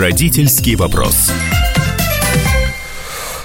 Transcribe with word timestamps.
Родительский 0.00 0.76
вопрос. 0.76 1.30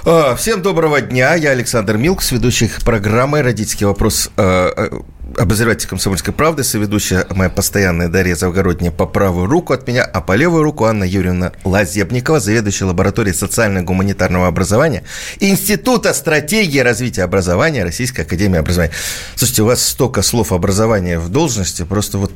А, 0.06 0.38
всем 0.38 0.62
доброго 0.62 1.02
дня. 1.02 1.36
Я 1.36 1.50
Александр 1.50 1.98
Милкс, 1.98 2.32
ведущий 2.32 2.72
программы 2.86 3.42
«Родительский 3.42 3.86
вопрос» 3.86 4.30
а, 4.38 4.72
а, 4.74 5.42
обозреватель 5.42 5.90
«Комсомольской 5.90 6.34
правды», 6.34 6.64
соведущая 6.64 7.28
моя 7.32 7.50
постоянная 7.50 8.08
Дарья 8.08 8.36
Завгородняя 8.36 8.94
по 8.94 9.06
правую 9.06 9.48
руку 9.48 9.74
от 9.74 9.86
меня, 9.86 10.06
а 10.06 10.22
по 10.22 10.32
левую 10.32 10.64
руку 10.64 10.86
Анна 10.86 11.04
Юрьевна 11.04 11.52
Лазебникова, 11.66 12.40
заведующая 12.40 12.88
лабораторией 12.88 13.36
социально-гуманитарного 13.36 14.48
образования 14.48 15.04
Института 15.42 16.14
стратегии 16.14 16.80
развития 16.80 17.24
образования 17.24 17.84
Российской 17.84 18.22
Академии 18.22 18.60
Образования. 18.60 18.94
Слушайте, 19.36 19.64
у 19.64 19.66
вас 19.66 19.86
столько 19.86 20.22
слов 20.22 20.54
образования 20.54 21.20
в 21.20 21.28
должности, 21.28 21.84
просто 21.84 22.18
вот 22.18 22.32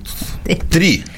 три– 0.69 1.05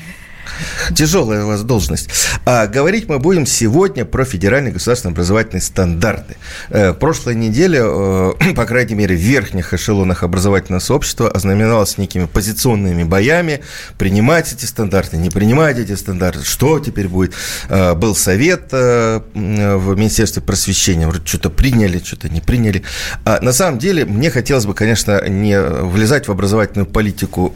Тяжелая 0.95 1.43
у 1.43 1.47
вас 1.47 1.63
должность. 1.63 2.09
А 2.45 2.67
говорить 2.67 3.07
мы 3.07 3.20
будем 3.20 3.45
сегодня 3.45 4.05
про 4.05 4.25
федеральные 4.25 4.73
государственные 4.73 5.13
образовательные 5.13 5.61
стандарты. 5.61 6.37
Э, 6.70 6.93
прошлая 6.93 7.35
неделя, 7.35 7.81
э, 7.84 8.34
по 8.55 8.65
крайней 8.65 8.95
мере, 8.95 9.15
в 9.15 9.20
верхних 9.20 9.73
эшелонах 9.73 10.23
образовательного 10.23 10.79
сообщества 10.79 11.29
ознаменовалась 11.29 11.97
некими 11.97 12.25
позиционными 12.25 13.03
боями. 13.03 13.61
Принимать 13.97 14.51
эти 14.53 14.65
стандарты, 14.65 15.17
не 15.17 15.29
принимать 15.29 15.77
эти 15.77 15.95
стандарты. 15.95 16.43
Что 16.43 16.79
теперь 16.79 17.07
будет? 17.07 17.34
Э, 17.70 17.93
был 17.93 18.15
совет 18.15 18.71
в 18.71 19.23
Министерстве 19.34 20.41
просвещения. 20.41 21.07
Вроде 21.07 21.25
что-то 21.25 21.49
приняли, 21.49 21.99
что-то 21.99 22.29
не 22.29 22.41
приняли. 22.41 22.84
А 23.25 23.39
на 23.41 23.53
самом 23.53 23.79
деле, 23.79 24.05
мне 24.05 24.29
хотелось 24.29 24.65
бы, 24.65 24.73
конечно, 24.73 25.27
не 25.27 25.59
влезать 25.59 26.27
в 26.27 26.31
образовательную 26.31 26.85
политику 26.85 27.51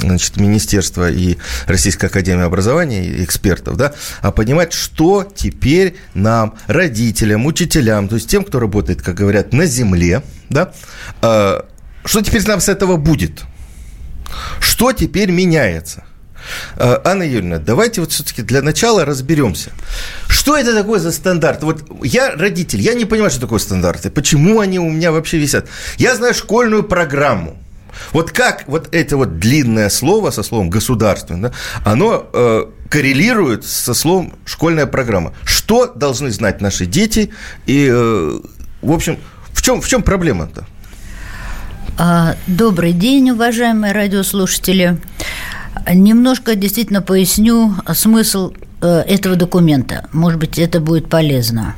значит, 0.00 0.36
Министерства 0.36 1.10
и 1.10 1.36
Российской 1.66 2.08
Академии 2.16 2.44
образования 2.44 3.22
экспертов, 3.22 3.76
да, 3.76 3.92
а 4.22 4.32
понимать, 4.32 4.72
что 4.72 5.30
теперь 5.34 5.96
нам, 6.14 6.54
родителям, 6.66 7.46
учителям, 7.46 8.08
то 8.08 8.14
есть 8.14 8.28
тем, 8.28 8.42
кто 8.44 8.58
работает, 8.58 9.02
как 9.02 9.14
говорят, 9.16 9.52
на 9.52 9.66
земле, 9.66 10.22
да, 10.48 10.72
э, 11.20 11.60
что 12.04 12.22
теперь 12.22 12.46
нам 12.46 12.60
с 12.60 12.68
этого 12.68 12.96
будет? 12.96 13.42
Что 14.60 14.92
теперь 14.92 15.30
меняется? 15.30 16.04
А, 16.76 17.02
Анна 17.04 17.24
Юрьевна, 17.24 17.58
давайте 17.58 18.00
вот 18.00 18.12
все-таки 18.12 18.42
для 18.42 18.62
начала 18.62 19.04
разберемся. 19.04 19.72
Что 20.28 20.56
это 20.56 20.74
такое 20.74 21.00
за 21.00 21.12
стандарт? 21.12 21.62
Вот 21.62 21.84
я 22.02 22.34
родитель, 22.34 22.80
я 22.80 22.94
не 22.94 23.04
понимаю, 23.04 23.30
что 23.30 23.40
такое 23.40 23.58
стандарты. 23.58 24.10
Почему 24.10 24.60
они 24.60 24.78
у 24.78 24.88
меня 24.88 25.12
вообще 25.12 25.38
висят? 25.38 25.66
Я 25.98 26.14
знаю 26.14 26.34
школьную 26.34 26.84
программу. 26.84 27.58
Вот 28.12 28.30
как 28.32 28.64
вот 28.66 28.88
это 28.92 29.16
вот 29.16 29.38
длинное 29.38 29.88
слово 29.88 30.30
со 30.30 30.42
словом 30.42 30.70
государственное, 30.70 31.50
да, 31.50 31.56
оно 31.84 32.26
э, 32.32 32.66
коррелирует 32.88 33.64
со 33.64 33.94
словом 33.94 34.34
школьная 34.44 34.86
программа. 34.86 35.32
Что 35.44 35.86
должны 35.86 36.30
знать 36.30 36.60
наши 36.60 36.86
дети? 36.86 37.30
И, 37.66 37.88
э, 37.90 38.40
в 38.82 38.92
общем, 38.92 39.18
в 39.52 39.62
чем, 39.62 39.80
в 39.80 39.88
чем 39.88 40.02
проблема-то? 40.02 40.66
А, 41.98 42.36
добрый 42.46 42.92
день, 42.92 43.30
уважаемые 43.30 43.92
радиослушатели. 43.92 44.98
Немножко 45.92 46.54
действительно 46.54 47.00
поясню 47.00 47.74
смысл 47.94 48.52
э, 48.82 48.86
этого 48.86 49.36
документа. 49.36 50.08
Может 50.12 50.38
быть, 50.38 50.58
это 50.58 50.80
будет 50.80 51.08
полезно. 51.08 51.74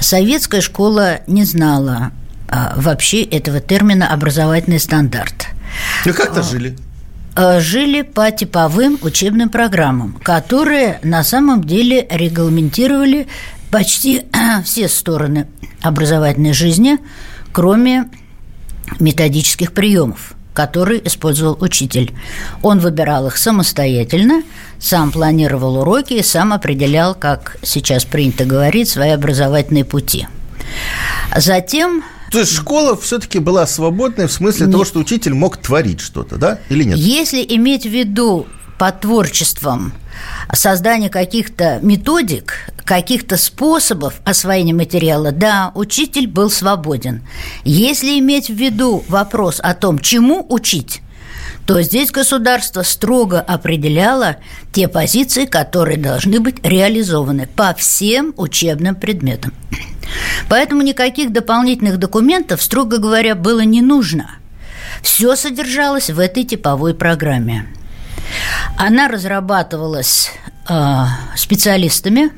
Советская 0.00 0.60
школа 0.60 1.20
не 1.26 1.44
знала 1.44 2.12
вообще 2.76 3.22
этого 3.22 3.60
термина 3.60 4.12
«образовательный 4.12 4.80
стандарт». 4.80 5.48
Ну, 6.04 6.14
как-то 6.14 6.42
жили 6.42 6.76
а, 7.40 7.60
жили 7.60 8.02
по 8.02 8.30
типовым 8.32 8.98
учебным 9.00 9.48
программам, 9.48 10.18
которые 10.24 10.98
на 11.04 11.22
самом 11.22 11.62
деле 11.62 12.04
регламентировали 12.10 13.28
почти 13.70 14.22
все 14.64 14.88
стороны 14.88 15.46
образовательной 15.80 16.52
жизни, 16.52 16.98
кроме 17.52 18.08
методических 18.98 19.72
приемов, 19.72 20.34
которые 20.52 21.06
использовал 21.06 21.56
учитель. 21.60 22.12
Он 22.62 22.80
выбирал 22.80 23.28
их 23.28 23.36
самостоятельно, 23.36 24.42
сам 24.80 25.12
планировал 25.12 25.78
уроки 25.78 26.14
и 26.14 26.22
сам 26.24 26.52
определял, 26.52 27.14
как 27.14 27.58
сейчас 27.62 28.04
принято 28.04 28.46
говорить, 28.46 28.88
свои 28.88 29.10
образовательные 29.10 29.84
пути. 29.84 30.26
Затем 31.36 32.02
то 32.30 32.38
есть 32.38 32.52
школа 32.54 32.96
все-таки 32.96 33.38
была 33.38 33.66
свободной 33.66 34.26
в 34.26 34.32
смысле 34.32 34.66
нет. 34.66 34.72
того, 34.72 34.84
что 34.84 34.98
учитель 34.98 35.34
мог 35.34 35.56
творить 35.56 36.00
что-то, 36.00 36.36
да, 36.36 36.58
или 36.68 36.84
нет? 36.84 36.98
Если 36.98 37.44
иметь 37.48 37.84
в 37.84 37.90
виду 37.90 38.46
под 38.78 39.00
творчеством 39.00 39.92
создание 40.52 41.10
каких-то 41.10 41.80
методик, 41.82 42.70
каких-то 42.84 43.36
способов 43.36 44.20
освоения 44.24 44.74
материала, 44.74 45.32
да, 45.32 45.72
учитель 45.74 46.26
был 46.26 46.50
свободен. 46.50 47.26
Если 47.64 48.18
иметь 48.18 48.48
в 48.48 48.54
виду 48.54 49.04
вопрос 49.08 49.60
о 49.62 49.74
том, 49.74 49.98
чему 49.98 50.46
учить, 50.48 51.02
то 51.68 51.82
здесь 51.82 52.10
государство 52.10 52.80
строго 52.80 53.42
определяло 53.42 54.36
те 54.72 54.88
позиции, 54.88 55.44
которые 55.44 55.98
должны 55.98 56.40
быть 56.40 56.66
реализованы 56.66 57.46
по 57.46 57.74
всем 57.74 58.32
учебным 58.38 58.94
предметам. 58.94 59.52
Поэтому 60.48 60.80
никаких 60.80 61.30
дополнительных 61.30 61.98
документов, 61.98 62.62
строго 62.62 62.96
говоря, 62.96 63.34
было 63.34 63.60
не 63.60 63.82
нужно. 63.82 64.30
Все 65.02 65.36
содержалось 65.36 66.08
в 66.08 66.18
этой 66.18 66.44
типовой 66.44 66.94
программе. 66.94 67.66
Она 68.78 69.06
разрабатывалась 69.06 70.30
э, 70.70 71.04
специалистами, 71.36 72.30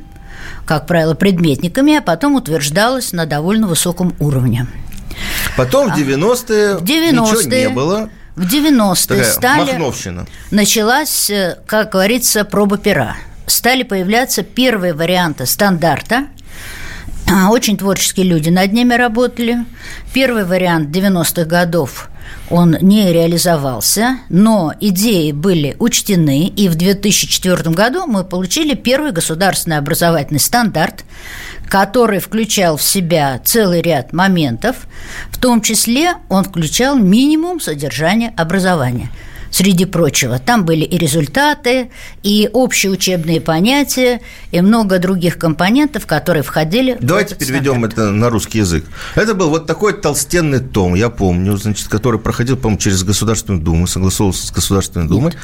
как 0.66 0.88
правило, 0.88 1.14
предметниками, 1.14 1.94
а 1.94 2.02
потом 2.02 2.34
утверждалась 2.34 3.12
на 3.12 3.26
довольно 3.26 3.68
высоком 3.68 4.12
уровне. 4.18 4.66
Потом 5.56 5.92
в 5.92 5.96
90-е, 5.96 6.78
в 6.78 6.84
90 6.84 7.36
ничего 7.36 7.56
не 7.56 7.68
было. 7.68 8.10
В 8.40 8.44
90-е 8.44 9.22
стали... 9.24 9.72
Махновщина. 9.72 10.26
Началась, 10.50 11.28
э, 11.28 11.58
как 11.66 11.92
говорится, 11.92 12.46
проба 12.46 12.78
пера. 12.78 13.18
Стали 13.46 13.82
появляться 13.82 14.42
первые 14.42 14.94
варианты 14.94 15.44
стандарта. 15.44 16.28
А, 17.32 17.50
очень 17.50 17.76
творческие 17.76 18.26
люди 18.26 18.48
над 18.48 18.72
ними 18.72 18.94
работали. 18.94 19.58
Первый 20.12 20.44
вариант 20.44 20.94
90-х 20.94 21.44
годов 21.44 22.10
он 22.48 22.76
не 22.80 23.12
реализовался, 23.12 24.18
но 24.28 24.74
идеи 24.80 25.30
были 25.30 25.76
учтены, 25.78 26.48
и 26.48 26.68
в 26.68 26.74
2004 26.74 27.70
году 27.70 28.06
мы 28.06 28.24
получили 28.24 28.74
первый 28.74 29.12
государственный 29.12 29.78
образовательный 29.78 30.40
стандарт, 30.40 31.04
который 31.68 32.18
включал 32.18 32.76
в 32.76 32.82
себя 32.82 33.40
целый 33.44 33.80
ряд 33.80 34.12
моментов, 34.12 34.88
в 35.30 35.38
том 35.38 35.60
числе 35.60 36.14
он 36.28 36.42
включал 36.42 36.96
минимум 36.96 37.60
содержания 37.60 38.34
образования– 38.36 39.08
среди 39.50 39.84
прочего. 39.84 40.38
Там 40.38 40.64
были 40.64 40.84
и 40.84 40.96
результаты, 40.96 41.90
и 42.22 42.48
общие 42.52 42.92
учебные 42.92 43.40
понятия, 43.40 44.20
и 44.52 44.60
много 44.60 44.98
других 44.98 45.38
компонентов, 45.38 46.06
которые 46.06 46.42
входили 46.42 46.96
Давайте 47.00 47.34
в 47.34 47.36
этот 47.36 47.48
переведем 47.48 47.72
стандарт. 47.72 47.92
это 47.92 48.10
на 48.10 48.30
русский 48.30 48.58
язык. 48.58 48.84
Это 49.14 49.34
был 49.34 49.50
вот 49.50 49.66
такой 49.66 49.92
толстенный 49.92 50.60
том, 50.60 50.94
я 50.94 51.10
помню, 51.10 51.56
значит, 51.56 51.88
который 51.88 52.20
проходил, 52.20 52.56
по-моему, 52.56 52.78
через 52.78 53.02
Государственную 53.02 53.62
Думу, 53.62 53.86
согласовывался 53.86 54.46
с 54.46 54.50
Государственной 54.50 55.08
Думой. 55.08 55.32
Нет. 55.32 55.40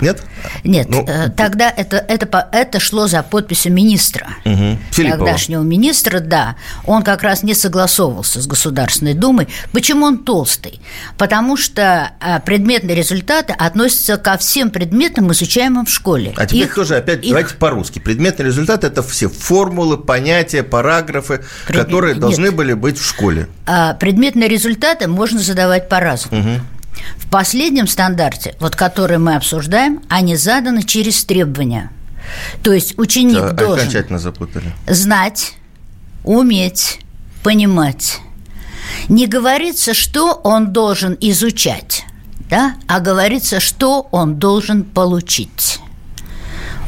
Нет? 0.00 0.22
Нет, 0.64 0.88
ну, 0.88 1.04
э, 1.06 1.28
тогда 1.30 1.70
это, 1.70 1.96
это, 1.96 2.48
это 2.52 2.80
шло 2.80 3.06
за 3.06 3.22
подписью 3.22 3.72
министра. 3.72 4.28
Угу. 4.44 4.78
Тогдашнего 4.96 5.62
министра, 5.62 6.20
да. 6.20 6.56
Он 6.86 7.02
как 7.02 7.22
раз 7.22 7.42
не 7.42 7.54
согласовывался 7.54 8.40
с 8.40 8.46
Государственной 8.46 9.14
Думой. 9.14 9.48
Почему 9.72 10.06
он 10.06 10.18
толстый? 10.18 10.80
Потому 11.16 11.56
что 11.56 12.12
э, 12.20 12.40
предметные 12.40 12.94
результаты 12.96 13.52
относятся 13.52 14.16
ко 14.16 14.36
всем 14.38 14.70
предметам, 14.70 15.32
изучаемым 15.32 15.86
в 15.86 15.90
школе. 15.90 16.32
А 16.36 16.46
теперь 16.46 16.64
их, 16.64 16.74
тоже 16.74 16.96
опять 16.96 17.24
их... 17.24 17.30
давайте 17.30 17.54
по-русски. 17.54 17.98
Предметные 17.98 18.46
результаты– 18.46 18.86
это 18.88 19.02
все 19.02 19.28
формулы, 19.28 19.98
понятия, 19.98 20.62
параграфы, 20.62 21.44
Предмет... 21.66 21.86
которые 21.86 22.14
должны 22.14 22.46
Нет. 22.46 22.54
были 22.54 22.72
быть 22.74 22.98
в 22.98 23.06
школе. 23.06 23.48
А 23.66 23.94
предметные 23.94 24.48
результаты 24.48 25.08
можно 25.08 25.40
задавать 25.40 25.88
по-разному. 25.88 26.40
Угу. 26.40 26.60
В 27.16 27.28
последнем 27.30 27.86
стандарте, 27.86 28.56
вот 28.60 28.76
который 28.76 29.18
мы 29.18 29.36
обсуждаем, 29.36 30.02
они 30.08 30.36
заданы 30.36 30.82
через 30.82 31.24
требования. 31.24 31.90
То 32.62 32.72
есть 32.72 32.98
ученик 32.98 33.40
да, 33.40 33.52
должен 33.52 33.80
окончательно 33.80 34.18
запутали. 34.18 34.72
знать, 34.86 35.54
уметь, 36.24 37.00
понимать. 37.42 38.18
Не 39.08 39.26
говорится, 39.26 39.94
что 39.94 40.32
он 40.32 40.72
должен 40.72 41.16
изучать, 41.20 42.04
да, 42.50 42.74
а 42.86 43.00
говорится, 43.00 43.60
что 43.60 44.08
он 44.10 44.38
должен 44.38 44.84
получить. 44.84 45.80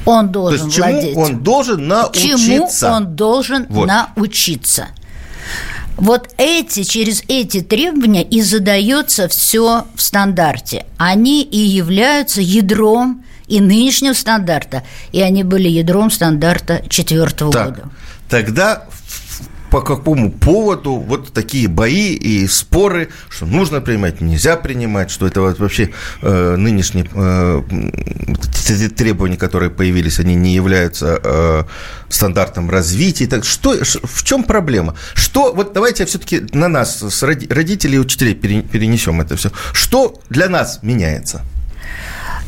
Он 0.06 0.30
должен 0.30 0.58
То 0.58 0.66
есть, 0.66 0.78
владеть. 0.78 1.12
Чему 1.12 1.20
он 1.20 1.42
должен 1.42 1.88
научиться? 1.88 2.38
Чему 2.38 2.70
он 2.82 3.16
должен 3.16 3.66
вот. 3.68 3.86
научиться? 3.86 4.88
Вот 6.00 6.30
эти, 6.38 6.82
через 6.82 7.22
эти 7.28 7.60
требования 7.60 8.22
и 8.22 8.40
задается 8.40 9.28
все 9.28 9.86
в 9.94 10.00
стандарте. 10.00 10.86
Они 10.96 11.42
и 11.42 11.58
являются 11.58 12.40
ядром 12.40 13.22
и 13.46 13.60
нынешнего 13.60 14.14
стандарта, 14.14 14.82
и 15.12 15.20
они 15.20 15.44
были 15.44 15.68
ядром 15.68 16.10
стандарта 16.10 16.82
четвертого 16.88 17.50
года. 17.50 17.90
Тогда 18.30 18.86
по 19.70 19.80
какому 19.82 20.32
поводу 20.32 20.94
вот 20.96 21.32
такие 21.32 21.68
бои 21.68 22.14
и 22.14 22.46
споры, 22.48 23.08
что 23.28 23.46
нужно 23.46 23.80
принимать, 23.80 24.20
нельзя 24.20 24.56
принимать, 24.56 25.10
что 25.10 25.26
это 25.26 25.40
вот 25.40 25.58
вообще 25.58 25.90
э, 26.22 26.56
нынешние 26.56 27.08
э, 27.12 27.62
требования, 28.96 29.36
которые 29.36 29.70
появились, 29.70 30.18
они 30.18 30.34
не 30.34 30.54
являются 30.54 31.20
э, 31.22 31.64
стандартом 32.08 32.68
развития. 32.68 33.26
Так 33.26 33.44
что, 33.44 33.76
в 33.84 34.24
чем 34.24 34.42
проблема? 34.42 34.96
Что, 35.14 35.52
вот 35.52 35.72
давайте 35.72 36.04
все-таки 36.04 36.42
на 36.52 36.68
нас, 36.68 37.02
с 37.02 37.22
родителей 37.22 37.96
и 37.96 37.98
учителей 37.98 38.34
перенесем 38.34 39.20
это 39.20 39.36
все. 39.36 39.50
Что 39.72 40.20
для 40.28 40.48
нас 40.48 40.80
меняется? 40.82 41.42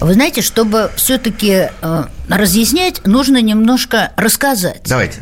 Вы 0.00 0.14
знаете, 0.14 0.42
чтобы 0.42 0.90
все-таки 0.96 1.68
э, 1.80 2.04
разъяснять, 2.28 3.06
нужно 3.06 3.40
немножко 3.40 4.10
рассказать. 4.16 4.82
Давайте. 4.86 5.20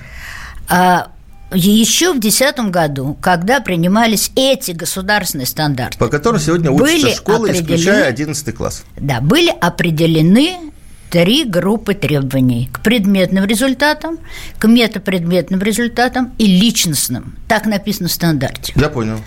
А, 0.68 1.08
еще 1.52 2.12
в 2.12 2.20
2010 2.20 2.70
году, 2.70 3.16
когда 3.20 3.60
принимались 3.60 4.30
эти 4.36 4.72
государственные 4.72 5.46
стандарты, 5.46 5.98
по 5.98 6.08
которым 6.08 6.40
сегодня 6.40 6.70
учатся 6.70 7.10
школы, 7.10 7.52
исключая 7.52 8.06
11 8.06 8.54
класс. 8.54 8.84
Да, 8.96 9.20
были 9.20 9.50
определены 9.60 10.72
три 11.10 11.44
группы 11.44 11.94
требований 11.94 12.70
к 12.72 12.80
предметным 12.80 13.44
результатам, 13.44 14.18
к 14.58 14.68
метапредметным 14.68 15.60
результатам 15.60 16.32
и 16.38 16.46
личностным. 16.46 17.36
Так 17.48 17.66
написано 17.66 18.08
в 18.08 18.12
стандарте. 18.12 18.72
Я 18.76 18.88
понял. 18.88 19.20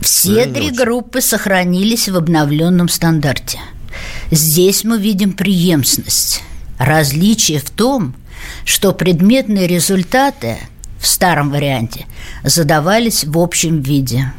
Все 0.00 0.46
три 0.46 0.70
группы 0.70 1.20
сохранились 1.20 2.08
в 2.08 2.16
обновленном 2.16 2.88
стандарте. 2.88 3.58
Здесь 4.30 4.84
мы 4.84 4.98
видим 4.98 5.32
преемственность. 5.32 6.42
Различие 6.78 7.60
в 7.60 7.70
том, 7.70 8.14
что 8.64 8.92
предметные 8.92 9.66
результаты– 9.66 10.56
в 11.04 11.06
старом 11.06 11.50
варианте 11.50 12.06
задавались 12.44 13.24
в 13.24 13.38
общем 13.38 13.82
виде. 13.82 14.32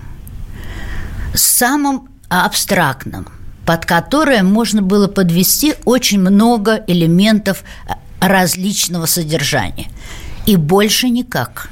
Самым 1.36 2.10
абстрактным, 2.28 3.28
под 3.68 3.86
которое 3.86 4.42
можно 4.42 4.82
было 4.82 5.08
подвести 5.08 5.76
очень 5.86 6.20
много 6.20 6.84
элементов 6.88 7.64
различного 8.20 9.06
содержания. 9.06 9.90
И 10.48 10.56
больше 10.56 11.10
никак. 11.10 11.70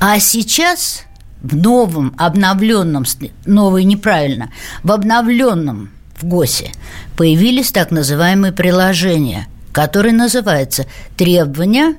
А 0.00 0.18
сейчас 0.18 1.04
в 1.40 1.54
новом, 1.54 2.16
обновленном, 2.18 3.04
новый 3.46 3.84
неправильно, 3.84 4.50
в 4.82 4.90
обновленном 4.90 5.90
в 6.16 6.24
ГОСе 6.24 6.72
появились 7.16 7.70
так 7.70 7.92
называемые 7.92 8.52
приложения, 8.52 9.46
которые 9.72 10.14
называются 10.14 10.86
«Требования 11.16 11.94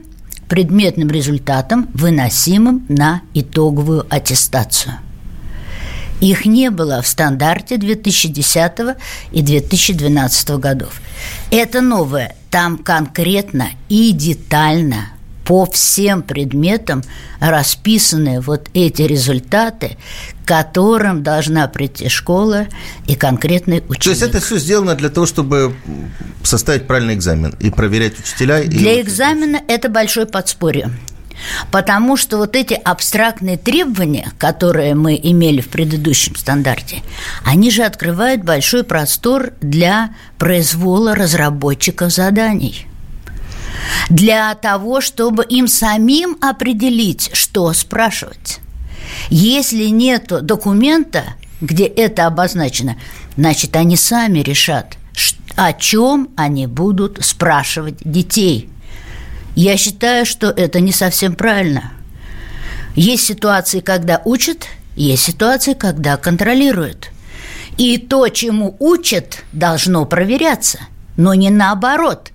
предметным 0.47 1.09
результатом, 1.09 1.89
выносимым 1.93 2.85
на 2.89 3.21
итоговую 3.33 4.05
аттестацию. 4.09 4.95
Их 6.21 6.45
не 6.45 6.69
было 6.71 7.01
в 7.01 7.07
стандарте 7.07 7.77
2010 7.77 8.71
и 9.31 9.41
2012 9.41 10.49
годов. 10.51 11.01
Это 11.51 11.81
новое. 11.81 12.35
Там 12.49 12.77
конкретно 12.77 13.67
и 13.89 14.11
детально 14.11 15.09
по 15.45 15.65
всем 15.65 16.23
предметам 16.23 17.03
расписаны 17.39 18.41
вот 18.41 18.69
эти 18.73 19.03
результаты, 19.03 19.97
к 20.43 20.47
которым 20.47 21.23
должна 21.23 21.67
прийти 21.67 22.09
школа 22.09 22.67
и 23.07 23.15
конкретный 23.15 23.83
ученик. 23.87 24.03
То 24.03 24.09
есть 24.09 24.21
это 24.23 24.41
все 24.41 24.57
сделано 24.57 24.95
для 24.95 25.09
того, 25.09 25.27
чтобы 25.27 25.75
составить 26.43 26.87
правильный 26.87 27.13
экзамен 27.13 27.55
и 27.59 27.69
проверять 27.69 28.19
учителя? 28.19 28.59
И 28.59 28.67
для 28.67 28.99
экзамена 28.99 29.61
это 29.67 29.87
большое 29.87 30.25
подспорье. 30.25 30.89
Потому 31.69 32.15
что 32.17 32.37
вот 32.37 32.55
эти 32.55 32.73
абстрактные 32.73 33.57
требования, 33.57 34.31
которые 34.39 34.95
мы 34.95 35.19
имели 35.21 35.61
в 35.61 35.67
предыдущем 35.67 36.35
стандарте, 36.35 37.03
они 37.43 37.69
же 37.69 37.83
открывают 37.83 38.43
большой 38.43 38.83
простор 38.83 39.51
для 39.61 40.15
произвола 40.39 41.13
разработчиков 41.13 42.11
заданий– 42.11 42.87
для 44.09 44.53
того, 44.55 45.01
чтобы 45.01 45.43
им 45.43 45.67
самим 45.67 46.37
определить, 46.41 47.29
что 47.33 47.71
спрашивать. 47.73 48.59
Если 49.29 49.85
нет 49.85 50.27
документа, 50.45 51.23
где 51.61 51.85
это 51.85 52.27
обозначено, 52.27 52.97
значит, 53.37 53.75
они 53.75 53.95
сами 53.95 54.39
решат, 54.39 54.97
о 55.55 55.73
чем 55.73 56.29
они 56.35 56.67
будут 56.67 57.23
спрашивать 57.23 57.97
детей. 58.03 58.69
Я 59.55 59.77
считаю, 59.77 60.25
что 60.25 60.47
это 60.47 60.79
не 60.81 60.91
совсем 60.91 61.35
правильно. 61.35 61.93
Есть 62.95 63.25
ситуации, 63.25 63.79
когда 63.79 64.21
учат, 64.25 64.67
есть 64.95 65.23
ситуации, 65.23 65.73
когда 65.73 66.17
контролируют. 66.17 67.11
И 67.77 67.97
то, 67.97 68.27
чему 68.29 68.75
учат, 68.79 69.43
должно 69.51 70.05
проверяться, 70.05 70.79
но 71.17 71.33
не 71.33 71.49
наоборот 71.49 72.31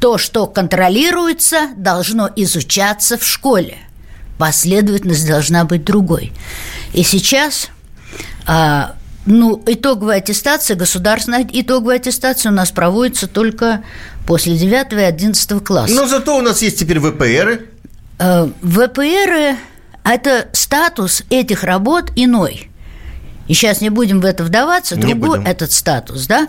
то, 0.00 0.18
что 0.18 0.46
контролируется, 0.46 1.68
должно 1.76 2.30
изучаться 2.36 3.18
в 3.18 3.24
школе. 3.24 3.78
Последовательность 4.38 5.26
должна 5.26 5.64
быть 5.64 5.84
другой. 5.84 6.32
И 6.92 7.02
сейчас 7.02 7.70
а, 8.46 8.94
ну, 9.26 9.62
итоговая 9.66 10.18
аттестация, 10.18 10.76
государственная 10.76 11.46
итоговая 11.52 11.96
аттестация 11.96 12.52
у 12.52 12.54
нас 12.54 12.70
проводится 12.70 13.26
только 13.26 13.82
после 14.26 14.56
9 14.56 14.92
и 14.92 14.96
11 14.96 15.64
класса. 15.64 15.94
Но 15.94 16.06
зато 16.06 16.36
у 16.36 16.40
нас 16.40 16.62
есть 16.62 16.78
теперь 16.78 17.00
ВПРы. 17.00 17.66
А, 18.18 18.48
ВПРы– 18.62 19.56
это 20.04 20.48
статус 20.52 21.24
этих 21.30 21.64
работ 21.64 22.12
иной. 22.14 22.70
И 23.48 23.54
сейчас 23.54 23.80
не 23.80 23.88
будем 23.90 24.20
в 24.20 24.24
это 24.26 24.44
вдаваться, 24.44 24.94
не 24.94 25.14
другой 25.14 25.38
будем. 25.38 25.50
этот 25.50 25.72
статус, 25.72 26.26
да? 26.26 26.48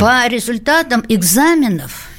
По 0.00 0.26
результатам 0.28 1.04
экзаменов– 1.08 2.08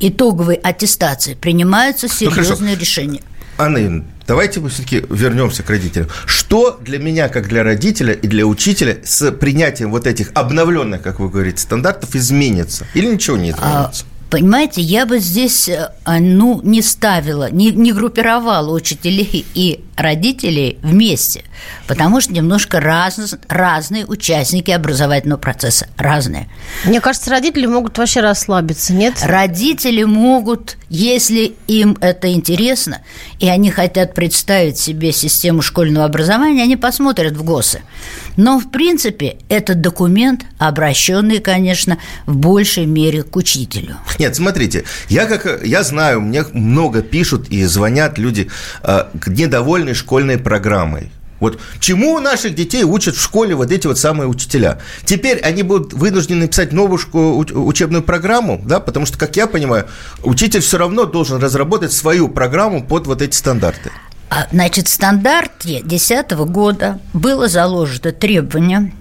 итоговой 0.00 0.56
аттестации 0.56 1.34
принимаются 1.34 2.06
ну, 2.06 2.12
серьезные 2.12 2.74
ну, 2.74 2.80
решения. 2.80 3.22
Анна 3.56 4.04
давайте 4.26 4.60
мы 4.60 4.68
все-таки 4.68 5.04
вернемся 5.08 5.62
к 5.62 5.70
родителям. 5.70 6.08
Что 6.26 6.78
для 6.80 6.98
меня, 6.98 7.28
как 7.28 7.48
для 7.48 7.62
родителя 7.62 8.12
и 8.12 8.26
для 8.26 8.46
учителя, 8.46 8.98
с 9.04 9.30
принятием 9.32 9.90
вот 9.90 10.06
этих 10.06 10.30
обновленных, 10.34 11.02
как 11.02 11.20
вы 11.20 11.28
говорите, 11.28 11.58
стандартов 11.58 12.16
изменится? 12.16 12.86
Или 12.94 13.06
ничего 13.06 13.36
не 13.36 13.50
изменится? 13.50 14.04
А, 14.04 14.13
понимаете, 14.34 14.80
я 14.80 15.06
бы 15.06 15.20
здесь, 15.20 15.68
э, 15.68 15.90
ну, 16.18 16.60
не 16.64 16.82
ставила, 16.82 17.52
не, 17.52 17.70
не 17.70 17.92
группировала 17.92 18.74
учителей 18.74 19.46
и 19.54 19.84
родителей 19.96 20.78
вместе, 20.82 21.44
потому 21.86 22.20
что 22.20 22.32
немножко 22.32 22.80
раз, 22.80 23.36
разные 23.46 24.04
участники 24.06 24.72
образовательного 24.72 25.38
процесса, 25.38 25.86
разные. 25.96 26.48
Мне 26.84 27.00
кажется, 27.00 27.30
родители 27.30 27.66
могут 27.66 27.96
вообще 27.96 28.20
расслабиться, 28.20 28.92
нет? 28.92 29.14
Родители 29.22 30.02
могут, 30.02 30.78
если 30.88 31.54
им 31.68 31.96
это 32.00 32.32
интересно, 32.32 33.02
и 33.38 33.48
они 33.48 33.70
хотят 33.70 34.14
представить 34.14 34.78
себе 34.78 35.12
систему 35.12 35.62
школьного 35.62 36.06
образования, 36.06 36.64
они 36.64 36.76
посмотрят 36.76 37.34
в 37.34 37.44
ГОСы. 37.44 37.82
Но, 38.36 38.58
в 38.58 38.70
принципе, 38.70 39.36
этот 39.48 39.80
документ, 39.80 40.44
обращенный, 40.58 41.38
конечно, 41.38 41.98
в 42.26 42.36
большей 42.36 42.86
мере 42.86 43.22
к 43.22 43.36
учителю. 43.36 43.96
Нет, 44.24 44.36
смотрите, 44.36 44.84
я, 45.10 45.26
как, 45.26 45.62
я 45.66 45.82
знаю, 45.82 46.22
мне 46.22 46.46
много 46.54 47.02
пишут 47.02 47.50
и 47.50 47.62
звонят 47.64 48.16
люди 48.16 48.50
э, 48.82 49.04
недовольны 49.26 49.92
школьной 49.92 50.38
программой. 50.38 51.10
Вот 51.40 51.60
чему 51.78 52.18
наших 52.20 52.54
детей 52.54 52.84
учат 52.84 53.16
в 53.16 53.20
школе 53.20 53.54
вот 53.54 53.70
эти 53.70 53.86
вот 53.86 53.98
самые 53.98 54.26
учителя? 54.26 54.78
Теперь 55.04 55.40
они 55.40 55.62
будут 55.62 55.92
вынуждены 55.92 56.48
писать 56.48 56.72
новую 56.72 56.98
учебную 57.66 58.02
программу, 58.02 58.62
да, 58.64 58.80
потому 58.80 59.04
что, 59.04 59.18
как 59.18 59.36
я 59.36 59.46
понимаю, 59.46 59.88
учитель 60.22 60.60
все 60.60 60.78
равно 60.78 61.04
должен 61.04 61.38
разработать 61.38 61.92
свою 61.92 62.30
программу 62.30 62.82
под 62.82 63.06
вот 63.06 63.20
эти 63.20 63.36
стандарты. 63.36 63.90
А, 64.30 64.46
значит, 64.52 64.88
в 64.88 64.90
стандарте 64.90 65.82
2010 65.82 66.30
года 66.48 66.98
было 67.12 67.46
заложено 67.46 68.10
требование 68.12 68.94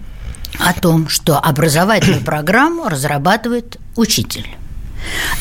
о 0.60 0.74
том, 0.74 1.08
что 1.08 1.40
образовательную 1.40 2.26
программу 2.26 2.90
разрабатывает 2.90 3.80
учитель. 3.96 4.48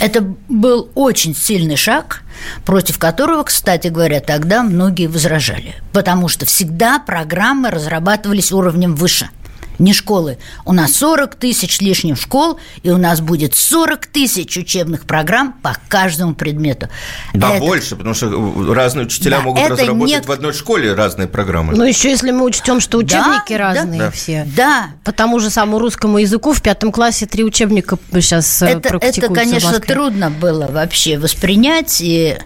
Это 0.00 0.22
был 0.48 0.90
очень 0.94 1.34
сильный 1.34 1.76
шаг, 1.76 2.22
против 2.64 2.98
которого, 2.98 3.44
кстати 3.44 3.88
говоря, 3.88 4.20
тогда 4.20 4.62
многие 4.62 5.06
возражали, 5.06 5.74
потому 5.92 6.28
что 6.28 6.46
всегда 6.46 6.98
программы 6.98 7.70
разрабатывались 7.70 8.52
уровнем 8.52 8.94
выше– 8.94 9.28
не 9.82 9.92
школы. 9.92 10.38
У 10.64 10.72
нас 10.72 10.92
40 10.92 11.34
тысяч 11.34 11.80
лишних 11.80 12.20
школ, 12.20 12.58
и 12.82 12.90
у 12.90 12.98
нас 12.98 13.20
будет 13.20 13.54
40 13.54 14.06
тысяч 14.06 14.56
учебных 14.56 15.04
программ 15.04 15.54
по 15.62 15.76
каждому 15.88 16.34
предмету. 16.34 16.88
Да, 17.34 17.54
это... 17.54 17.64
больше, 17.64 17.96
потому 17.96 18.14
что 18.14 18.72
разные 18.72 19.06
учителя 19.06 19.38
да, 19.38 19.42
могут 19.42 19.68
разработать 19.68 20.22
не... 20.22 20.26
в 20.26 20.30
одной 20.30 20.52
школе 20.52 20.94
разные 20.94 21.28
программы. 21.28 21.74
Ну, 21.74 21.84
еще 21.84 22.10
если 22.10 22.30
мы 22.30 22.44
учтем, 22.44 22.80
что 22.80 22.98
учебники 22.98 23.52
да, 23.52 23.58
разные 23.58 24.00
да. 24.00 24.10
все. 24.10 24.46
Да. 24.56 24.90
По 25.04 25.12
тому 25.12 25.40
же 25.40 25.50
самому 25.50 25.78
русскому 25.78 26.18
языку 26.18 26.52
в 26.52 26.62
пятом 26.62 26.92
классе 26.92 27.26
три 27.26 27.44
учебника 27.44 27.98
сейчас 28.12 28.62
э, 28.62 28.66
это, 28.66 28.98
Это, 29.00 29.28
конечно, 29.28 29.80
трудно 29.80 30.30
было 30.30 30.68
вообще 30.68 31.18
воспринять, 31.18 32.00
и... 32.00 32.38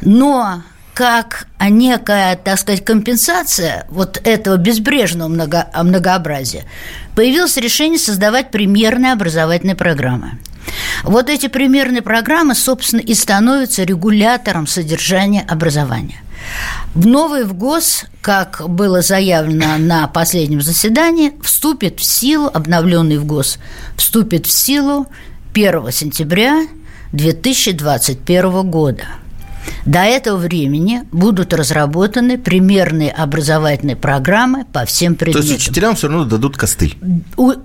но 0.00 0.62
как 0.98 1.46
некая, 1.60 2.34
так 2.34 2.58
сказать, 2.58 2.84
компенсация 2.84 3.86
вот 3.88 4.20
этого 4.24 4.56
безбрежного 4.56 5.28
много, 5.28 5.68
многообразия, 5.80 6.64
появилось 7.14 7.56
решение 7.56 8.00
создавать 8.00 8.50
примерные 8.50 9.12
образовательные 9.12 9.76
программы. 9.76 10.40
Вот 11.04 11.30
эти 11.30 11.46
примерные 11.46 12.02
программы, 12.02 12.56
собственно, 12.56 12.98
и 12.98 13.14
становятся 13.14 13.84
регулятором 13.84 14.66
содержания 14.66 15.46
образования. 15.48 16.20
В 16.96 17.06
новый 17.06 17.44
ВГОС, 17.44 18.06
как 18.20 18.68
было 18.68 19.00
заявлено 19.00 19.78
на 19.78 20.08
последнем 20.08 20.62
заседании, 20.62 21.32
вступит 21.44 22.00
в 22.00 22.04
силу, 22.04 22.50
обновленный 22.52 23.18
ВГОС, 23.18 23.58
вступит 23.96 24.46
в 24.46 24.50
силу 24.50 25.06
1 25.54 25.92
сентября 25.92 26.66
2021 27.12 28.68
года– 28.68 29.04
до 29.84 30.00
этого 30.00 30.36
времени 30.36 31.02
будут 31.12 31.54
разработаны 31.54 32.38
примерные 32.38 33.10
образовательные 33.10 33.96
программы 33.96 34.64
по 34.64 34.84
всем 34.84 35.14
предметам. 35.14 35.46
То 35.46 35.52
есть 35.52 35.66
учителям 35.66 35.96
все 35.96 36.08
равно 36.08 36.24
дадут 36.24 36.56
костыль? 36.56 36.96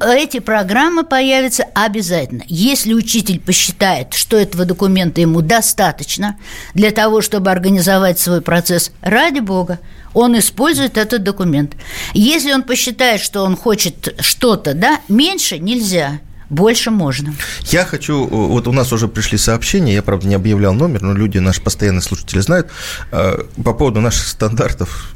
Эти 0.01 0.39
программы 0.39 1.03
появятся 1.03 1.63
обязательно. 1.73 2.43
Если 2.47 2.93
учитель 2.93 3.39
посчитает, 3.39 4.13
что 4.13 4.37
этого 4.37 4.65
документа 4.65 5.21
ему 5.21 5.41
достаточно 5.41 6.37
для 6.73 6.91
того, 6.91 7.21
чтобы 7.21 7.51
организовать 7.51 8.19
свой 8.19 8.41
процесс, 8.41 8.91
ради 9.01 9.39
бога, 9.39 9.79
он 10.13 10.37
использует 10.37 10.97
этот 10.97 11.23
документ. 11.23 11.75
Если 12.13 12.51
он 12.51 12.63
посчитает, 12.63 13.19
что 13.19 13.43
он 13.43 13.55
хочет 13.55 14.15
что-то, 14.19 14.73
да, 14.73 14.99
меньше 15.07 15.59
нельзя– 15.59 16.19
больше 16.53 16.91
можно. 16.91 17.33
Я 17.65 17.85
хочу, 17.85 18.25
вот 18.25 18.67
у 18.67 18.71
нас 18.71 18.93
уже 18.93 19.07
пришли 19.07 19.37
сообщения, 19.37 19.95
я, 19.95 20.01
правда, 20.01 20.27
не 20.27 20.35
объявлял 20.35 20.73
номер, 20.73 21.01
но 21.01 21.13
люди, 21.13 21.39
наши 21.39 21.61
постоянные 21.61 22.01
слушатели 22.01 22.39
знают, 22.39 22.69
э, 23.11 23.43
по 23.63 23.73
поводу 23.73 24.01
наших 24.01 24.27
стандартов 24.27 25.13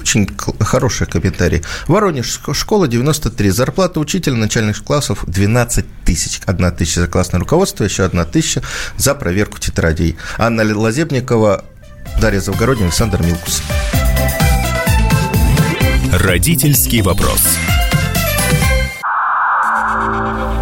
очень 0.00 0.28
хороший 0.60 1.06
комментарий. 1.06 1.62
Воронеж, 1.86 2.40
школа 2.52 2.88
93, 2.88 3.50
зарплата 3.50 4.00
учителя 4.00 4.34
начальных 4.34 4.82
классов 4.82 5.24
12 5.26 5.84
тысяч. 6.04 6.40
Одна 6.46 6.70
тысяча 6.70 7.02
за 7.02 7.06
классное 7.06 7.38
руководство, 7.38 7.84
еще 7.84 8.04
одна 8.04 8.24
тысяча 8.24 8.62
за 8.96 9.14
проверку 9.14 9.58
тетрадей. 9.58 10.16
Анна 10.38 10.64
Лазебникова, 10.76 11.64
Дарья 12.20 12.40
Завгородняя, 12.40 12.88
Александр 12.88 13.22
Милкус. 13.22 13.62
Родительский 16.12 17.02
вопрос. 17.02 17.42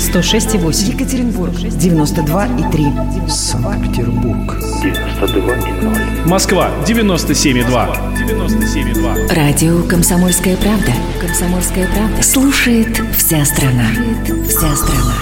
106,8. 0.00 0.94
Екатеринбург, 0.94 1.52
92,3. 1.52 3.28
Санкт-Петербург, 3.28 4.56
92,0. 4.82 6.26
Москва, 6.26 6.70
97,2. 6.86 8.16
97,2. 8.16 9.34
Радио 9.34 9.82
«Комсомольская 9.82 10.56
правда». 10.56 10.92
«Комсомольская 11.20 11.86
правда». 11.86 12.22
Слушает 12.22 13.00
вся 13.14 13.44
страна. 13.44 13.88
Слушает 13.92 14.46
вся 14.48 14.74
страна. 14.74 15.14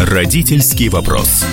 Родительский 0.00 0.88
вопрос. 0.88 1.44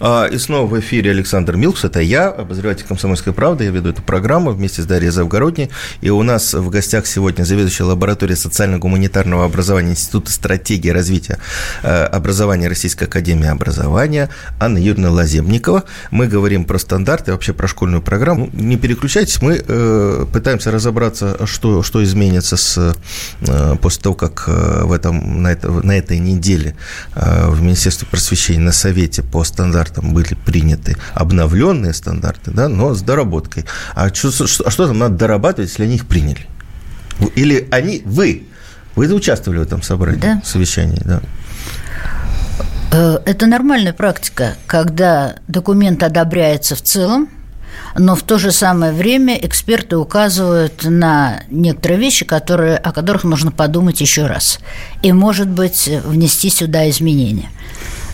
А, 0.00 0.26
и 0.26 0.38
снова 0.38 0.66
в 0.66 0.78
эфире 0.78 1.10
Александр 1.10 1.56
Милкс, 1.56 1.84
это 1.84 2.00
я, 2.00 2.28
обозреватель 2.28 2.86
«Комсомольской 2.86 3.32
правды», 3.32 3.64
я 3.64 3.70
веду 3.70 3.90
эту 3.90 4.02
программу 4.02 4.52
вместе 4.52 4.82
с 4.82 4.86
Дарьей 4.86 5.10
Завгородней, 5.10 5.70
и 6.00 6.10
у 6.10 6.22
нас 6.22 6.54
в 6.54 6.70
гостях 6.70 7.06
сегодня 7.06 7.44
заведующая 7.44 7.86
лабораторией 7.86 8.36
социально-гуманитарного 8.36 9.44
образования 9.44 9.90
Института 9.90 10.30
стратегии 10.30 10.90
развития 10.90 11.38
э, 11.82 12.04
образования 12.04 12.68
Российской 12.68 13.04
Академии 13.04 13.48
Образования 13.48 14.28
Анна 14.60 14.78
Юрьевна 14.78 15.10
Лаземникова. 15.10 15.84
Мы 16.10 16.28
говорим 16.28 16.64
про 16.64 16.78
стандарты, 16.78 17.32
вообще 17.32 17.52
про 17.52 17.66
школьную 17.66 18.02
программу. 18.02 18.50
Не 18.52 18.76
переключайтесь, 18.76 19.42
мы 19.42 19.62
э, 19.66 20.26
пытаемся 20.32 20.70
разобраться, 20.70 21.46
что, 21.46 21.82
что 21.82 22.04
изменится 22.04 22.56
с, 22.56 22.94
э, 23.40 23.76
после 23.80 24.02
того, 24.02 24.14
как 24.14 24.48
в 24.48 24.92
этом, 24.92 25.42
на, 25.42 25.48
это, 25.48 25.70
на 25.70 25.96
этой 25.96 26.18
неделе 26.18 26.76
в 27.14 27.60
Министерстве 27.62 28.06
просвещения 28.08 28.60
на 28.60 28.72
Совете 28.72 29.22
по 29.22 29.44
стандартам 29.44 29.87
стандартам 29.88 30.14
были 30.14 30.34
приняты 30.34 30.96
обновленные 31.14 31.92
стандарты, 31.92 32.50
да, 32.50 32.68
но 32.68 32.94
с 32.94 33.02
доработкой. 33.02 33.64
А 33.94 34.12
что, 34.12 34.30
что, 34.30 34.66
а 34.66 34.70
что 34.70 34.86
там 34.86 34.98
надо 34.98 35.16
дорабатывать, 35.16 35.70
если 35.70 35.84
они 35.84 35.96
их 35.96 36.06
приняли? 36.06 36.46
Или 37.34 37.66
они, 37.70 38.02
вы, 38.04 38.46
вы 38.94 39.12
участвовали 39.12 39.58
в 39.58 39.62
этом 39.62 39.82
собрании, 39.82 40.20
да. 40.20 40.42
совещании, 40.44 41.00
да? 41.04 41.20
Э, 42.92 43.18
это 43.24 43.46
нормальная 43.46 43.92
практика, 43.92 44.54
когда 44.66 45.36
документ 45.48 46.02
одобряется 46.02 46.76
в 46.76 46.82
целом, 46.82 47.28
но 47.96 48.14
в 48.14 48.22
то 48.22 48.38
же 48.38 48.52
самое 48.52 48.92
время 48.92 49.36
эксперты 49.36 49.96
указывают 49.96 50.84
на 50.84 51.42
некоторые 51.50 51.98
вещи, 51.98 52.24
которые, 52.24 52.76
о 52.76 52.92
которых 52.92 53.24
нужно 53.24 53.50
подумать 53.50 54.00
еще 54.00 54.26
раз. 54.26 54.58
И, 55.02 55.12
может 55.12 55.48
быть, 55.48 55.88
внести 56.04 56.50
сюда 56.50 56.88
изменения. 56.90 57.50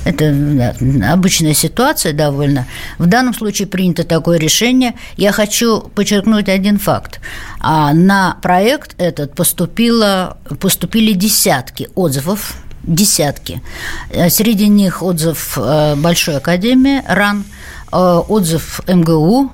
Это 0.04 0.32
да, 0.32 0.74
обычная 1.12 1.54
ситуация 1.54 2.12
довольно. 2.12 2.66
В 2.98 3.06
данном 3.06 3.34
случае 3.34 3.66
принято 3.66 4.04
такое 4.04 4.38
решение. 4.38 4.94
Я 5.16 5.32
хочу 5.32 5.80
подчеркнуть 5.80 6.48
один 6.48 6.78
факт. 6.78 7.20
А 7.60 7.92
на 7.94 8.36
проект 8.42 8.94
этот 8.98 9.34
поступило, 9.34 10.36
поступили 10.60 11.12
десятки 11.12 11.88
отзывов, 11.94 12.56
десятки. 12.82 13.62
Э, 14.10 14.28
среди 14.28 14.68
них 14.68 15.02
отзыв 15.02 15.56
э, 15.56 15.94
Большой 15.96 16.36
Академии 16.36 17.02
РАН, 17.06 17.44
э, 17.92 17.96
отзыв 17.96 18.80
МГУ, 18.86 19.52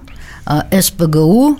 СПГУ, 0.80 1.58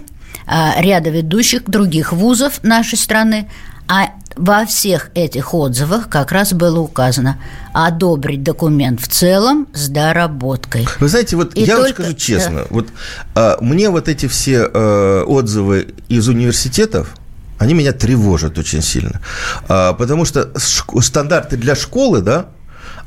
ряда 0.48 1.10
ведущих 1.10 1.64
других 1.66 2.12
вузов 2.12 2.64
нашей 2.64 2.98
страны, 2.98 3.48
а 3.90 4.12
во 4.36 4.64
всех 4.66 5.10
этих 5.14 5.52
отзывах 5.52 6.08
как 6.08 6.30
раз 6.30 6.52
было 6.52 6.78
указано 6.78 7.42
одобрить 7.74 8.44
документ 8.44 9.00
в 9.00 9.08
целом 9.08 9.66
с 9.74 9.88
доработкой. 9.88 10.86
Вы 11.00 11.08
знаете, 11.08 11.34
вот 11.34 11.56
И 11.56 11.62
я 11.62 11.76
только... 11.76 12.02
вам 12.02 12.12
скажу 12.12 12.14
честно, 12.14 12.60
да. 12.60 12.66
вот 12.70 12.88
а, 13.34 13.58
мне 13.60 13.90
вот 13.90 14.08
эти 14.08 14.26
все 14.26 14.62
а, 14.62 15.24
отзывы 15.24 15.94
из 16.08 16.28
университетов, 16.28 17.16
они 17.58 17.74
меня 17.74 17.92
тревожат 17.92 18.56
очень 18.58 18.80
сильно, 18.80 19.20
а, 19.68 19.92
потому 19.94 20.24
что 20.24 20.52
стандарты 20.56 21.56
для 21.56 21.74
школы, 21.74 22.22
да, 22.22 22.46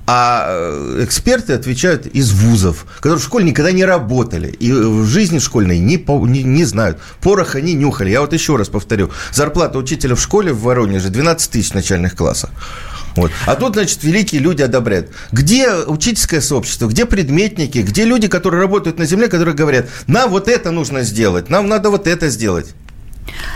а 0.06 0.46
э, 0.48 1.04
эксперты 1.04 1.54
отвечают 1.54 2.08
из 2.08 2.32
вузов, 2.32 2.86
которые 2.98 3.20
в 3.20 3.24
школе 3.24 3.46
никогда 3.46 3.72
не 3.72 3.86
работали 3.86 4.48
и 4.48 4.72
в 4.72 5.06
жизни 5.06 5.40
школьной 5.40 5.80
не, 5.80 5.98
не, 5.98 6.44
не 6.44 6.66
знают. 6.66 7.00
Пороха 7.22 7.62
не 7.62 7.74
нюхали. 7.74 8.10
Я 8.10 8.22
вот 8.22 8.34
еще 8.34 8.56
раз 8.56 8.70
повторю. 8.70 9.12
Зарплата 9.32 9.78
учителя 9.78 10.16
в 10.16 10.22
школе 10.22 10.52
в 10.52 10.62
Воронеже 10.62 11.10
12 11.10 11.52
тысяч 11.52 11.74
начальных 11.74 12.16
классах. 12.16 12.50
Вот. 13.16 13.32
А 13.46 13.56
тут, 13.56 13.74
значит, 13.74 14.04
великие 14.04 14.42
люди 14.42 14.62
одобряют. 14.62 15.12
Где 15.32 15.74
учительское 15.74 16.42
сообщество, 16.42 16.88
где 16.88 17.06
предметники, 17.06 17.80
где 17.80 18.06
люди, 18.06 18.28
которые 18.28 18.62
работают 18.62 18.98
на 18.98 19.06
земле, 19.06 19.28
которые 19.28 19.56
говорят, 19.56 19.88
нам 20.08 20.32
вот 20.32 20.48
это 20.48 20.72
нужно 20.72 21.04
сделать, 21.04 21.50
нам 21.50 21.68
надо 21.68 21.90
вот 21.90 22.08
это 22.08 22.30
сделать. 22.30 22.74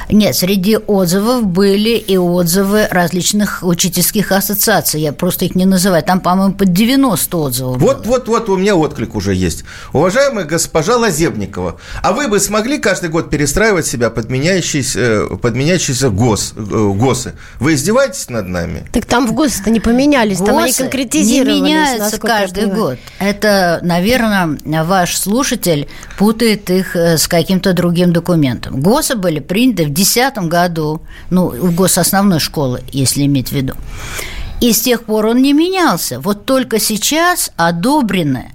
Нет, 0.09 0.35
среди 0.35 0.77
отзывов 0.77 1.45
были 1.45 1.97
и 1.97 2.17
отзывы 2.17 2.87
различных 2.89 3.63
учительских 3.63 4.31
ассоциаций. 4.31 5.01
Я 5.01 5.11
просто 5.11 5.45
их 5.45 5.55
не 5.55 5.65
называю. 5.65 6.03
Там, 6.03 6.19
по-моему, 6.21 6.53
под 6.53 6.71
90 6.73 7.37
отзывов 7.37 7.77
Вот, 7.77 8.03
было. 8.03 8.13
вот, 8.13 8.27
вот 8.27 8.49
у 8.49 8.57
меня 8.57 8.75
отклик 8.75 9.15
уже 9.15 9.33
есть. 9.35 9.63
Уважаемая 9.93 10.45
госпожа 10.45 10.97
Лазебникова, 10.97 11.77
а 12.01 12.13
вы 12.13 12.27
бы 12.27 12.39
смогли 12.39 12.77
каждый 12.77 13.09
год 13.09 13.29
перестраивать 13.29 13.85
себя 13.85 14.09
под 14.09 14.29
меняющиеся, 14.29 14.99
э, 14.99 15.37
под 15.41 15.55
меняющиеся 15.55 16.09
ГОС, 16.09 16.53
э, 16.55 16.61
ГОСы? 16.61 17.33
Вы 17.59 17.73
издеваетесь 17.73 18.29
над 18.29 18.47
нами? 18.47 18.87
Так 18.93 19.05
там 19.05 19.27
в 19.27 19.33
ГОСы-то 19.33 19.69
не 19.69 19.79
поменялись, 19.79 20.37
ГОСы 20.39 20.51
там 20.51 20.57
они 20.59 20.73
конкретизировались. 20.73 21.53
не 21.55 21.61
меняются 21.61 22.17
каждый 22.19 22.67
год. 22.67 22.97
Это, 23.19 23.79
наверное, 23.81 24.57
ваш 24.83 25.17
слушатель 25.17 25.87
путает 26.17 26.69
их 26.69 26.95
э, 26.95 27.17
с 27.17 27.27
каким-то 27.27 27.73
другим 27.73 28.13
документом. 28.13 28.79
ГОСы 28.81 29.15
были 29.15 29.39
приняты 29.57 29.85
в 29.85 29.93
2010 29.93 30.37
году, 30.49 31.01
ну, 31.31 31.47
в 31.47 31.73
гососновной 31.73 32.39
школы, 32.39 32.83
если 32.91 33.25
иметь 33.25 33.49
в 33.49 33.53
виду. 33.53 33.73
И 34.61 34.71
с 34.71 34.81
тех 34.81 35.05
пор 35.05 35.25
он 35.25 35.41
не 35.41 35.51
менялся. 35.51 36.19
Вот 36.19 36.45
только 36.45 36.79
сейчас 36.79 37.51
одобрены 37.57 38.51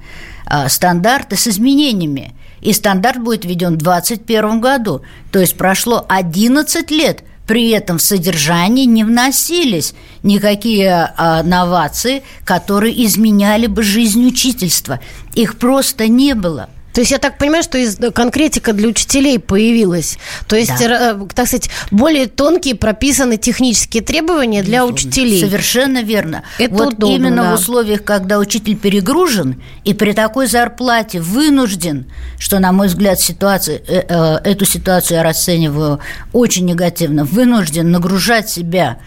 а, 0.46 0.68
стандарты 0.68 1.34
с 1.34 1.48
изменениями. 1.48 2.34
И 2.60 2.72
стандарт 2.72 3.20
будет 3.20 3.44
введен 3.44 3.74
в 3.74 3.78
2021 3.78 4.60
году. 4.60 5.02
То 5.32 5.40
есть 5.40 5.56
прошло 5.56 6.06
11 6.08 6.88
лет, 6.92 7.24
при 7.48 7.70
этом 7.70 7.98
в 7.98 8.02
содержании 8.02 8.84
не 8.84 9.02
вносились 9.02 9.94
никакие 10.22 11.12
а, 11.16 11.42
новации, 11.42 12.22
которые 12.44 13.04
изменяли 13.04 13.66
бы 13.66 13.82
жизнь 13.82 14.24
учительства. 14.24 15.00
Их 15.34 15.58
просто 15.58 16.06
не 16.06 16.36
было– 16.36 16.70
то 16.92 17.00
есть 17.00 17.10
я 17.10 17.18
так 17.18 17.38
понимаю, 17.38 17.62
что 17.62 17.78
из, 17.78 17.98
конкретика 18.14 18.72
для 18.72 18.88
учителей 18.88 19.38
появилась. 19.38 20.18
То 20.46 20.56
есть, 20.56 20.72
да. 20.78 21.12
э, 21.12 21.26
так 21.34 21.46
сказать, 21.46 21.70
более 21.90 22.26
тонкие 22.26 22.74
прописаны 22.74 23.38
технические 23.38 24.02
требования 24.02 24.62
для 24.62 24.78
Безумно. 24.78 24.94
учителей. 24.94 25.40
Совершенно 25.40 26.02
верно. 26.02 26.42
Это 26.58 26.74
вот 26.74 26.94
удобно, 26.94 27.14
именно 27.14 27.42
да. 27.42 27.50
в 27.52 27.54
условиях, 27.54 28.04
когда 28.04 28.38
учитель 28.38 28.76
перегружен 28.76 29.62
и 29.84 29.94
при 29.94 30.12
такой 30.12 30.46
зарплате 30.46 31.20
вынужден, 31.20 32.06
что, 32.38 32.58
на 32.58 32.72
мой 32.72 32.88
взгляд, 32.88 33.18
ситуация, 33.20 33.78
э, 33.78 34.04
э, 34.08 34.34
эту 34.44 34.66
ситуацию 34.66 35.18
я 35.18 35.22
расцениваю 35.22 36.00
очень 36.32 36.66
негативно, 36.66 37.24
вынужден 37.24 37.90
нагружать 37.90 38.50
себя 38.50 38.98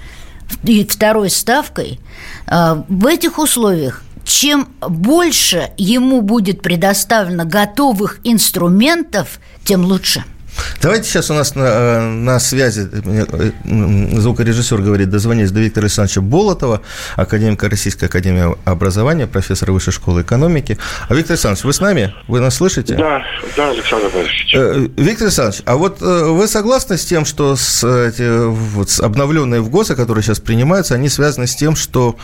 и 0.64 0.86
второй 0.86 1.30
ставкой, 1.30 2.00
э, 2.48 2.84
в 2.88 3.06
этих 3.06 3.38
условиях 3.38 4.05
чем 4.26 4.68
больше 4.82 5.72
ему 5.78 6.22
будет 6.22 6.62
предоставлено 6.62 7.46
готовых 7.46 8.20
инструментов, 8.24 9.40
тем 9.64 9.86
лучше– 9.86 10.26
Давайте 10.82 11.10
сейчас 11.10 11.30
у 11.30 11.34
нас 11.34 11.56
на, 11.56 11.64
э, 11.64 12.00
на 12.02 12.40
связи 12.40 12.88
э, 12.92 14.20
звукорежиссер 14.20 14.82
говорит, 14.82 15.10
дозвонись 15.10 15.52
до 15.52 15.60
Виктора 15.60 15.86
Александровича 15.86 16.22
Болотова, 16.22 16.82
академика 17.16 17.70
Российской 17.70 18.06
Академии 18.06 18.56
Образования, 18.66 19.28
профессора 19.28 19.72
Высшей 19.72 19.94
школы 19.94 20.22
экономики. 20.22 20.78
А 21.08 21.14
Виктор 21.14 21.34
Александрович, 21.34 21.64
вы 21.64 21.74
с 21.74 21.80
нами? 21.80 22.14
Вы 22.28 22.40
нас 22.40 22.56
слышите? 22.56 22.96
Да, 22.96 23.24
да, 23.58 23.70
Александр 23.70 24.10
Борисович. 24.14 24.56
Э, 24.56 24.88
Виктор 24.98 25.28
Александрович, 25.28 25.62
а 25.66 25.76
вот 25.76 26.02
вы 26.02 26.48
согласны 26.48 26.98
с 26.98 27.06
тем, 27.06 27.26
что 27.26 27.56
с, 27.56 27.84
эти, 27.84 28.48
вот, 28.48 28.90
с 28.90 29.00
обновленные 29.00 29.62
в 29.62 29.70
ГОСы, 29.70 29.96
которые 29.96 30.24
сейчас 30.24 30.40
принимаются, 30.40 30.96
они 30.96 31.10
связаны 31.10 31.48
с 31.48 31.56
тем, 31.56 31.76
что 31.76 32.16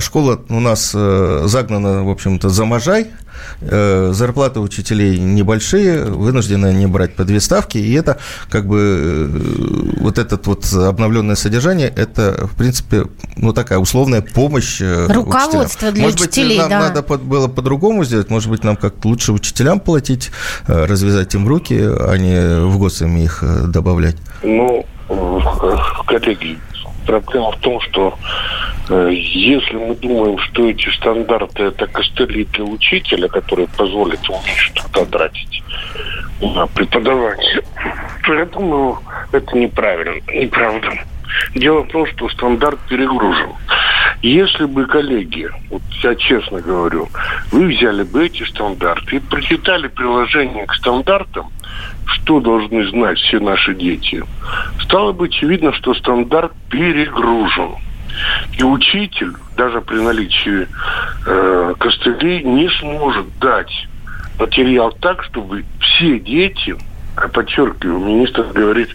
школа 0.00 0.40
у 0.48 0.60
нас 0.60 0.92
загнана, 0.92 2.04
в 2.04 2.10
общем-то, 2.10 2.48
за 2.48 2.64
можай, 2.64 3.10
зарплаты 3.60 4.60
учителей 4.60 5.18
небольшие, 5.18 6.04
вынуждены 6.04 6.72
не 6.72 6.86
брать 6.86 7.14
по 7.14 7.24
две 7.24 7.40
ставки, 7.40 7.78
и 7.78 7.92
это 7.94 8.18
как 8.48 8.66
бы 8.66 9.30
э, 9.32 10.00
вот 10.00 10.18
этот 10.18 10.46
вот 10.46 10.72
обновленное 10.72 11.36
содержание, 11.36 11.92
это, 11.94 12.46
в 12.46 12.56
принципе, 12.56 13.04
ну, 13.36 13.52
такая 13.52 13.78
условная 13.78 14.22
помощь 14.22 14.80
э, 14.80 15.06
Руководство 15.12 15.64
учителям. 15.64 15.94
для 15.94 16.04
может 16.04 16.20
учителей, 16.20 16.58
быть, 16.58 16.68
нам 16.68 16.70
да. 16.70 16.88
надо 16.88 17.02
было 17.02 17.48
по-другому 17.48 18.04
сделать, 18.04 18.30
может 18.30 18.50
быть, 18.50 18.64
нам 18.64 18.76
как 18.76 19.04
лучше 19.04 19.32
учителям 19.32 19.80
платить, 19.80 20.30
э, 20.66 20.84
развязать 20.86 21.34
им 21.34 21.46
руки, 21.46 21.78
а 21.78 22.16
не 22.16 22.66
в 22.66 22.78
госами 22.78 23.20
их 23.20 23.42
добавлять? 23.68 24.16
Ну, 24.42 24.84
коллеги, 26.06 26.58
проблема 27.06 27.52
в 27.52 27.58
том, 27.58 27.80
что 27.80 28.18
если 29.08 29.76
мы 29.76 29.94
думаем, 29.94 30.38
что 30.38 30.68
эти 30.68 30.88
стандарты 30.90 31.64
это 31.64 31.86
костыли 31.86 32.44
для 32.44 32.64
учителя, 32.64 33.28
которые 33.28 33.68
позволят 33.68 34.22
ему 34.24 34.40
что-то 34.56 35.06
тратить, 35.06 35.62
на 36.40 36.66
преподавание, 36.66 37.62
то 38.24 38.34
я 38.34 38.46
думаю, 38.46 38.98
это 39.32 39.56
неправильно, 39.56 40.20
неправда. 40.32 40.90
Дело 41.54 41.82
в 41.82 41.88
том, 41.88 42.06
что 42.06 42.28
стандарт 42.28 42.78
перегружен. 42.88 43.52
Если 44.22 44.66
бы, 44.66 44.86
коллеги, 44.86 45.48
вот 45.70 45.82
я 46.02 46.14
честно 46.14 46.60
говорю, 46.60 47.08
вы 47.50 47.68
взяли 47.68 48.02
бы 48.02 48.26
эти 48.26 48.44
стандарты 48.44 49.16
и 49.16 49.20
прочитали 49.20 49.88
приложение 49.88 50.66
к 50.66 50.74
стандартам, 50.74 51.50
что 52.06 52.40
должны 52.40 52.86
знать 52.88 53.18
все 53.18 53.40
наши 53.40 53.74
дети, 53.74 54.22
стало 54.80 55.12
бы 55.12 55.26
очевидно, 55.26 55.72
что 55.72 55.94
стандарт 55.94 56.52
перегружен. 56.70 57.76
И 58.56 58.62
учитель, 58.62 59.32
даже 59.56 59.80
при 59.80 59.96
наличии 59.96 60.68
э, 61.26 61.74
костылей, 61.78 62.42
не 62.42 62.68
сможет 62.80 63.26
дать 63.38 63.72
материал 64.38 64.92
так, 65.00 65.22
чтобы 65.24 65.64
все 65.80 66.18
дети, 66.18 66.76
а 67.16 67.28
подчеркиваю, 67.28 67.98
министр 67.98 68.44
говорит, 68.52 68.88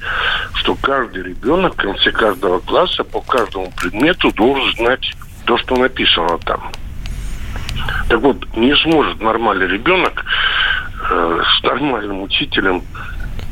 что 0.53 0.75
каждый 0.75 1.23
ребенок 1.23 1.73
в 1.73 1.77
конце 1.77 2.11
каждого 2.11 2.59
класса 2.59 3.03
по 3.03 3.21
каждому 3.21 3.71
предмету 3.71 4.31
должен 4.33 4.71
знать 4.77 5.13
то, 5.45 5.57
что 5.57 5.75
написано 5.75 6.37
там. 6.39 6.71
Так 8.09 8.19
вот, 8.19 8.45
не 8.55 8.75
сможет 8.77 9.21
нормальный 9.21 9.67
ребенок 9.67 10.25
э, 11.09 11.41
с 11.59 11.63
нормальным 11.63 12.23
учителем 12.23 12.81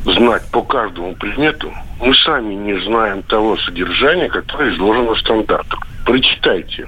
знать 0.04 0.44
по 0.52 0.62
каждому 0.62 1.16
предмету. 1.16 1.72
Мы 2.00 2.14
сами 2.26 2.54
не 2.54 2.80
знаем 2.86 3.24
того 3.24 3.58
содержания, 3.58 4.30
которое 4.30 4.74
изложено 4.74 5.14
в 5.16 5.20
стандартах 5.20 5.80
прочитайте. 6.06 6.88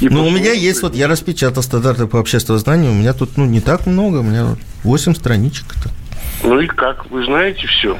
И 0.00 0.08
ну, 0.08 0.26
у 0.26 0.30
меня 0.30 0.52
есть, 0.52 0.82
вот 0.82 0.94
я 0.94 1.08
распечатал 1.08 1.62
стандарты 1.62 2.06
по 2.06 2.20
общественному 2.20 2.60
знанию, 2.60 2.92
у 2.92 2.94
меня 2.94 3.14
тут, 3.14 3.36
ну, 3.36 3.46
не 3.46 3.60
так 3.60 3.86
много, 3.86 4.18
у 4.18 4.22
меня 4.22 4.56
8 4.84 5.14
страничек-то. 5.14 5.90
Ну 6.44 6.60
и 6.60 6.66
как, 6.66 7.10
вы 7.10 7.24
знаете 7.24 7.66
все? 7.66 7.98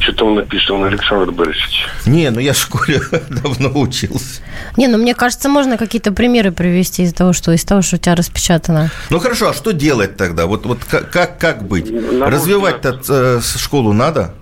Что 0.00 0.12
там 0.14 0.34
написано, 0.34 0.86
Александр 0.88 1.30
Борисович? 1.30 1.86
Не, 2.06 2.30
ну 2.30 2.40
я 2.40 2.54
в 2.54 2.56
школе 2.56 3.00
давно 3.30 3.70
учился. 3.78 4.42
Не, 4.76 4.88
ну 4.88 4.98
мне 4.98 5.14
кажется, 5.14 5.48
можно 5.48 5.76
какие-то 5.76 6.12
примеры 6.12 6.50
привести 6.50 7.04
из 7.04 7.12
того, 7.12 7.32
что 7.32 7.52
из 7.52 7.64
того, 7.64 7.82
что 7.82 7.96
у 7.96 7.98
тебя 7.98 8.16
распечатано. 8.16 8.90
Ну 9.10 9.20
хорошо, 9.20 9.50
а 9.50 9.54
что 9.54 9.72
делать 9.72 10.16
тогда? 10.16 10.46
Вот, 10.46 10.66
вот 10.66 10.78
как, 10.84 11.38
как 11.38 11.66
быть? 11.68 11.88
Развивать-то 11.88 13.00
э, 13.08 13.40
школу 13.40 13.92
надо? 13.92 14.34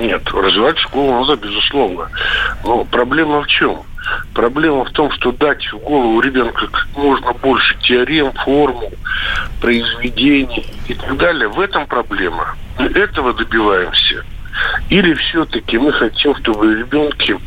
Нет, 0.00 0.22
развивать 0.30 0.78
школу 0.78 1.20
надо, 1.20 1.36
безусловно. 1.36 2.08
Но 2.64 2.84
проблема 2.84 3.42
в 3.42 3.46
чем? 3.48 3.82
Проблема 4.32 4.84
в 4.84 4.90
том, 4.92 5.10
что 5.12 5.32
дать 5.32 5.64
в 5.72 5.78
голову 5.78 6.20
ребенка 6.20 6.66
как 6.68 6.86
можно 6.96 7.32
больше 7.32 7.76
теорем, 7.80 8.32
формул, 8.32 8.92
произведений 9.60 10.66
и 10.86 10.94
так 10.94 11.16
далее. 11.16 11.48
В 11.48 11.60
этом 11.60 11.86
проблема. 11.86 12.56
Мы 12.78 12.86
этого 12.86 13.34
добиваемся. 13.34 14.24
Или 14.88 15.14
все-таки 15.14 15.78
мы 15.78 15.92
хотим, 15.92 16.34
чтобы 16.36 16.74
ребенки, 16.74 17.38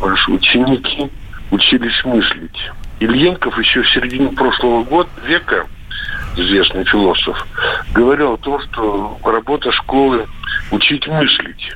наши 0.00 0.30
ученики, 0.30 1.10
учились 1.50 2.04
мыслить. 2.04 2.70
Ильенков 3.00 3.58
еще 3.58 3.82
в 3.82 3.90
середине 3.90 4.28
прошлого 4.30 4.82
года, 4.82 5.10
века, 5.26 5.66
известный 6.36 6.84
философ, 6.84 7.46
говорил 7.92 8.34
о 8.34 8.38
том, 8.38 8.60
что 8.60 9.18
работа 9.24 9.70
школы 9.72 10.26
учить 10.70 11.06
мыслить. 11.06 11.72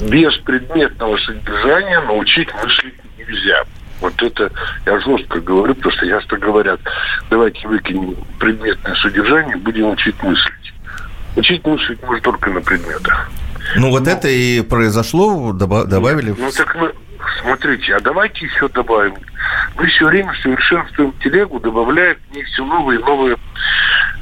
Без 0.00 0.34
предметного 0.38 1.16
содержания 1.18 2.00
научить 2.02 2.48
мыслить 2.54 2.94
нельзя. 3.18 3.64
Вот 4.00 4.12
это 4.22 4.50
я 4.84 5.00
жестко 5.00 5.40
говорю, 5.40 5.74
потому 5.74 5.94
что 5.96 6.06
часто 6.06 6.36
говорят, 6.36 6.80
давайте 7.30 7.66
выкинем 7.66 8.14
предметное 8.38 8.94
содержание, 8.96 9.56
будем 9.56 9.90
учить 9.90 10.22
мыслить. 10.22 10.72
Учить 11.34 11.66
мыслить 11.66 12.02
можно 12.02 12.22
только 12.22 12.50
на 12.50 12.60
предметах. 12.60 13.30
Ну, 13.76 13.90
вот 13.90 14.04
Но, 14.04 14.10
это 14.10 14.28
и 14.28 14.60
произошло, 14.62 15.52
добавили. 15.52 16.34
ну, 16.38 16.50
так 16.52 16.74
мы, 16.76 16.92
смотрите, 17.40 17.94
а 17.96 18.00
давайте 18.00 18.44
еще 18.46 18.68
добавим. 18.68 19.14
Мы 19.76 19.86
все 19.86 20.06
время 20.06 20.32
совершенствуем 20.42 21.12
телегу, 21.22 21.58
добавляя 21.58 22.14
в 22.14 22.34
ней 22.34 22.44
все 22.44 22.64
новые 22.64 23.00
и 23.00 23.02
новые 23.02 23.36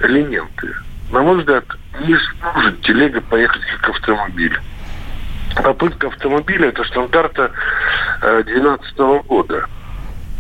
элементы. 0.01 0.75
На 1.15 1.23
мой 1.23 1.39
взгляд, 1.39 1.65
не 2.01 2.17
сможет 2.19 2.83
телега 2.83 3.21
поехать 3.23 3.63
как 3.81 3.91
автомобиль 3.97 4.59
попытка 5.63 6.09
автомобиля 6.09 6.69
это 6.69 6.85
стандарта 6.85 7.51
2012 8.21 8.99
э, 8.99 9.21
года. 9.27 9.65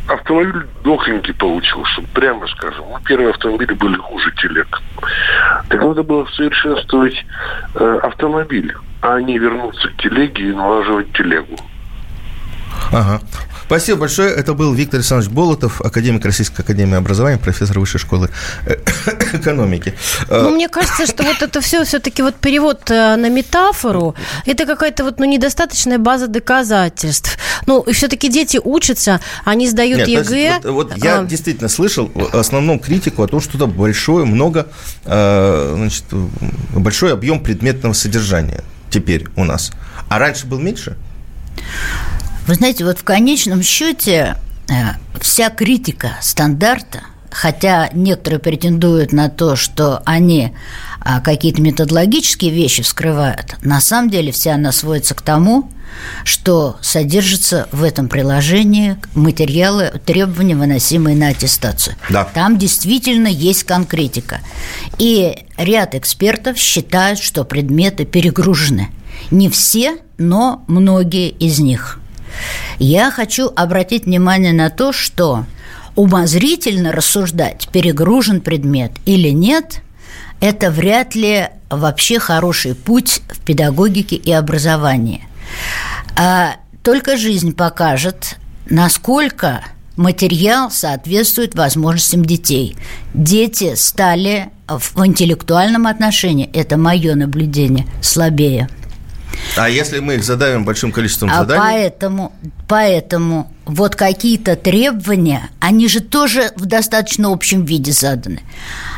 Автомобиль 0.08 0.66
дохленький 0.82 1.32
получился, 1.34 2.02
прямо 2.12 2.46
скажем. 2.48 2.84
Ну, 2.90 2.98
первые 3.04 3.30
автомобили 3.30 3.72
были 3.72 3.96
хуже 3.96 4.32
телег. 4.32 4.82
Так 5.68 5.80
надо 5.80 6.02
было 6.02 6.26
совершенствовать 6.36 7.24
э, 7.74 7.98
автомобиль. 8.02 8.74
а 9.00 9.20
не 9.20 9.38
вернуться 9.38 9.88
к 9.88 9.96
телеге 10.02 10.50
и 10.50 10.52
налаживать 10.52 11.12
телегу. 11.12 11.56
Ага. 12.90 13.20
Спасибо 13.66 14.00
большое. 14.00 14.30
Это 14.30 14.54
был 14.54 14.74
Виктор 14.74 14.98
Александрович 14.98 15.30
Болотов, 15.30 15.80
академик 15.80 16.24
Российской 16.24 16.60
Академии 16.60 16.96
Образования, 16.96 17.38
профессор 17.38 17.78
Высшей 17.78 17.98
школы 17.98 18.28
э, 18.66 18.76
экономики. 19.32 19.94
Ну, 20.28 20.50
мне 20.50 20.68
кажется, 20.68 21.06
что 21.06 21.22
вот 21.22 21.42
это 21.42 21.60
все 21.60 21.84
все-таки 21.84 22.22
вот 22.22 22.34
перевод 22.34 22.90
э, 22.90 23.16
на 23.16 23.28
метафору, 23.30 24.14
это 24.46 24.66
какая-то 24.66 25.04
вот 25.04 25.18
ну, 25.18 25.24
недостаточная 25.24 25.98
база 25.98 26.26
доказательств. 26.26 27.38
Ну, 27.66 27.80
и 27.80 27.92
все-таки 27.92 28.28
дети 28.28 28.60
учатся, 28.62 29.20
они 29.44 29.68
сдают 29.68 30.06
Нет, 30.06 30.30
ЕГЭ. 30.30 30.60
Вот, 30.64 30.90
вот 30.92 30.96
я 30.96 31.20
а... 31.20 31.24
действительно 31.24 31.68
слышал 31.68 32.10
в 32.14 32.36
основном 32.36 32.78
критику 32.78 33.22
о 33.22 33.28
том, 33.28 33.40
что 33.40 33.58
там 33.58 33.70
большое, 33.70 34.26
много, 34.26 34.68
э, 35.04 35.74
значит, 35.76 36.04
большой 36.70 37.12
объем 37.12 37.40
предметного 37.40 37.94
содержания 37.94 38.62
теперь 38.90 39.26
у 39.36 39.44
нас. 39.44 39.72
А 40.08 40.18
раньше 40.18 40.46
был 40.46 40.58
меньше? 40.58 40.96
Вы 42.46 42.54
знаете, 42.56 42.84
вот 42.84 42.98
в 42.98 43.04
конечном 43.04 43.62
счете 43.62 44.36
э, 44.68 44.72
вся 45.18 45.48
критика 45.48 46.18
стандарта, 46.20 47.00
хотя 47.30 47.88
некоторые 47.94 48.38
претендуют 48.38 49.12
на 49.12 49.30
то, 49.30 49.56
что 49.56 50.02
они 50.04 50.52
а, 51.00 51.20
какие-то 51.20 51.62
методологические 51.62 52.50
вещи 52.50 52.82
вскрывают, 52.82 53.56
на 53.62 53.80
самом 53.80 54.10
деле 54.10 54.30
вся 54.30 54.54
она 54.54 54.72
сводится 54.72 55.14
к 55.14 55.22
тому, 55.22 55.70
что 56.24 56.76
содержится 56.82 57.66
в 57.72 57.82
этом 57.82 58.08
приложении 58.08 58.96
материалы, 59.14 59.92
требования, 60.04 60.54
выносимые 60.54 61.16
на 61.16 61.28
аттестацию. 61.28 61.96
Да. 62.10 62.24
Там 62.24 62.58
действительно 62.58 63.28
есть 63.28 63.64
конкретика. 63.64 64.40
И 64.98 65.46
ряд 65.56 65.94
экспертов 65.94 66.58
считают, 66.58 67.20
что 67.20 67.44
предметы 67.44 68.04
перегружены. 68.04 68.90
Не 69.30 69.48
все, 69.48 69.96
но 70.18 70.64
многие 70.66 71.30
из 71.30 71.58
них– 71.58 72.00
я 72.78 73.10
хочу 73.10 73.50
обратить 73.54 74.04
внимание 74.04 74.52
на 74.52 74.70
то, 74.70 74.92
что 74.92 75.44
умозрительно 75.96 76.92
рассуждать, 76.92 77.68
перегружен 77.72 78.40
предмет 78.40 78.92
или 79.06 79.28
нет, 79.28 79.80
это 80.40 80.70
вряд 80.70 81.14
ли 81.14 81.48
вообще 81.70 82.18
хороший 82.18 82.74
путь 82.74 83.22
в 83.28 83.40
педагогике 83.40 84.16
и 84.16 84.32
образовании. 84.32 85.22
А 86.16 86.56
только 86.82 87.16
жизнь 87.16 87.54
покажет, 87.54 88.36
насколько 88.68 89.62
материал 89.96 90.70
соответствует 90.70 91.54
возможностям 91.54 92.24
детей. 92.24 92.76
Дети 93.14 93.74
стали 93.74 94.50
в 94.66 95.04
интеллектуальном 95.04 95.86
отношении, 95.86 96.50
это 96.52 96.76
мое 96.76 97.14
наблюдение, 97.14 97.86
слабее. 98.02 98.68
А 99.56 99.68
если 99.68 100.00
мы 100.00 100.16
их 100.16 100.24
задавим 100.24 100.64
большим 100.64 100.90
количеством 100.90 101.30
а 101.30 101.38
заданий? 101.38 101.60
Поэтому, 101.60 102.32
поэтому 102.66 103.52
вот 103.66 103.94
какие-то 103.94 104.56
требования, 104.56 105.50
они 105.60 105.88
же 105.88 106.00
тоже 106.00 106.50
в 106.56 106.66
достаточно 106.66 107.32
общем 107.32 107.64
виде 107.64 107.92
заданы. 107.92 108.40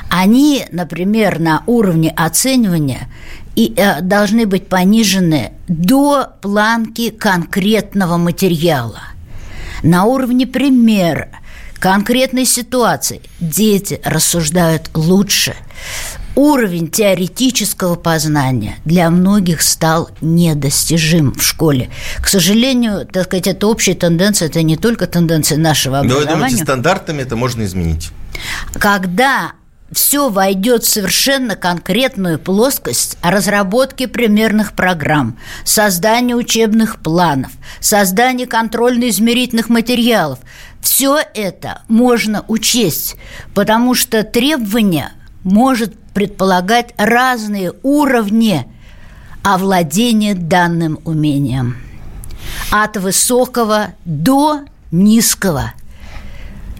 Они, 0.08 0.64
например, 0.72 1.38
на 1.38 1.62
уровне 1.66 2.10
оценивания 2.16 3.08
и 3.54 3.74
э, 3.76 4.00
должны 4.00 4.46
быть 4.46 4.68
понижены 4.68 5.52
до 5.68 6.28
планки 6.40 7.10
конкретного 7.10 8.16
материала. 8.16 9.00
На 9.82 10.04
уровне 10.04 10.46
примера, 10.46 11.28
конкретной 11.78 12.46
ситуации 12.46 13.20
дети 13.40 14.00
рассуждают 14.04 14.90
лучше 14.94 15.54
уровень 16.36 16.88
теоретического 16.88 17.96
познания 17.96 18.76
для 18.84 19.10
многих 19.10 19.62
стал 19.62 20.10
недостижим 20.20 21.32
в 21.32 21.42
школе. 21.42 21.90
К 22.20 22.28
сожалению, 22.28 23.06
так 23.06 23.24
сказать, 23.24 23.48
это 23.48 23.66
общая 23.66 23.94
тенденция, 23.94 24.46
это 24.46 24.62
не 24.62 24.76
только 24.76 25.06
тенденция 25.06 25.58
нашего 25.58 25.98
образования. 25.98 26.26
Но 26.26 26.32
вы 26.32 26.36
думаете, 26.36 26.62
стандартами 26.62 27.22
это 27.22 27.34
можно 27.34 27.64
изменить? 27.64 28.10
Когда 28.74 29.52
все 29.92 30.28
войдет 30.28 30.84
в 30.84 30.88
совершенно 30.88 31.54
конкретную 31.56 32.38
плоскость 32.38 33.18
разработки 33.22 34.06
примерных 34.06 34.72
программ, 34.72 35.38
создания 35.64 36.34
учебных 36.34 36.98
планов, 36.98 37.52
создания 37.80 38.46
контрольно-измерительных 38.46 39.68
материалов. 39.68 40.40
Все 40.80 41.20
это 41.34 41.82
можно 41.88 42.44
учесть, 42.48 43.16
потому 43.54 43.94
что 43.94 44.22
требования 44.22 45.12
может 45.46 45.96
предполагать 46.12 46.92
разные 46.98 47.72
уровни 47.82 48.66
овладения 49.42 50.34
данным 50.34 50.98
умением. 51.04 51.76
От 52.70 52.96
высокого 52.96 53.94
до 54.04 54.60
низкого. 54.90 55.72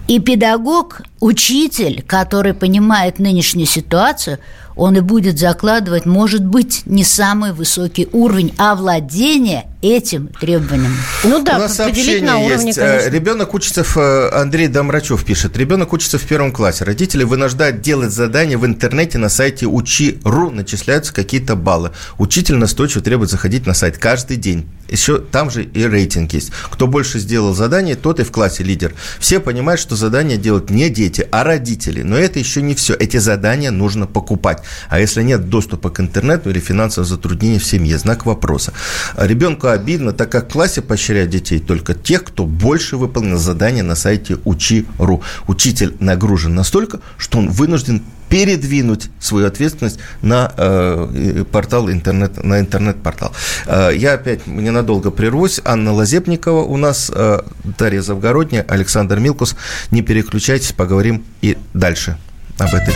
И 0.07 0.19
педагог, 0.19 1.01
учитель, 1.19 2.03
который 2.03 2.53
понимает 2.53 3.17
нынешнюю 3.17 3.65
ситуацию– 3.65 4.37
он 4.77 4.95
и 4.95 5.01
будет 5.01 5.39
закладывать, 5.39 6.05
может 6.05 6.45
быть, 6.45 6.83
не 6.85 7.03
самый 7.03 7.51
высокий 7.51 8.07
уровень 8.13 8.53
овладения 8.57 9.65
этим 9.89 10.27
требованием. 10.27 10.95
Ну 11.23 11.43
да, 11.43 11.57
У 11.57 11.59
нас 11.59 11.75
сообщение 11.75 12.21
на 12.21 12.37
уровне, 12.37 12.67
есть. 12.67 12.79
Конечно. 12.79 13.09
Ребенок 13.09 13.53
учится 13.53 13.83
в... 13.83 13.97
Э, 13.97 14.29
Андрей 14.41 14.67
Домрачев 14.67 15.23
пишет. 15.23 15.57
Ребенок 15.57 15.93
учится 15.93 16.17
в 16.17 16.23
первом 16.23 16.51
классе. 16.51 16.83
Родители 16.83 17.23
вынуждают 17.23 17.81
делать 17.81 18.11
задания 18.11 18.57
в 18.57 18.65
интернете 18.65 19.17
на 19.17 19.29
сайте 19.29 19.65
учи.ру. 19.65 20.51
Начисляются 20.51 21.13
какие-то 21.13 21.55
баллы. 21.55 21.91
Учитель 22.17 22.55
настойчиво 22.55 23.03
требует 23.03 23.29
заходить 23.29 23.65
на 23.65 23.73
сайт 23.73 23.97
каждый 23.97 24.37
день. 24.37 24.67
Еще 24.89 25.19
там 25.19 25.51
же 25.51 25.63
и 25.63 25.85
рейтинг 25.85 26.33
есть. 26.33 26.51
Кто 26.69 26.87
больше 26.87 27.19
сделал 27.19 27.53
задание, 27.53 27.95
тот 27.95 28.19
и 28.19 28.23
в 28.23 28.31
классе 28.31 28.63
лидер. 28.63 28.93
Все 29.19 29.39
понимают, 29.39 29.81
что 29.81 29.95
задания 29.95 30.37
делают 30.37 30.69
не 30.69 30.89
дети, 30.89 31.27
а 31.31 31.43
родители. 31.43 32.03
Но 32.03 32.17
это 32.17 32.39
еще 32.39 32.61
не 32.61 32.73
все. 32.73 32.93
Эти 32.93 33.17
задания 33.17 33.71
нужно 33.71 34.07
покупать. 34.07 34.63
А 34.89 34.99
если 34.99 35.23
нет 35.23 35.49
доступа 35.49 35.89
к 35.89 35.99
интернету 35.99 36.49
или 36.49 36.59
финансовых 36.59 37.07
затруднений 37.07 37.59
в 37.59 37.65
семье, 37.65 37.97
знак 37.97 38.25
вопроса. 38.25 38.73
Ребенку 39.17 39.67
обидно, 39.77 40.11
так 40.11 40.31
как 40.31 40.49
в 40.49 40.51
классе 40.51 40.81
поощряют 40.81 41.29
детей 41.29 41.59
только 41.59 41.93
тех, 41.93 42.23
кто 42.23 42.45
больше 42.45 42.97
выполнил 42.97 43.37
задание 43.37 43.83
на 43.83 43.95
сайте 43.95 44.37
учи.ру. 44.43 45.21
Учитель 45.47 45.95
нагружен 45.99 46.53
настолько, 46.53 46.99
что 47.17 47.37
он 47.37 47.49
вынужден 47.49 48.03
передвинуть 48.29 49.09
свою 49.19 49.47
ответственность 49.47 49.99
на 50.21 50.51
э, 50.57 51.45
портал 51.49 51.89
интернет, 51.89 52.43
на 52.43 52.59
интернет-портал. 52.59 53.31
Э, 53.65 53.91
я 53.95 54.13
опять 54.13 54.45
ненадолго 54.47 55.11
прервусь. 55.11 55.61
Анна 55.63 55.93
Лазебникова 55.93 56.63
у 56.63 56.75
нас, 56.75 57.09
э, 57.13 57.39
Дарья 57.77 58.01
Завгородняя, 58.01 58.65
Александр 58.67 59.19
Милкус. 59.19 59.55
Не 59.91 60.01
переключайтесь, 60.01 60.73
поговорим 60.73 61.23
и 61.41 61.57
дальше 61.73 62.17
об 62.57 62.73
этой. 62.73 62.93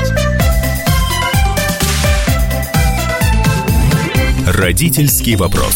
Родительский 4.46 5.36
вопрос. 5.36 5.76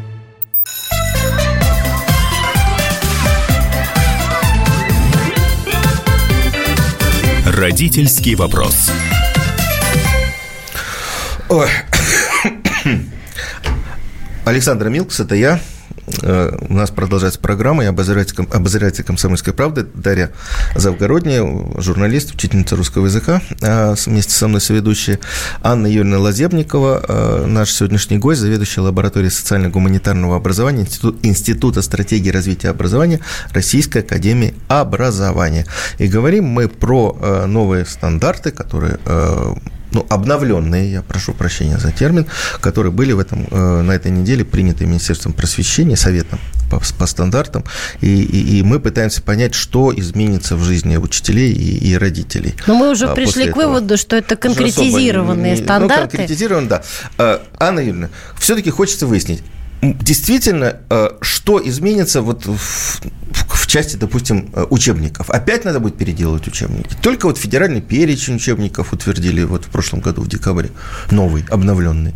Родительский 7.51 8.35
вопрос. 8.35 8.89
Ой. 11.49 11.67
Александр 14.45 14.87
Милкс, 14.87 15.19
это 15.19 15.35
я. 15.35 15.59
Э, 16.21 16.57
у 16.69 16.73
нас 16.73 16.91
продолжается 16.91 17.39
программа, 17.39 17.83
и 17.83 17.87
обозреватель, 17.87 18.35
обозреватель 18.51 19.03
«Комсомольской 19.03 19.53
правды» 19.53 19.85
Дарья 19.93 20.31
Завгородняя, 20.75 21.43
журналист, 21.77 22.33
учительница 22.33 22.75
русского 22.75 23.05
языка, 23.05 23.41
а, 23.61 23.95
вместе 24.05 24.33
со 24.33 24.47
мной 24.47 24.61
соведущая 24.61 25.19
Анна 25.61 25.87
Юрьевна 25.87 26.19
Лазебникова, 26.19 27.03
э, 27.07 27.45
наш 27.47 27.71
сегодняшний 27.71 28.17
гость, 28.17 28.41
заведующая 28.41 28.83
лабораторией 28.83 29.31
социально-гуманитарного 29.31 30.35
образования 30.35 30.81
Институт, 30.81 31.19
Института 31.23 31.81
стратегии 31.81 32.29
развития 32.29 32.69
образования 32.69 33.19
Российской 33.51 33.99
Академии 33.99 34.53
Образования. 34.67 35.65
И 35.97 36.07
говорим 36.07 36.45
мы 36.45 36.67
про 36.67 37.17
э, 37.19 37.45
новые 37.45 37.85
стандарты, 37.85 38.51
которые 38.51 38.99
ну, 39.91 40.05
обновленные, 40.09 40.91
я 40.91 41.01
прошу 41.01 41.33
прощения 41.33 41.77
за 41.77 41.91
термин, 41.91 42.25
которые 42.59 42.91
были 42.91 43.11
в 43.11 43.19
этом, 43.19 43.47
э, 43.49 43.81
на 43.81 43.91
этой 43.91 44.11
неделе 44.11 44.45
приняты 44.45 44.85
Министерством 44.85 45.33
просвещения, 45.33 45.95
Советом 45.95 46.39
по, 46.69 46.81
по 46.97 47.05
стандартам, 47.05 47.63
и, 47.99 48.23
и, 48.23 48.59
и 48.59 48.63
мы 48.63 48.79
пытаемся 48.79 49.21
понять, 49.21 49.53
что 49.53 49.93
изменится 49.95 50.55
в 50.55 50.63
жизни 50.63 50.97
учителей 50.97 51.51
и, 51.51 51.89
и 51.91 51.97
родителей. 51.97 52.55
Но 52.67 52.75
мы 52.75 52.91
уже 52.91 53.07
а, 53.07 53.13
пришли 53.13 53.45
к 53.45 53.49
этого. 53.49 53.63
выводу, 53.63 53.97
что 53.97 54.15
это 54.15 54.35
конкретизированные 54.35 55.55
не, 55.57 55.63
стандарты. 55.63 56.03
Ну, 56.03 56.17
конкретизирован, 56.17 56.67
да. 56.67 56.83
А, 57.17 57.41
Анна 57.59 57.79
Юрьевна, 57.79 58.09
все-таки 58.39 58.69
хочется 58.69 59.05
выяснить, 59.05 59.43
действительно, 59.81 60.77
э, 60.89 61.09
что 61.21 61.61
изменится 61.63 62.21
вот 62.21 62.45
в, 62.45 62.57
в 62.57 63.47
части, 63.71 63.95
допустим, 63.95 64.49
э, 64.53 64.65
учебников? 64.69 65.29
Опять 65.29 65.65
надо 65.65 65.79
будет 65.79 65.97
переделывать 65.97 66.47
учебники? 66.47 66.95
Только 67.01 67.25
вот 67.25 67.37
федеральный 67.37 67.81
перечень 67.81 68.35
учебников 68.35 68.93
утвердили 68.93 69.43
вот 69.43 69.65
в 69.65 69.69
прошлом 69.69 70.01
году, 70.01 70.21
в 70.21 70.27
декабре, 70.27 70.69
новый, 71.09 71.45
обновленный. 71.49 72.13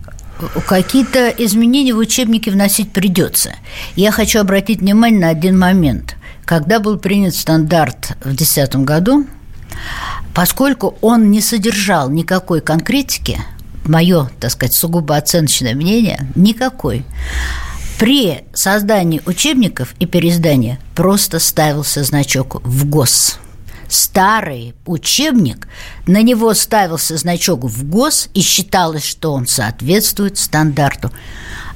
Какие-то 0.68 1.30
изменения 1.30 1.94
в 1.94 1.98
учебнике 1.98 2.52
вносить 2.52 2.92
придется. 2.92 3.54
Я 3.96 4.12
хочу 4.12 4.40
обратить 4.40 4.82
внимание 4.82 5.20
на 5.20 5.30
один 5.30 5.58
момент. 5.58 6.16
Когда 6.44 6.80
был 6.80 6.98
принят 6.98 7.34
стандарт 7.34 8.18
в 8.20 8.36
2010 8.36 8.76
году, 8.78 9.26
поскольку 10.34 10.98
он 11.02 11.32
не 11.32 11.42
содержал 11.42 12.10
никакой 12.10 12.62
конкретики– 12.62 13.40
мое, 13.88 14.30
так 14.40 14.52
сказать, 14.52 14.74
сугубо 14.74 15.16
оценочное 15.16 15.76
мнение, 15.76 16.28
никакой. 16.36 17.06
При 18.00 18.44
создании 18.54 19.22
учебников 19.26 19.96
и 20.00 20.06
переиздания 20.06 20.80
просто 20.96 21.40
ставился 21.40 22.04
значок 22.04 22.62
в 22.66 22.90
ГОС. 22.90 23.40
Старый 23.88 24.74
учебник, 24.86 25.68
на 26.06 26.22
него 26.22 26.54
ставился 26.54 27.16
значок 27.16 27.64
в 27.64 27.88
ГОС 27.88 28.30
и 28.34 28.42
считалось, 28.42 29.06
что 29.06 29.32
он 29.32 29.48
соответствует 29.48 30.38
стандарту. 30.38 31.12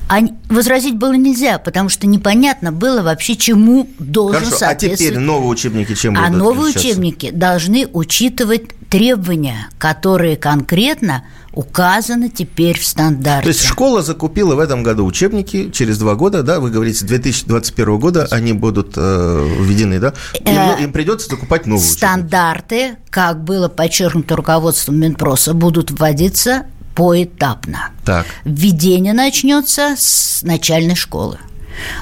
А 0.10 0.22
возразить 0.50 0.98
было 0.98 1.14
нельзя, 1.14 1.60
потому 1.60 1.88
что 1.88 2.08
непонятно 2.08 2.72
было 2.72 3.04
вообще, 3.04 3.36
чему 3.36 3.88
должен 4.00 4.40
Хорошо, 4.40 4.58
соответствовать. 4.58 5.12
А 5.12 5.14
теперь 5.14 5.20
новые 5.20 5.50
учебники 5.50 5.94
чем 5.94 6.16
будут 6.16 6.28
А 6.28 6.32
новые 6.32 6.76
учебники 6.76 7.30
должны 7.30 7.88
учитывать 7.94 8.64
требования, 8.90 9.70
которые 9.78 10.36
конкретно 10.36 11.24
указаны 11.60 12.30
теперь 12.30 12.80
в 12.80 12.86
стандарте. 12.86 13.44
То 13.44 13.50
есть 13.50 13.66
школа 13.66 14.02
закупила 14.02 14.56
в 14.56 14.60
этом 14.60 14.82
году 14.82 15.06
учебники, 15.06 15.70
через 15.72 15.98
два 15.98 16.16
года, 16.16 16.42
да, 16.42 16.62
вы 16.62 16.72
говорите, 16.72 17.00
с 17.00 17.02
2021 17.02 18.00
года 18.00 18.28
они 18.32 18.54
будут 18.54 18.94
э, 18.96 19.48
введены, 19.60 20.00
да? 20.00 20.14
Им, 20.46 20.58
э, 20.58 20.84
им 20.84 20.94
придется 20.94 21.30
закупать 21.30 21.66
новые 21.66 21.86
Стандарты, 21.86 22.76
учебники. 22.76 23.02
как 23.10 23.44
было 23.44 23.68
подчеркнуто 23.68 24.38
руководством 24.38 25.02
Минпроса, 25.02 25.54
будут 25.54 25.92
вводиться 25.92 26.68
поэтапно. 26.96 27.90
Так. 28.06 28.26
Введение 28.46 29.12
начнется 29.12 29.96
с 29.98 30.42
начальной 30.44 30.96
школы. 30.96 31.40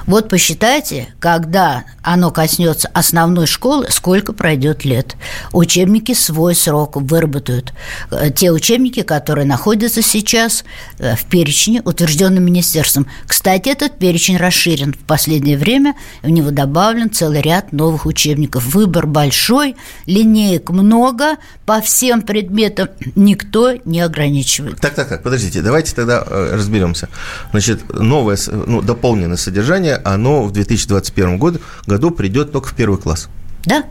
Вот 0.05 0.29
посчитайте, 0.29 1.07
когда 1.19 1.83
оно 2.01 2.31
коснется 2.31 2.89
основной 2.93 3.47
школы, 3.47 3.87
сколько 3.89 4.33
пройдет 4.33 4.85
лет. 4.85 5.15
Учебники 5.51 6.13
свой 6.13 6.55
срок 6.55 6.95
выработают. 6.95 7.73
Э, 8.11 8.29
те 8.29 8.51
учебники, 8.51 9.01
которые 9.01 9.45
находятся 9.45 10.01
сейчас 10.01 10.63
э, 10.99 11.15
в 11.15 11.25
перечне, 11.25 11.81
утвержденном 11.83 12.43
министерством. 12.43 13.07
Кстати, 13.27 13.69
этот 13.69 13.99
перечень 13.99 14.37
расширен 14.37 14.93
в 14.93 14.99
последнее 14.99 15.57
время. 15.57 15.95
В 16.23 16.29
него 16.29 16.51
добавлен 16.51 17.11
целый 17.11 17.41
ряд 17.41 17.73
новых 17.73 18.05
учебников. 18.05 18.65
Выбор 18.65 19.05
большой, 19.05 19.75
линеек 20.05 20.69
много, 20.69 21.37
по 21.65 21.81
всем 21.81 22.21
предметам 22.21 22.89
никто 23.15 23.73
не 23.85 23.99
ограничивает. 23.99 24.79
Так, 24.79 24.95
так, 24.95 25.09
так, 25.09 25.23
подождите, 25.23 25.61
давайте 25.61 25.93
тогда 25.93 26.23
э, 26.25 26.55
разберемся. 26.55 27.09
Значит, 27.51 27.93
новое, 27.93 28.37
ну, 28.47 28.81
дополненное 28.81 29.37
содержание 29.37 29.56
содержание, 29.57 29.95
оно 29.95 30.43
в 30.43 30.51
2021 30.51 31.39
году, 31.39 31.59
году 31.87 32.11
придет 32.11 32.51
только 32.51 32.69
в 32.69 32.75
первый 32.75 32.99
класс. 32.99 33.27
Да. 33.65 33.83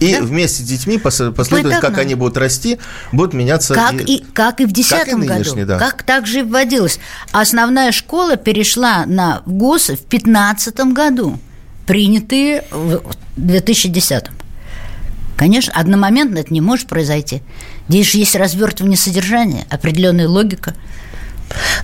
И 0.00 0.14
да? 0.14 0.22
вместе 0.22 0.62
с 0.62 0.66
детьми 0.66 0.98
последовательно, 0.98 1.80
как 1.80 1.98
они 1.98 2.14
будут 2.14 2.36
расти, 2.36 2.78
будут 3.12 3.34
меняться. 3.34 3.74
Как 3.74 3.92
и, 4.00 4.16
и, 4.16 4.24
как 4.24 4.60
и 4.60 4.64
в 4.64 4.72
2010 4.72 5.14
году. 5.26 5.66
Да. 5.66 5.78
Как 5.78 6.02
также 6.02 6.40
и 6.40 6.42
вводилось. 6.42 6.98
Основная 7.32 7.92
школа 7.92 8.36
перешла 8.36 9.04
на 9.06 9.42
ГОС 9.46 9.84
в 9.84 10.08
2015 10.08 10.80
году, 10.92 11.38
принятые 11.86 12.64
в 12.70 13.02
2010. 13.36 14.24
Конечно, 15.36 15.72
одномоментно 15.74 16.38
это 16.38 16.52
не 16.52 16.60
может 16.60 16.88
произойти. 16.88 17.42
Здесь 17.88 18.10
же 18.10 18.18
есть 18.18 18.34
развертывание 18.34 18.98
содержания, 18.98 19.66
определенная 19.70 20.28
логика– 20.28 20.74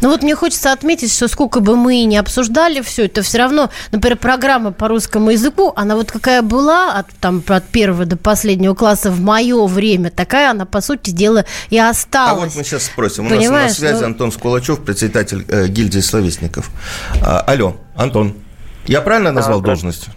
ну 0.01 0.11
вот 0.11 0.23
мне 0.23 0.35
хочется 0.35 0.73
отметить, 0.73 1.13
что 1.13 1.29
сколько 1.29 1.61
бы 1.61 1.77
мы 1.77 2.05
ни 2.05 2.17
обсуждали 2.17 2.81
все 2.81 3.07
это, 3.07 3.23
все 3.23 3.39
равно, 3.39 3.71
например, 3.93 4.17
программа 4.19 4.73
по 4.73 4.89
русскому 4.89 5.31
языку, 5.31 5.73
она 5.77 5.97
вот 5.97 6.11
какая 6.11 6.43
была 6.43 6.95
от, 6.95 7.07
там, 7.21 7.43
от 7.47 7.65
первого 7.69 8.05
до 8.05 8.17
последнего 8.17 8.75
класса 8.75 9.11
в 9.11 9.21
мое 9.21 9.67
время, 9.67 10.11
такая 10.11 10.51
она, 10.51 10.65
по 10.65 10.81
сути 10.81 11.11
дела, 11.11 11.45
и 11.71 11.79
осталась. 11.79 12.43
А 12.43 12.47
вот 12.47 12.57
мы 12.57 12.65
сейчас 12.65 12.85
спросим. 12.85 13.27
У 13.27 13.29
Понимаешь? 13.29 13.71
нас 13.71 13.79
на 13.81 13.89
связи 13.89 14.01
ну... 14.01 14.07
Антон 14.07 14.33
Скулачев, 14.33 14.81
председатель 14.85 15.45
э, 15.49 15.69
гильдии 15.69 16.01
словесников. 16.01 16.71
А, 17.23 17.41
алло, 17.41 17.77
Антон, 17.97 18.35
я 18.87 19.01
правильно 19.01 19.33
назвал 19.33 19.61
да, 19.61 19.67
должность? 19.67 20.09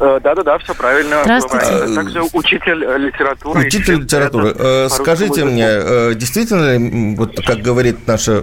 Да-да-да, 0.00 0.58
все 0.58 0.74
правильно. 0.74 1.20
Здравствуйте. 1.22 1.66
Э, 1.70 1.94
также 1.94 2.22
учитель 2.32 2.84
э, 2.84 2.98
литературы. 2.98 3.66
Учитель 3.66 4.00
литературы. 4.00 4.88
Скажите 4.88 5.44
мне, 5.44 6.14
действительно, 6.14 7.16
вот 7.16 7.38
как 7.44 7.58
говорит 7.58 8.06
наша 8.06 8.42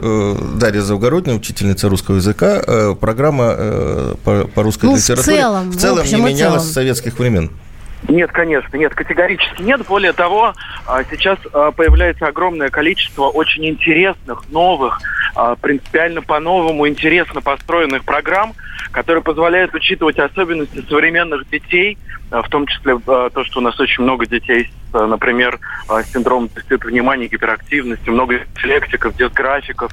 Дарья 0.55 0.81
Завгородняя, 0.81 1.35
учительница 1.35 1.89
русского 1.89 2.15
языка, 2.15 2.95
программа 2.99 4.15
по 4.23 4.63
русской 4.63 4.85
ну, 4.85 4.95
литературе 4.95 5.37
в 5.37 5.39
целом, 5.39 5.69
в 5.71 5.77
целом 5.77 6.05
в 6.05 6.11
не 6.11 6.21
менялась 6.21 6.63
с 6.63 6.73
советских 6.73 7.17
времен? 7.19 7.51
Нет, 8.07 8.31
конечно, 8.31 8.77
нет, 8.77 8.95
категорически 8.95 9.61
нет. 9.61 9.85
Более 9.85 10.13
того, 10.13 10.53
а, 10.85 11.03
сейчас 11.03 11.37
а, 11.53 11.71
появляется 11.71 12.25
огромное 12.25 12.69
количество 12.69 13.27
очень 13.27 13.65
интересных, 13.65 14.49
новых, 14.49 14.99
а, 15.35 15.55
принципиально 15.55 16.21
по-новому 16.21 16.87
интересно 16.87 17.41
построенных 17.41 18.05
программ, 18.05 18.53
которые 18.91 19.23
позволяют 19.23 19.73
учитывать 19.73 20.19
особенности 20.19 20.83
современных 20.87 21.49
детей, 21.49 21.97
в 22.29 22.49
том 22.49 22.65
числе 22.67 22.97
то, 22.99 23.43
что 23.45 23.59
у 23.59 23.61
нас 23.61 23.79
очень 23.79 24.03
много 24.03 24.25
детей 24.25 24.69
например, 24.93 25.59
синдромом 26.13 26.49
дефицита 26.49 26.87
внимания, 26.87 27.27
гиперактивности, 27.27 28.09
много 28.09 28.39
дислектиков, 28.55 29.15
дисграфиков. 29.15 29.91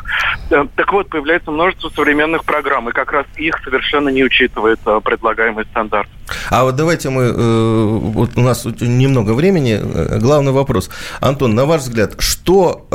Э, 0.51 0.67
так 0.77 0.93
вот, 0.93 1.09
появляется 1.09 1.51
множество 1.51 1.91
современных 1.91 2.45
программ, 2.45 2.89
и 2.89 2.93
как 2.93 3.13
раз 3.13 3.27
их 3.37 3.59
совершенно 3.65 4.09
не 4.09 4.25
учитывает 4.25 4.81
предлагаемый 4.81 5.65
стандарт. 5.67 6.09
А 6.51 6.65
вот 6.65 6.77
давайте 6.77 7.11
мы, 7.11 7.23
э, 7.25 7.33
вот 7.35 8.31
у 8.37 8.41
нас 8.41 8.65
немного 8.81 9.33
времени, 9.33 9.79
э, 9.81 10.19
главный 10.19 10.53
вопрос. 10.53 10.91
Антон, 11.21 11.55
на 11.55 11.65
ваш 11.65 11.83
взгляд, 11.83 12.15
что 12.19 12.89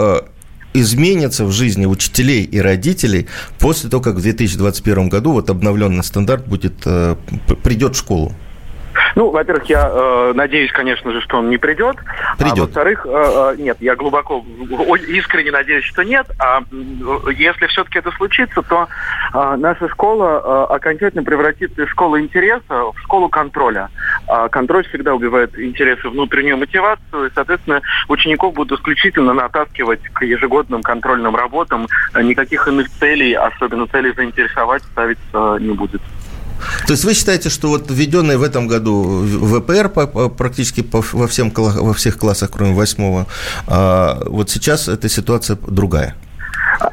изменится 0.74 1.46
в 1.46 1.52
жизни 1.52 1.86
учителей 1.86 2.44
и 2.44 2.60
родителей 2.60 3.28
после 3.58 3.90
того, 3.90 4.04
как 4.04 4.16
в 4.16 4.22
2021 4.22 5.10
году 5.10 5.32
вот 5.32 5.50
обновленный 5.50 6.04
стандарт 6.04 6.48
будет, 6.48 6.74
э, 6.86 7.16
придет 7.64 7.96
в 7.96 8.00
школу? 8.00 8.34
Ну, 9.20 9.32
во-первых, 9.32 9.66
я 9.66 9.92
э, 9.92 10.32
надеюсь, 10.34 10.72
конечно 10.72 11.12
же, 11.12 11.20
что 11.20 11.40
он 11.40 11.50
не 11.50 11.58
придет. 11.58 11.98
Придет. 12.38 12.58
А 12.58 12.62
во-вторых, 12.62 13.06
э, 13.06 13.10
э, 13.10 13.56
нет, 13.58 13.76
я 13.82 13.98
глубоко, 13.98 14.46
искренне 15.10 15.52
надеюсь, 15.52 15.84
что 15.84 16.04
нет. 16.04 16.26
А 16.40 16.62
если 17.36 17.68
все-таки 17.68 18.00
это 18.00 18.12
случится, 18.12 18.62
то 18.62 18.88
э, 19.34 19.56
наша 19.58 19.90
школа 19.90 20.70
э, 20.72 20.74
окончательно 20.74 21.24
превратится 21.24 21.84
из 21.84 21.90
школы 21.90 22.22
интереса 22.22 22.64
в 22.70 22.96
школу 23.04 23.28
контроля. 23.28 23.90
А 24.26 24.48
контроль 24.48 24.88
всегда 24.88 25.14
убивает 25.14 25.60
интересы, 25.60 26.08
внутреннюю 26.08 26.56
мотивацию, 26.56 27.28
и, 27.28 27.32
соответственно, 27.36 27.82
учеников 28.08 28.54
будут 28.54 28.80
исключительно 28.80 29.34
натаскивать 29.34 30.02
к 30.14 30.22
ежегодным 30.24 30.82
контрольным 30.82 31.36
работам. 31.36 31.88
Никаких 32.16 32.70
иных 32.70 32.90
целей, 32.90 33.34
особенно 33.34 33.86
целей 33.88 34.14
заинтересовать, 34.14 34.84
ставить 34.84 35.20
э, 35.34 35.58
не 35.60 35.74
будет. 35.74 36.02
То 36.88 36.94
есть 36.94 37.04
вы 37.04 37.14
считаете, 37.14 37.50
что 37.50 37.70
вот 37.70 37.90
введенный 37.90 38.38
в 38.38 38.44
этом 38.44 38.68
году 38.68 39.24
ВПР 39.26 39.90
практически 40.30 40.86
во, 40.92 41.28
всем, 41.28 41.52
во 41.56 41.94
всех 41.94 42.18
классах, 42.18 42.52
кроме 42.52 42.74
восьмого, 42.74 43.28
а 43.68 44.24
вот 44.26 44.50
сейчас 44.50 44.88
эта 44.88 45.10
ситуация 45.10 45.58
другая? 45.68 46.16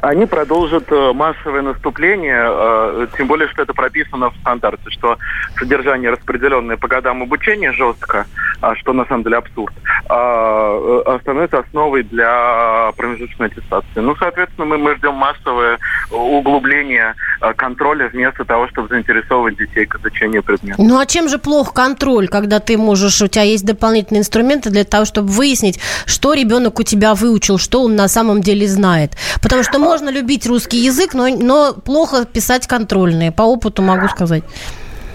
Они 0.01 0.25
продолжат 0.25 0.91
э, 0.91 1.13
массовое 1.13 1.61
наступление, 1.61 2.43
э, 2.45 3.07
тем 3.17 3.27
более, 3.27 3.47
что 3.47 3.63
это 3.63 3.73
прописано 3.73 4.31
в 4.31 4.35
стандарте, 4.37 4.89
что 4.89 5.17
содержание 5.57 6.11
распределенное 6.11 6.77
по 6.77 6.87
годам 6.87 7.23
обучения 7.23 7.71
жестко, 7.71 8.25
а, 8.59 8.75
что 8.75 8.91
на 8.93 9.05
самом 9.05 9.23
деле 9.23 9.37
абсурд, 9.37 9.73
а, 10.09 11.03
а, 11.05 11.19
становится 11.21 11.59
основой 11.59 12.03
для 12.03 12.91
промежуточной 12.97 13.47
аттестации. 13.47 13.99
Ну, 13.99 14.15
соответственно, 14.15 14.65
мы, 14.65 14.77
мы 14.77 14.95
ждем 14.95 15.13
массовое 15.13 15.77
углубление 16.11 17.13
контроля 17.55 18.09
вместо 18.09 18.45
того, 18.45 18.67
чтобы 18.67 18.87
заинтересовывать 18.87 19.57
детей 19.57 19.85
к 19.85 19.99
изучению 19.99 20.43
предмета. 20.43 20.81
Ну, 20.81 20.99
а 20.99 21.05
чем 21.05 21.29
же 21.29 21.37
плох 21.37 21.73
контроль, 21.73 22.27
когда 22.27 22.59
ты 22.59 22.77
можешь, 22.77 23.21
у 23.21 23.27
тебя 23.27 23.43
есть 23.43 23.65
дополнительные 23.65 24.21
инструменты 24.21 24.69
для 24.69 24.83
того, 24.83 25.05
чтобы 25.05 25.29
выяснить, 25.29 25.79
что 26.05 26.33
ребенок 26.33 26.79
у 26.79 26.83
тебя 26.83 27.13
выучил, 27.13 27.57
что 27.59 27.83
он 27.83 27.95
на 27.95 28.07
самом 28.07 28.41
деле 28.41 28.67
знает? 28.67 29.11
Потому 29.41 29.63
что 29.63 29.76
можно 29.77 30.09
любить 30.09 30.45
русский 30.47 30.77
язык, 30.77 31.13
но, 31.13 31.27
но 31.27 31.73
плохо 31.73 32.25
писать 32.25 32.67
контрольные. 32.67 33.31
По 33.31 33.43
опыту 33.43 33.81
могу 33.81 34.07
сказать. 34.07 34.43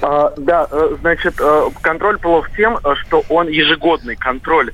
А, 0.03 0.33
да, 0.37 0.67
э, 0.69 0.97
значит, 1.01 1.35
э, 1.39 1.69
контроль 1.81 2.19
плох 2.19 2.51
тем, 2.57 2.77
э, 2.83 2.95
что 2.97 3.23
он 3.29 3.49
ежегодный 3.49 4.17
контроль 4.17 4.73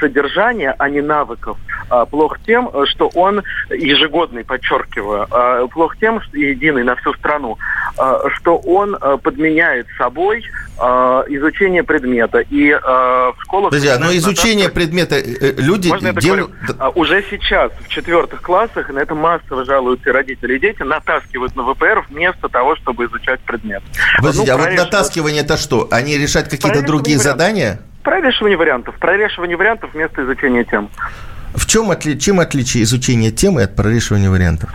содержания, 0.00 0.74
а 0.78 0.88
не 0.88 1.02
навыков. 1.02 1.58
А, 1.90 2.06
плох 2.06 2.38
тем, 2.46 2.70
что 2.86 3.10
он 3.14 3.42
ежегодный, 3.68 4.42
подчеркиваю, 4.42 5.26
а, 5.30 5.66
плох 5.66 5.98
тем, 5.98 6.20
что 6.22 6.36
единый 6.36 6.82
на 6.82 6.96
всю 6.96 7.12
страну, 7.14 7.58
что 8.36 8.56
он 8.56 8.96
подменяет 9.22 9.86
собой 9.98 10.44
изучение 10.78 11.82
предмета. 11.82 12.40
И 12.40 12.72
в 12.72 13.36
школах... 13.40 13.70
Друзья, 13.70 13.98
но 13.98 14.14
изучение 14.16 14.68
предмета 14.68 15.20
люди 15.20 15.90
делают... 16.20 16.50
Уже 16.94 17.24
сейчас, 17.30 17.72
в 17.80 17.88
четвертых 17.88 18.42
классах, 18.42 18.90
на 18.90 18.98
это 18.98 19.14
массово 19.14 19.64
жалуются 19.64 20.12
родители 20.12 20.56
и 20.56 20.58
дети, 20.58 20.82
натаскивают 20.82 21.56
на 21.56 21.62
ВПР 21.62 22.06
вместо 22.10 22.48
того, 22.48 22.76
чтобы 22.76 23.06
изучать 23.06 23.40
предмет. 23.40 23.82
Подождите, 24.18 24.54
ну, 24.54 24.58
а 24.58 24.66
вот 24.66 24.76
натаскивание 24.76 25.42
это 25.42 25.56
что? 25.56 25.88
Они 25.90 26.16
решать 26.18 26.48
какие-то 26.48 26.82
другие 26.82 27.18
задания? 27.18 27.80
Прорешивание 28.02 28.56
вариантов. 28.56 28.94
Прорешивание 28.96 29.56
вариантов 29.56 29.90
вместо 29.94 30.22
изучения 30.24 30.64
тем. 30.64 30.90
В 31.54 31.66
чем, 31.66 31.90
отли... 31.90 32.18
чем 32.18 32.38
отличие 32.38 32.82
изучения 32.82 33.30
темы 33.30 33.62
от 33.62 33.74
прорешивания 33.74 34.30
вариантов? 34.30 34.70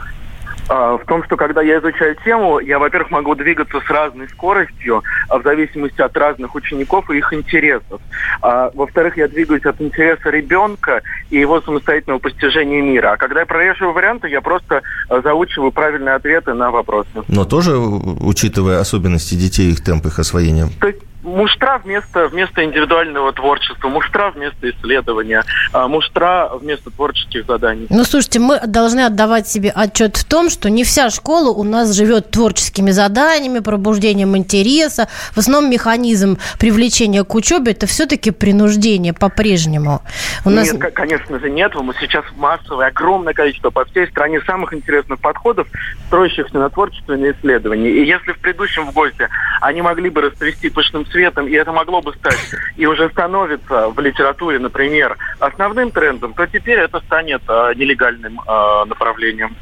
А, 0.73 0.97
в 0.97 1.05
том, 1.05 1.21
что 1.25 1.35
когда 1.35 1.61
я 1.61 1.79
изучаю 1.79 2.15
тему, 2.23 2.59
я, 2.59 2.79
во-первых, 2.79 3.11
могу 3.11 3.35
двигаться 3.35 3.81
с 3.81 3.89
разной 3.89 4.29
скоростью, 4.29 5.03
а, 5.27 5.37
в 5.37 5.43
зависимости 5.43 5.99
от 5.99 6.15
разных 6.15 6.55
учеников 6.55 7.09
и 7.09 7.17
их 7.17 7.33
интересов. 7.33 7.99
А, 8.41 8.71
во-вторых, 8.73 9.17
я 9.17 9.27
двигаюсь 9.27 9.65
от 9.65 9.81
интереса 9.81 10.29
ребенка 10.29 11.01
и 11.29 11.37
его 11.37 11.59
самостоятельного 11.59 12.19
постижения 12.19 12.81
мира. 12.81 13.11
А 13.11 13.17
когда 13.17 13.41
я 13.41 13.45
прорешиваю 13.45 13.91
варианты, 13.91 14.29
я 14.29 14.39
просто 14.39 14.81
заучиваю 15.09 15.73
правильные 15.73 16.15
ответы 16.15 16.53
на 16.53 16.71
вопросы. 16.71 17.09
Но 17.27 17.43
тоже 17.43 17.77
учитывая 17.77 18.79
особенности 18.79 19.35
детей, 19.35 19.71
их 19.71 19.83
темп 19.83 20.05
их 20.05 20.19
освоения? 20.19 20.69
То 20.79 20.87
есть 20.87 21.01
муштра 21.23 21.79
вместо, 21.83 22.27
вместо 22.27 22.63
индивидуального 22.63 23.31
творчества, 23.33 23.89
муштра 23.89 24.31
вместо 24.31 24.69
исследования, 24.69 25.43
а, 25.73 25.87
муштра 25.87 26.49
вместо 26.53 26.89
творческих 26.89 27.45
заданий. 27.45 27.87
Ну, 27.89 28.03
слушайте, 28.03 28.39
мы 28.39 28.59
должны 28.65 29.01
отдавать 29.01 29.47
себе 29.47 29.69
отчет 29.69 30.17
в 30.17 30.25
том, 30.25 30.49
что 30.49 30.69
не 30.69 30.83
вся 30.83 31.09
школа 31.09 31.51
у 31.51 31.63
нас 31.63 31.93
живет 31.93 32.31
творческими 32.31 32.91
заданиями, 32.91 33.59
пробуждением 33.59 34.35
интереса. 34.35 35.07
В 35.33 35.37
основном 35.37 35.71
механизм 35.71 36.37
привлечения 36.59 37.23
к 37.23 37.35
учебе– 37.35 37.71
это 37.73 37.85
все-таки 37.85 38.31
принуждение 38.31 39.13
по-прежнему. 39.13 40.01
У 40.45 40.49
нас... 40.49 40.71
Нет, 40.71 40.93
конечно 40.93 41.39
же 41.39 41.49
нет. 41.49 41.73
Мы 41.75 41.93
сейчас 41.99 42.25
массовое, 42.35 42.87
огромное 42.87 43.33
количество 43.33 43.69
по 43.69 43.85
всей 43.85 44.07
стране 44.07 44.41
самых 44.41 44.73
интересных 44.73 45.19
подходов, 45.19 45.67
строящихся 46.07 46.57
на 46.57 46.69
творчественные 46.69 47.33
исследования. 47.33 47.91
И 47.91 48.05
если 48.05 48.31
в 48.31 48.39
предыдущем 48.39 48.87
в 48.87 48.93
гости 48.93 49.27
они 49.61 49.81
могли 49.81 50.09
бы 50.09 50.21
растрясти 50.21 50.69
пышным 50.69 51.05
цветом, 51.11 51.47
и 51.47 51.53
это 51.53 51.71
могло 51.71 52.01
бы 52.01 52.13
стать, 52.13 52.51
и 52.77 52.85
уже 52.85 53.09
становится 53.09 53.89
в 53.89 53.99
литературе, 53.99 54.59
например, 54.59 55.17
основным 55.39 55.91
трендом, 55.91 56.33
то 56.33 56.47
теперь 56.47 56.79
это 56.79 56.99
станет 57.01 57.41
э, 57.47 57.73
нелегальным 57.75 58.39
э, 58.39 58.85
направлением. 58.85 59.55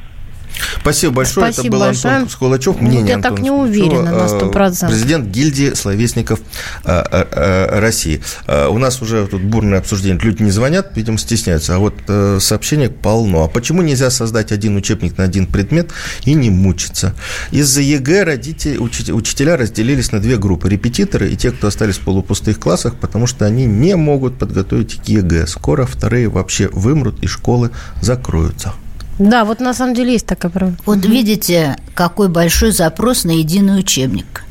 Спасибо 0.81 1.13
большое. 1.13 1.51
Спасибо 1.51 1.67
Это 1.67 1.71
был 1.71 1.79
большое. 1.79 2.13
Антон 2.15 2.29
Скулачев. 2.29 2.81
Мнение 2.81 3.09
Я 3.09 3.15
Антона 3.15 3.35
так 3.35 3.43
не 3.43 3.51
уверена 3.51 4.11
на 4.11 4.25
100%. 4.25 4.87
Президент 4.87 5.27
гильдии 5.27 5.73
словесников 5.73 6.39
России. 6.83 8.21
У 8.47 8.77
нас 8.77 9.01
уже 9.01 9.27
тут 9.27 9.41
бурное 9.41 9.79
обсуждение. 9.79 10.19
Люди 10.21 10.43
не 10.43 10.51
звонят, 10.51 10.91
видимо, 10.95 11.17
стесняются. 11.17 11.75
А 11.75 11.79
вот 11.79 11.95
сообщений 12.41 12.89
полно. 12.89 13.43
А 13.43 13.47
почему 13.47 13.81
нельзя 13.81 14.09
создать 14.09 14.51
один 14.51 14.75
учебник 14.75 15.17
на 15.17 15.23
один 15.25 15.45
предмет 15.45 15.91
и 16.25 16.33
не 16.33 16.49
мучиться? 16.49 17.15
Из-за 17.51 17.81
ЕГЭ 17.81 18.23
родители, 18.23 18.77
учителя 18.77 19.57
разделились 19.57 20.11
на 20.11 20.19
две 20.19 20.37
группы. 20.37 20.69
Репетиторы 20.69 21.29
и 21.29 21.35
те, 21.35 21.51
кто 21.51 21.67
остались 21.67 21.97
в 21.97 22.01
полупустых 22.01 22.59
классах, 22.59 22.95
потому 22.95 23.27
что 23.27 23.45
они 23.45 23.65
не 23.65 23.95
могут 23.95 24.37
подготовить 24.37 25.01
к 25.01 25.07
ЕГЭ. 25.07 25.47
Скоро 25.47 25.85
вторые 25.85 26.29
вообще 26.29 26.69
вымрут 26.69 27.23
и 27.23 27.27
школы 27.27 27.71
закроются. 28.01 28.73
Да, 29.19 29.43
вот 29.43 29.59
на 29.59 29.73
самом 29.73 29.93
деле 29.93 30.13
есть 30.13 30.25
такая 30.25 30.49
правда. 30.51 30.77
Вот 30.85 31.05
видите, 31.05 31.75
какой 31.93 32.29
большой 32.29 32.71
запрос 32.71 33.25
на 33.25 33.31
единый 33.31 33.79
учебник. 33.79 34.43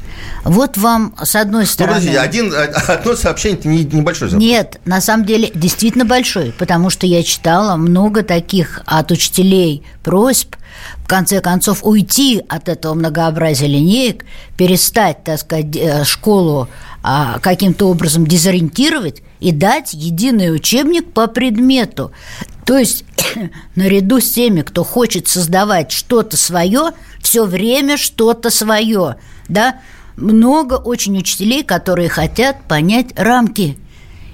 Вот 0.44 0.76
вам, 0.76 1.14
с 1.22 1.35
одной 1.35 1.66
стороны... 1.66 2.00
Ну, 2.00 2.07
подождите, 2.07 2.20
один, 2.20 2.54
одно 2.88 3.16
сообщение– 3.16 3.59
это 3.61 3.68
не, 3.68 3.85
небольшой 3.85 4.28
запрос. 4.28 4.46
Нет, 4.46 4.81
на 4.85 5.00
самом 5.00 5.24
деле 5.24 5.50
действительно 5.54 6.04
большой, 6.04 6.52
потому 6.52 6.90
что 6.90 7.07
я 7.07 7.22
читала 7.22 7.76
много 7.76 8.22
таких 8.22 8.83
от 8.87 9.11
учителей 9.11 9.83
просьб, 10.02 10.54
в 11.04 11.09
конце 11.09 11.40
концов, 11.40 11.81
уйти 11.83 12.42
от 12.48 12.68
этого 12.68 12.94
многообразия 12.94 13.66
линеек, 13.66 14.24
перестать, 14.57 15.24
так 15.24 15.40
сказать, 15.40 15.74
э, 15.76 16.04
школу 16.04 16.68
а, 17.02 17.38
каким-то 17.40 17.88
образом 17.88 18.26
дезориентировать 18.26 19.22
и 19.40 19.53
дать 19.53 19.94
единый 19.94 20.55
учебник 20.55 21.12
по 21.12 21.27
предмету. 21.27 22.12
То 22.64 22.79
есть 22.79 23.05
наряду 23.74 24.20
с 24.20 24.31
теми, 24.31 24.62
кто 24.62 24.85
хочет 24.85 25.29
создавать 25.29 25.92
что-то 25.92 26.37
свое, 26.37 26.92
все 27.20 27.44
время 27.44 27.96
что-то 27.96 28.51
свое, 28.51 29.16
да, 29.48 29.81
много 30.16 30.74
очень 30.74 31.16
учителей, 31.16 31.62
которые 31.62 32.09
хотят 32.09 32.62
понять 32.66 33.09
рамки 33.16 33.79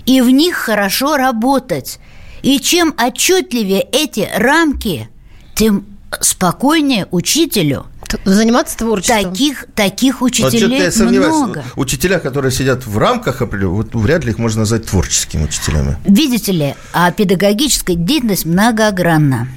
и 0.06 0.20
в 0.20 0.30
них 0.30 0.56
хорошо 0.56 1.16
работать. 1.16 1.98
И 2.42 2.58
чем 2.60 2.94
отчетливее 2.96 3.80
эти 3.80 4.28
рамки, 4.34 5.08
тем 5.54 5.86
спокойнее 6.20 7.06
учителю– 7.10 7.86
Заниматься 8.24 8.76
творчеством. 8.76 9.32
Таких, 9.32 9.66
таких 9.74 10.22
учителей 10.22 10.90
вот 10.90 11.10
много. 11.10 11.64
Учителя, 11.76 12.18
которые 12.18 12.52
сидят 12.52 12.86
в 12.86 12.98
рамках, 12.98 13.40
вот 13.40 13.94
вряд 13.94 14.24
ли 14.24 14.30
их 14.30 14.38
можно 14.38 14.60
назвать 14.60 14.86
творческими 14.86 15.44
учителями. 15.44 15.96
Видите 16.04 16.52
ли, 16.52 16.74
а 16.92 17.10
педагогическая 17.12 17.96
деятельность 17.96 18.46
многогранна. 18.46 19.48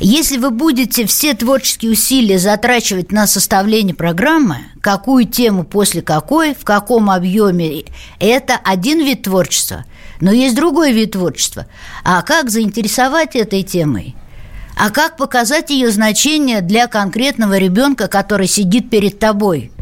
Если 0.00 0.36
вы 0.36 0.50
будете 0.50 1.06
все 1.06 1.34
творческие 1.34 1.92
усилия 1.92 2.38
затрачивать 2.38 3.12
на 3.12 3.26
составление 3.26 3.94
программы, 3.94 4.58
какую 4.80 5.26
тему 5.26 5.64
после 5.64 6.02
какой, 6.02 6.54
в 6.54 6.64
каком 6.64 7.10
объеме, 7.10 7.84
это 8.18 8.58
один 8.64 8.98
вид 8.98 9.22
творчества. 9.22 9.84
Но 10.20 10.32
есть 10.32 10.56
другой 10.56 10.92
вид 10.92 11.12
творчества. 11.12 11.66
А 12.04 12.22
как 12.22 12.50
заинтересовать 12.50 13.36
этой 13.36 13.62
темой? 13.62 14.16
А 14.80 14.88
как 14.88 15.18
показать 15.18 15.68
ее 15.68 15.90
значение 15.90 16.62
для 16.62 16.86
конкретного 16.86 17.58
ребенка, 17.58 18.08
который 18.08 18.46
сидит 18.46 18.88
перед 18.88 19.18
тобой. 19.18 19.72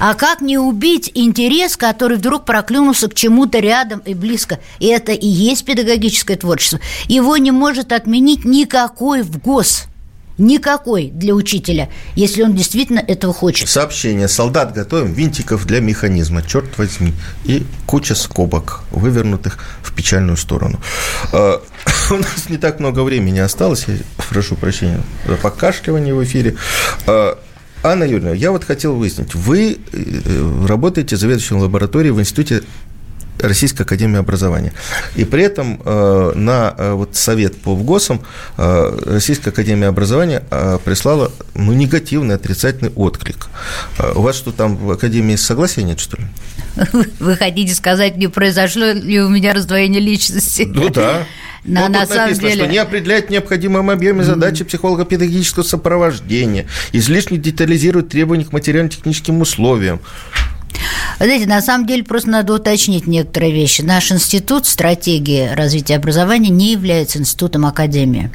А 0.00 0.14
как 0.14 0.40
не 0.40 0.58
убить 0.58 1.12
интерес, 1.14 1.76
который 1.76 2.16
вдруг 2.16 2.44
проклюнулся 2.44 3.08
к 3.08 3.14
чему-то 3.14 3.60
рядом 3.60 4.00
и 4.00 4.14
близко? 4.14 4.58
И 4.80 4.86
это 4.86 5.12
и 5.12 5.28
есть 5.28 5.64
педагогическое 5.64 6.36
творчество. 6.36 6.80
Его 7.06 7.36
не 7.36 7.52
может 7.52 7.92
отменить 7.92 8.44
никакой 8.44 9.22
в 9.22 9.38
ГОС. 9.38 9.84
Никакой 10.38 11.08
для 11.08 11.34
учителя, 11.34 11.88
если 12.14 12.42
он 12.42 12.54
действительно 12.54 12.98
этого 12.98 13.32
хочет. 13.32 13.68
Сообщение. 13.68 14.28
Солдат 14.28 14.74
готовим 14.74 15.12
винтиков 15.12 15.66
для 15.66 15.80
механизма, 15.80 16.42
черт 16.42 16.76
возьми. 16.76 17.14
И 17.44 17.64
куча 17.86 18.14
скобок, 18.14 18.82
вывернутых 18.90 19.58
в 19.82 19.94
печальную 19.94 20.36
сторону. 20.36 20.78
А, 21.32 21.62
у 22.10 22.16
нас 22.16 22.48
не 22.48 22.58
так 22.58 22.80
много 22.80 23.00
времени 23.00 23.38
осталось. 23.38 23.84
Я 23.88 23.96
прошу 24.28 24.56
прощения 24.56 25.00
за 25.26 25.36
покашливание 25.36 26.14
в 26.14 26.22
эфире. 26.22 26.56
А, 27.06 27.38
Анна 27.82 28.04
Юрьевна, 28.04 28.32
я 28.32 28.50
вот 28.50 28.64
хотел 28.64 28.96
выяснить. 28.96 29.34
Вы 29.34 29.78
э, 29.92 30.66
работаете 30.66 31.16
заведующим 31.16 31.58
лабораторией 31.58 32.12
в 32.12 32.20
Институте 32.20 32.62
Российской 33.40 33.82
Академии 33.82 34.18
Образования. 34.18 34.72
И 35.14 35.24
при 35.24 35.42
этом 35.44 35.80
э, 35.84 36.32
на 36.34 36.74
э, 36.76 36.92
вот 36.92 37.16
совет 37.16 37.56
по 37.56 37.74
ВГОСам 37.74 38.22
э, 38.56 38.98
Российская 39.06 39.50
Академия 39.50 39.86
Образования 39.86 40.42
прислала 40.84 41.32
ну, 41.54 41.72
негативный, 41.72 42.34
отрицательный 42.34 42.92
отклик. 42.94 43.48
У 44.14 44.22
вас 44.22 44.36
что, 44.36 44.52
там 44.52 44.76
в 44.76 44.90
Академии 44.90 45.36
согласия 45.36 45.82
нет, 45.82 46.00
что 46.00 46.16
ли? 46.16 46.24
Вы 47.20 47.36
хотите 47.36 47.74
сказать, 47.74 48.16
не 48.16 48.28
произошло 48.28 48.86
ли 48.92 49.20
у 49.20 49.28
меня 49.28 49.54
раздвоение 49.54 50.00
личности? 50.00 50.68
Ну 50.72 50.88
да. 50.90 51.24
На, 51.66 51.82
вот 51.82 51.90
на 51.90 52.00
тут 52.02 52.10
самом 52.10 52.24
написано, 52.30 52.48
деле... 52.48 52.62
что 52.62 52.72
не 52.72 52.78
определяет 52.78 53.28
необходимым 53.28 53.90
объеме 53.90 54.22
задачи 54.22 54.62
психолого-педагогического 54.62 55.64
сопровождения, 55.64 56.66
излишне 56.92 57.38
детализирует 57.38 58.08
требования 58.08 58.44
к 58.44 58.52
материально-техническим 58.52 59.40
условиям. 59.40 60.00
Знаете, 61.18 61.46
на 61.46 61.62
самом 61.62 61.86
деле 61.86 62.04
просто 62.04 62.30
надо 62.30 62.54
уточнить 62.54 63.06
некоторые 63.06 63.52
вещи. 63.52 63.82
Наш 63.82 64.12
институт 64.12 64.66
стратегии 64.66 65.48
развития 65.54 65.96
образования 65.96 66.50
не 66.50 66.72
является 66.72 67.18
институтом 67.18 67.66
академии. 67.66 68.30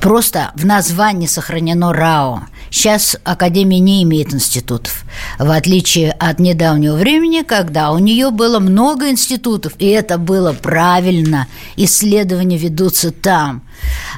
Просто 0.00 0.52
в 0.54 0.64
названии 0.64 1.26
сохранено 1.26 1.92
РАО. 1.92 2.42
Сейчас 2.70 3.16
Академия 3.22 3.78
не 3.78 4.02
имеет 4.02 4.34
институтов, 4.34 5.04
в 5.38 5.48
отличие 5.48 6.10
от 6.10 6.40
недавнего 6.40 6.96
времени, 6.96 7.42
когда 7.42 7.92
у 7.92 7.98
нее 7.98 8.30
было 8.30 8.58
много 8.58 9.10
институтов, 9.10 9.74
и 9.78 9.86
это 9.86 10.18
было 10.18 10.52
правильно. 10.52 11.46
Исследования 11.76 12.58
ведутся 12.58 13.12
там. 13.12 13.62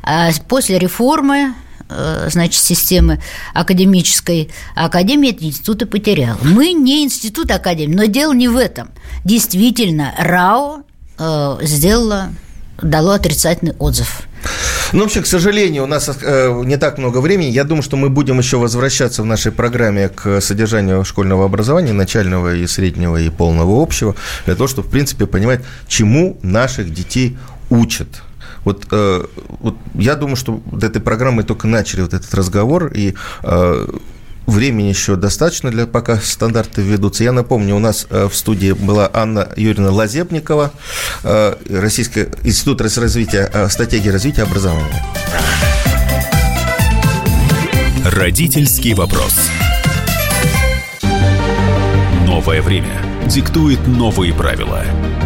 А 0.03 0.31
после 0.49 0.79
реформы 0.79 1.55
значит, 1.89 2.63
системы 2.63 3.21
академической, 3.55 4.51
академии 4.75 5.31
эти 5.31 5.45
институты 5.45 5.87
потерял. 5.87 6.37
Мы 6.43 6.73
не 6.73 7.05
институт 7.05 7.51
академии, 7.51 7.95
но 7.95 8.05
дело 8.07 8.33
не 8.33 8.49
в 8.49 8.57
этом. 8.57 8.91
Действительно, 9.25 10.15
РАО 10.19 10.83
э, 11.19 11.59
сделала, 11.63 12.31
дало 12.83 13.13
отрицательный 13.13 13.75
отзыв. 13.79 14.27
Ну, 14.93 15.03
вообще, 15.03 15.21
к 15.21 15.27
сожалению, 15.27 15.85
у 15.85 15.87
нас 15.87 16.09
э, 16.09 16.63
не 16.65 16.77
так 16.77 16.99
много 16.99 17.19
времени. 17.19 17.49
Я 17.51 17.65
думаю, 17.65 17.83
что 17.83 17.97
мы 17.97 18.09
будем 18.09 18.39
еще 18.39 18.59
возвращаться 18.59 19.23
в 19.23 19.27
нашей 19.27 19.51
программе 19.51 20.09
к 20.09 20.41
содержанию 20.41 21.05
школьного 21.05 21.45
образования, 21.45 21.93
начального 21.93 22.55
и 22.55 22.67
среднего 22.67 23.17
и 23.17 23.29
полного 23.31 23.83
общего, 23.83 24.15
для 24.45 24.55
того, 24.55 24.69
чтобы, 24.69 24.89
в 24.89 24.91
принципе, 24.91 25.27
понимать, 25.27 25.61
чему 25.89 26.39
наших 26.43 26.93
детей 26.93 27.37
учат. 27.69 28.09
Вот, 28.67 28.85
э, 28.91 29.25
вот 29.61 29.77
я 29.95 30.17
думаю, 30.17 30.35
что 30.35 30.61
вот 30.67 30.83
этой 30.83 31.01
программой 31.01 31.45
только 31.45 31.69
начали 31.69 32.01
вот 32.01 32.13
этот 32.13 32.35
разговор, 32.35 32.89
и 32.93 33.15
э, 33.45 33.87
Времени 34.47 34.87
еще 34.87 35.17
достаточно 35.17 35.73
для 35.73 35.89
пока 35.89 36.19
стандарты 36.19 36.81
введутся. 36.81 37.25
Я 37.25 37.33
напомню, 37.33 37.75
у 37.75 37.81
нас 37.81 38.07
э, 38.11 38.29
в 38.31 38.37
студии 38.37 38.71
была 38.71 39.11
Анна 39.13 39.49
Юрьевна 39.57 39.91
Лазебникова, 39.91 40.71
Российский 41.25 42.27
институт 42.45 42.81
развития, 42.81 43.51
стратегии 43.69 44.09
развития 44.09 44.43
образования. 44.43 45.05
Родительский 48.05 48.95
вопрос. 48.95 49.35
Новое 52.25 52.63
время 52.63 53.03
диктует 53.27 53.85
новые 53.89 54.33
правила– 54.33 54.85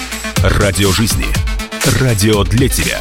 Радио 0.43 0.91
жизни. 0.91 1.27
Радио 1.99 2.43
для 2.43 2.67
тебя. 2.67 2.99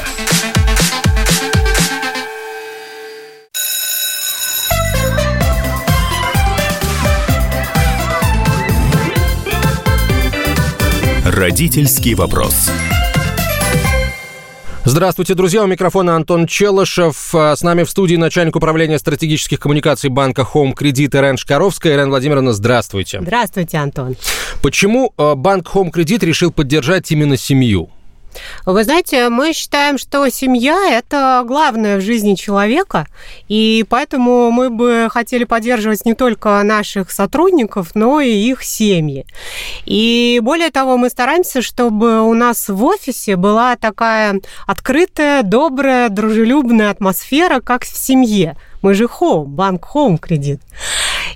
Родительский 11.25 12.13
вопрос. 12.13 12.71
Здравствуйте, 14.85 15.35
друзья. 15.35 15.63
У 15.63 15.67
микрофона 15.67 16.17
Антон 16.17 16.47
Челышев. 16.47 17.35
А, 17.35 17.55
с 17.55 17.63
нами 17.63 17.85
в 17.85 17.91
студии 17.91 18.17
начальник 18.17 18.57
управления 18.57 18.99
стратегических 18.99 19.61
коммуникаций 19.61 20.09
банка 20.09 20.47
Home 20.55 20.73
Кредит 20.73 21.15
Ирен 21.15 21.37
Шкаровская. 21.37 21.95
Ирен 21.95 22.09
Владимировна, 22.09 22.53
здравствуйте. 22.53 23.21
Здравствуйте, 23.21 23.77
Антон. 23.77 24.17
Почему 24.63 25.13
а, 25.19 25.35
банк 25.35 25.69
Home 25.75 25.91
Кредит 25.91 26.23
решил 26.23 26.51
поддержать 26.51 27.13
именно 27.13 27.37
семью? 27.37 27.91
Вы 28.67 28.85
знаете, 28.85 29.29
мы 29.29 29.53
считаем, 29.53 29.99
что 29.99 30.29
семья– 30.29 30.91
это 30.93 31.43
главное 31.47 31.97
в 31.97 32.01
жизни 32.01 32.35
человека, 32.35 33.07
и 33.49 33.85
поэтому 33.89 34.51
мы 34.51 34.71
бы 34.71 35.09
хотели 35.11 35.45
поддерживать 35.45 36.05
не 36.05 36.15
только 36.15 36.63
наших 36.63 37.11
сотрудников, 37.11 37.91
но 37.95 38.21
и 38.21 38.31
их 38.31 38.63
семьи. 38.63 39.27
И 39.85 40.41
более 40.43 40.71
того, 40.71 40.97
мы 40.97 41.11
стараемся, 41.11 41.63
чтобы 41.63 42.23
у 42.23 42.35
нас 42.35 42.69
в 42.69 42.85
офисе 42.85 43.37
была 43.37 43.77
такая 43.77 44.41
открытая, 44.67 45.43
добрая, 45.43 46.09
дружелюбная 46.09 46.91
атмосфера, 46.91 47.61
как 47.61 47.85
в 47.85 47.97
семье. 47.97 48.57
Мы 48.83 48.95
же 48.95 49.05
Home, 49.05 49.45
банк 49.45 49.89
Home 49.95 50.19
кредит. 50.19 50.61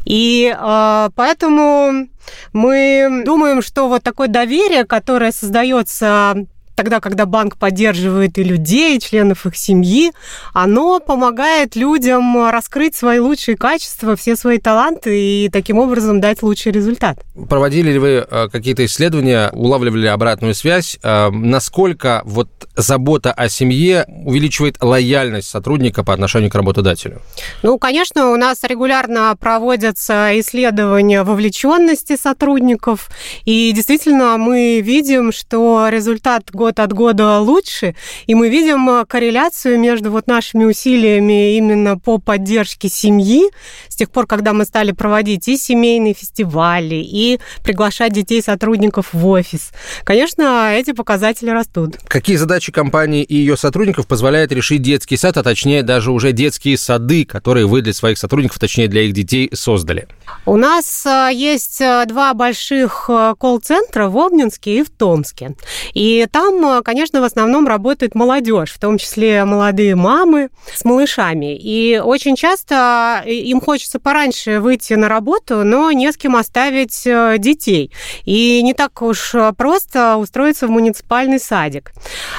И 0.05 0.55
э, 0.57 1.11
поэтому 1.14 2.09
мы 2.53 3.22
думаем, 3.24 3.62
что 3.62 3.88
вот 3.88 4.03
такое 4.03 4.28
доверие, 4.28 4.84
которое 4.84 5.32
создается 5.32 6.47
тогда, 6.75 7.01
когда 7.01 7.27
банк 7.27 7.57
поддерживает 7.57 8.39
и 8.39 8.45
людей, 8.45 8.97
и 8.97 9.01
членов 9.01 9.47
их 9.47 9.57
семьи, 9.57 10.12
оно 10.53 11.01
помогает 11.01 11.77
людям 11.77 12.51
раскрыть 12.51 12.95
свои 12.95 13.18
лучшие 13.18 13.57
качества, 13.57 14.16
все 14.16 14.37
свои 14.37 14.59
таланты 14.59 15.45
и 15.45 15.49
таким 15.49 15.79
образом 15.79 16.20
дать 16.20 16.43
лучший 16.43 16.72
результат. 16.72 17.18
Проводили 17.49 17.93
ли 17.93 17.99
вы 17.99 18.27
э, 18.29 18.49
какие-то 18.51 18.85
исследования, 18.85 19.51
улавливали 19.53 20.07
обратную 20.07 20.55
связь, 20.55 20.99
э, 21.03 21.31
насколько 21.31 22.22
вот 22.25 22.49
забота 22.77 23.33
о 23.33 23.49
семье 23.49 24.07
увеличивает 24.25 24.77
лояльность 24.81 25.49
сотрудника 25.49 26.05
по 26.05 26.12
отношению 26.12 26.51
к 26.51 26.55
работодателю? 26.55 27.20
Ну, 27.62 27.79
конечно, 27.79 28.31
у 28.31 28.37
нас 28.37 28.64
регулярно 28.64 29.37
проводятся 29.39 30.31
исследования 30.41 31.22
вовлеченности 31.22 32.16
сотрудников, 32.16 33.11
и 33.45 33.72
действительно 33.72 34.37
мы 34.39 34.81
видим, 34.81 35.33
что 35.33 35.89
результат 35.89 36.51
год 36.65 36.81
от 36.81 36.95
года 36.95 37.41
лучше, 37.41 37.95
и 38.27 38.35
мы 38.35 38.49
видим 38.49 38.89
э, 38.89 39.05
корреляцию 39.05 39.79
между 39.79 40.11
вот 40.11 40.27
нашими 40.27 40.65
усилиями 40.65 41.59
именно 41.59 41.99
по 41.99 42.17
поддержке 42.17 42.89
семьи 42.89 43.51
с 43.89 43.97
тех 43.97 44.09
пор, 44.09 44.27
когда 44.27 44.55
мы 44.55 44.65
стали 44.65 44.93
проводить 44.93 45.47
и 45.47 45.59
семейные 45.59 46.15
фестивали, 46.15 46.95
и 46.95 47.39
приглашать 47.62 48.15
детей 48.15 48.41
сотрудников 48.41 49.12
в 49.12 49.27
офис. 49.27 49.73
Конечно, 50.05 50.75
эти 50.75 50.93
показатели 50.93 51.51
растут. 51.51 51.99
Какие 52.09 52.37
задачи 52.37 52.73
компании 52.73 53.23
и 53.23 53.37
ее 53.37 53.59
сотрудников 53.59 54.07
позволяет 54.07 54.51
решить 54.51 54.81
детский 54.81 55.19
сад, 55.19 55.37
а 55.37 55.43
точнее 55.43 55.83
даже 55.83 56.12
уже 56.12 56.33
детские 56.33 56.79
сады, 56.79 57.27
которые 57.27 57.67
вы 57.67 57.83
для 57.83 57.93
своих 57.93 58.17
сотрудников, 58.17 58.59
точнее 58.59 58.89
для 58.89 59.03
их 59.03 59.12
детей, 59.12 59.51
создали? 59.53 60.09
У 60.47 60.57
нас 60.57 61.05
э, 61.05 61.29
есть 61.35 61.83
э, 61.83 62.07
два 62.09 62.33
больших 62.33 63.11
колл-центра 63.39 64.09
в 64.09 64.17
Обнинске 64.17 64.79
и 64.79 64.83
в 64.83 64.89
Томске. 64.89 65.55
И 65.93 66.27
там 66.31 66.54
там, 66.61 66.83
конечно, 66.83 67.21
в 67.21 67.25
основном 67.25 67.67
работает 67.67 68.15
молодежь, 68.15 68.73
в 68.73 68.79
том 68.79 68.99
числе 68.99 69.45
молодые 69.45 69.95
мамы 69.95 70.51
с 70.75 70.85
малышами. 70.85 71.57
И 71.57 72.01
очень 72.03 72.37
часто 72.37 73.23
э, 73.25 73.33
им 73.33 73.61
хочется 73.61 73.99
пораньше 73.99 74.61
выйти 74.61 74.95
на 74.95 75.09
работу, 75.09 75.65
но 75.65 75.91
не 75.93 76.11
с 76.13 76.17
кем 76.17 76.37
оставить 76.37 77.07
э, 77.07 77.37
детей. 77.39 77.91
И 78.25 78.63
не 78.63 78.75
так 78.75 79.03
уж 79.03 79.35
просто 79.57 80.17
устроиться 80.17 80.67
в 80.67 80.71
муниципальный 80.71 81.39
садик. 81.39 81.93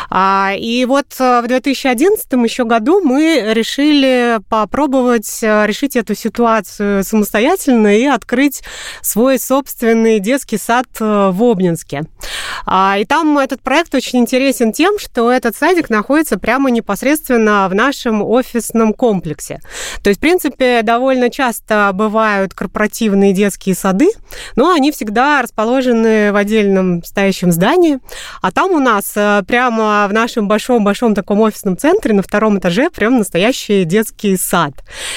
А, 0.10 0.54
и 0.58 0.86
вот 0.86 1.08
э, 1.20 1.42
в 1.42 1.48
2011 1.48 2.32
еще 2.34 2.66
году 2.66 3.02
мы 3.02 3.44
решили 3.54 4.40
попробовать 4.50 5.40
решить 5.42 5.96
эту 5.96 6.16
ситуацию 6.16 7.04
самостоятельно 7.04 7.98
и 7.98 8.06
открыть 8.06 8.62
свой 9.02 9.40
собственный 9.40 10.20
детский 10.20 10.58
сад 10.58 10.86
в 11.00 11.44
Обнинске. 11.44 12.04
А, 12.66 12.98
и 12.98 13.06
там 13.06 13.38
этот 13.38 13.62
проект 13.62 13.94
очень 13.96 14.20
интересен 14.20 14.72
тем, 14.72 15.00
что 15.00 15.32
этот 15.32 15.56
садик 15.56 15.90
находится 15.90 16.38
прямо 16.38 16.72
непосредственно 16.72 17.68
в 17.70 17.76
нашем 17.76 18.22
офисном 18.24 18.94
комплексе. 18.94 19.60
То 20.04 20.10
есть, 20.10 20.20
в 20.20 20.22
принципе, 20.22 20.82
довольно 20.84 21.30
часто 21.30 21.92
бывают 21.94 22.54
корпоративные 22.54 23.34
детские 23.34 23.76
сады, 23.76 24.10
но 24.56 24.72
они 24.72 24.92
всегда 24.92 25.42
расположены 25.42 26.32
в 26.32 26.36
отдельном 26.36 27.04
стоящем 27.04 27.52
здании. 27.52 28.00
А 28.42 28.52
там 28.52 28.72
у 28.72 28.80
нас 28.80 29.14
э, 29.16 29.44
прямо 29.48 30.08
в 30.10 30.14
нашем 30.14 30.48
большом-большом 30.48 31.16
таком 31.16 31.42
офисном 31.42 31.78
центре 31.78 32.14
на 32.14 32.22
втором 32.22 32.60
этаже 32.60 32.90
прям 32.90 33.18
настоящий 33.18 33.84
детский 33.86 34.38
сад. 34.38 34.74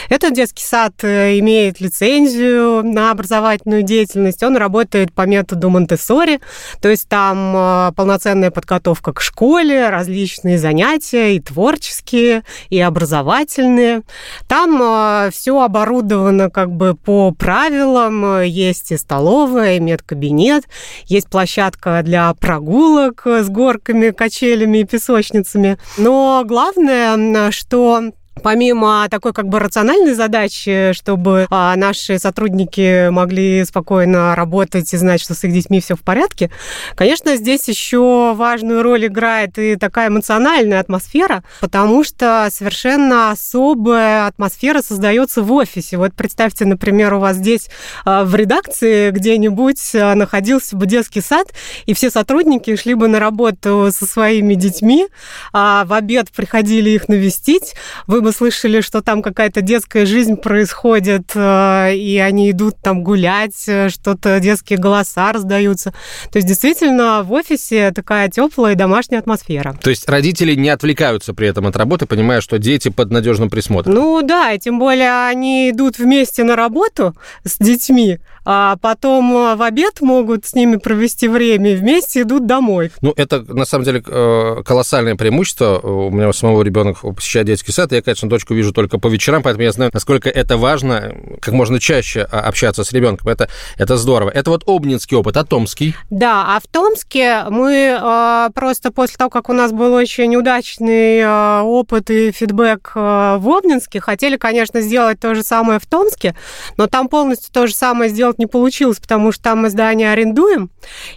Этот 0.09 0.35
детский 0.35 0.65
сад 0.65 0.93
э, 1.03 1.39
имеет 1.39 1.81
лицензию 1.81 2.83
на 2.83 3.11
образовательную 3.11 3.83
деятельность, 3.83 4.43
он 4.43 4.57
работает 4.57 5.13
по 5.13 5.23
методу 5.27 5.71
Монтессори, 5.71 6.41
то 6.81 6.89
есть 6.89 7.09
там 7.09 7.28
там 7.29 7.55
э, 7.55 7.93
полноценная 7.95 8.51
подготовка 8.51 9.13
к 9.13 9.21
школе, 9.21 9.91
различные 9.91 10.57
занятия 10.57 11.37
и 11.37 11.41
творческие, 11.41 12.43
и 12.71 12.81
образовательные. 12.81 14.01
Там 14.47 14.81
э, 14.81 15.31
все 15.31 15.61
оборудовано 15.61 16.49
как 16.49 16.71
бы 16.71 16.95
по 16.95 17.33
правилам. 17.33 18.41
Есть 18.43 18.93
и 18.93 18.97
столовая, 18.97 19.77
и 19.77 19.81
медкабинет, 19.81 20.65
есть 21.05 21.29
площадка 21.29 22.01
для 22.03 22.33
прогулок 22.33 23.27
с 23.27 23.49
горками, 23.49 24.09
качелями 24.11 24.79
и 24.79 24.85
песочницами. 24.85 25.77
Но 25.99 26.45
главное, 26.47 27.51
что 27.51 28.13
Помимо 28.43 29.07
такой 29.11 29.33
как 29.33 29.49
бы 29.49 29.59
рациональной 29.59 30.15
задачи, 30.15 30.93
чтобы 30.93 31.47
а, 31.51 31.75
наши 31.77 32.19
сотрудники 32.19 33.09
могли 33.09 33.65
спокойно 33.65 34.35
работать 34.35 34.93
и 34.93 34.97
знать, 34.97 35.21
что 35.21 35.35
с 35.35 35.45
их 35.45 35.53
детьми 35.53 35.81
все 35.81 35.97
в 35.97 36.01
порядке, 36.01 36.51
конечно, 36.95 37.37
здесь 37.37 37.69
еще 37.69 38.35
важную 38.35 38.83
роль 38.83 39.07
играет 39.07 39.59
и 39.59 39.77
такая 39.77 40.09
эмоциональная 40.09 40.81
атмосфера, 40.81 41.43
потому 41.61 42.05
что 42.05 42.49
совершенно 42.51 43.31
особая 43.31 44.27
атмосфера 44.27 44.83
создается 44.83 45.43
в 45.43 45.53
офисе. 45.53 45.97
Вот 45.97 46.15
представьте, 46.15 46.65
например, 46.65 47.15
у 47.15 47.21
вас 47.21 47.37
здесь 47.37 47.69
а, 48.05 48.25
в 48.25 48.35
редакции 48.35 49.11
где-нибудь 49.11 49.95
а, 49.95 50.15
находился 50.15 50.77
бы 50.77 50.87
детский 50.87 51.21
сад, 51.21 51.49
и 51.87 51.95
все 51.95 52.11
сотрудники 52.11 52.75
шли 52.77 52.95
бы 52.95 53.09
на 53.09 53.19
работу 53.19 53.91
со 53.93 54.07
своими 54.07 54.55
детьми, 54.55 55.07
а 55.53 55.85
в 55.85 55.93
обед 55.93 56.31
приходили 56.31 56.91
их 56.91 57.09
навестить, 57.09 57.75
вы 58.07 58.21
бы 58.21 58.28
мы 58.29 58.33
слышали, 58.33 58.83
что 58.83 59.01
там 59.01 59.23
какая-то 59.23 59.63
детская 59.63 60.05
жизнь 60.05 60.37
происходит, 60.37 61.31
э, 61.35 61.95
и 61.95 62.19
они 62.19 62.51
идут 62.51 62.75
там 62.83 63.03
гулять, 63.03 63.65
э, 63.67 63.89
что-то 63.89 64.39
детские 64.39 64.79
голоса 64.79 65.33
раздаются. 65.33 65.93
То 66.31 66.37
есть 66.37 66.47
действительно 66.47 67.23
в 67.23 67.33
офисе 67.33 67.91
такая 67.91 68.29
теплая 68.29 68.75
домашняя 68.75 69.21
атмосфера. 69.21 69.75
То 69.81 69.89
есть 69.89 70.07
родители 70.07 70.55
не 70.55 70.69
отвлекаются 70.69 71.33
при 71.33 71.49
этом 71.49 71.67
от 71.67 71.77
работы, 71.77 72.05
понимая, 72.05 72.43
что 72.43 72.59
дети 72.59 72.91
под 72.91 73.11
надежным 73.11 73.49
присмотром. 73.49 73.95
Ну 73.95 74.21
да, 74.21 74.53
и 74.53 74.59
тем 74.59 74.79
более 74.79 75.27
они 75.27 75.71
идут 75.71 75.97
вместе 75.97 76.45
на 76.45 76.55
работу 76.55 77.17
с 77.45 77.57
детьми, 77.57 78.19
а 78.45 78.77
потом 78.77 79.37
э, 79.37 79.57
в 79.57 79.63
обед 79.63 80.01
могут 80.01 80.47
с 80.47 80.55
ними 80.55 80.77
провести 80.77 81.29
время 81.29 81.77
вместе 81.77 82.23
идут 82.23 82.47
домой. 82.47 82.91
Ну, 83.01 83.13
это 83.17 83.43
на 83.43 83.65
самом 83.65 83.85
деле 83.85 84.01
колоссальное 84.01 85.17
преимущество. 85.17 85.79
У 85.79 86.11
меня 86.11 86.29
у 86.29 86.33
самого 86.33 86.63
ребенок 86.63 87.01
посещает 87.01 87.47
детский 87.47 87.73
сад, 87.73 87.93
я, 87.93 88.03
конечно, 88.03 88.29
дочку 88.29 88.55
вижу 88.55 88.73
только 88.73 88.99
по 88.99 89.09
вечерам, 89.09 89.43
поэтому 89.43 89.65
я 89.65 89.73
знаю, 89.73 89.91
насколько 89.93 90.29
это 90.29 90.57
важно, 90.57 91.15
как 91.41 91.55
можно 91.55 91.81
чаще 91.81 92.27
а, 92.31 92.41
общаться 92.41 92.85
с 92.85 92.93
ребенком. 92.93 93.29
Это, 93.29 93.49
это 93.77 93.97
здорово. 93.97 94.31
Это 94.31 94.51
вот 94.51 94.65
обнинский 94.67 95.17
опыт, 95.17 95.37
а 95.37 95.45
томский? 95.45 95.95
Да, 96.11 96.57
а 96.57 96.61
в 96.61 96.67
Томске 96.67 97.45
мы 97.49 97.99
э, 98.01 98.49
просто 98.55 98.91
после 98.91 99.17
того, 99.17 99.31
как 99.31 99.49
у 99.49 99.53
нас 99.53 99.73
был 99.73 99.93
очень 99.95 100.35
удачный 100.37 101.19
э, 101.19 101.61
опыт 101.63 102.11
и 102.11 102.31
фидбэк 102.31 102.93
э, 102.95 103.37
в 103.39 103.49
Обнинске, 103.49 104.01
хотели, 104.01 104.37
конечно, 104.37 104.81
сделать 104.81 105.21
то 105.21 105.35
же 105.35 105.43
самое 105.43 105.81
в 105.81 105.87
Томске, 105.87 106.35
но 106.77 106.87
там 106.87 107.09
полностью 107.09 107.53
то 107.53 107.67
же 107.67 107.75
самое 107.75 108.11
сделать 108.11 108.38
не 108.39 108.47
получилось, 108.47 108.99
потому 108.99 109.33
что 109.33 109.43
там 109.43 109.63
мы 109.63 109.71
здание 109.71 110.13
арендуем, 110.13 110.71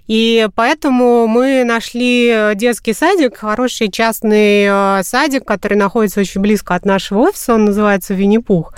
и 0.07 0.47
поэтому 0.55 1.28
мы 1.28 1.63
нашли 1.63 2.51
детский 2.55 2.93
садик, 2.93 3.38
хороший 3.38 3.89
частный 3.89 4.65
э, 4.67 5.03
садик, 5.03 5.45
который 5.45 5.78
находится 5.78 6.19
очень 6.19 6.41
близко 6.41 6.76
от 6.76 6.86
нашего 6.86 7.19
офиса, 7.19 7.53
он 7.53 7.65
называется 7.65 8.13
Винни-Пух. 8.13 8.74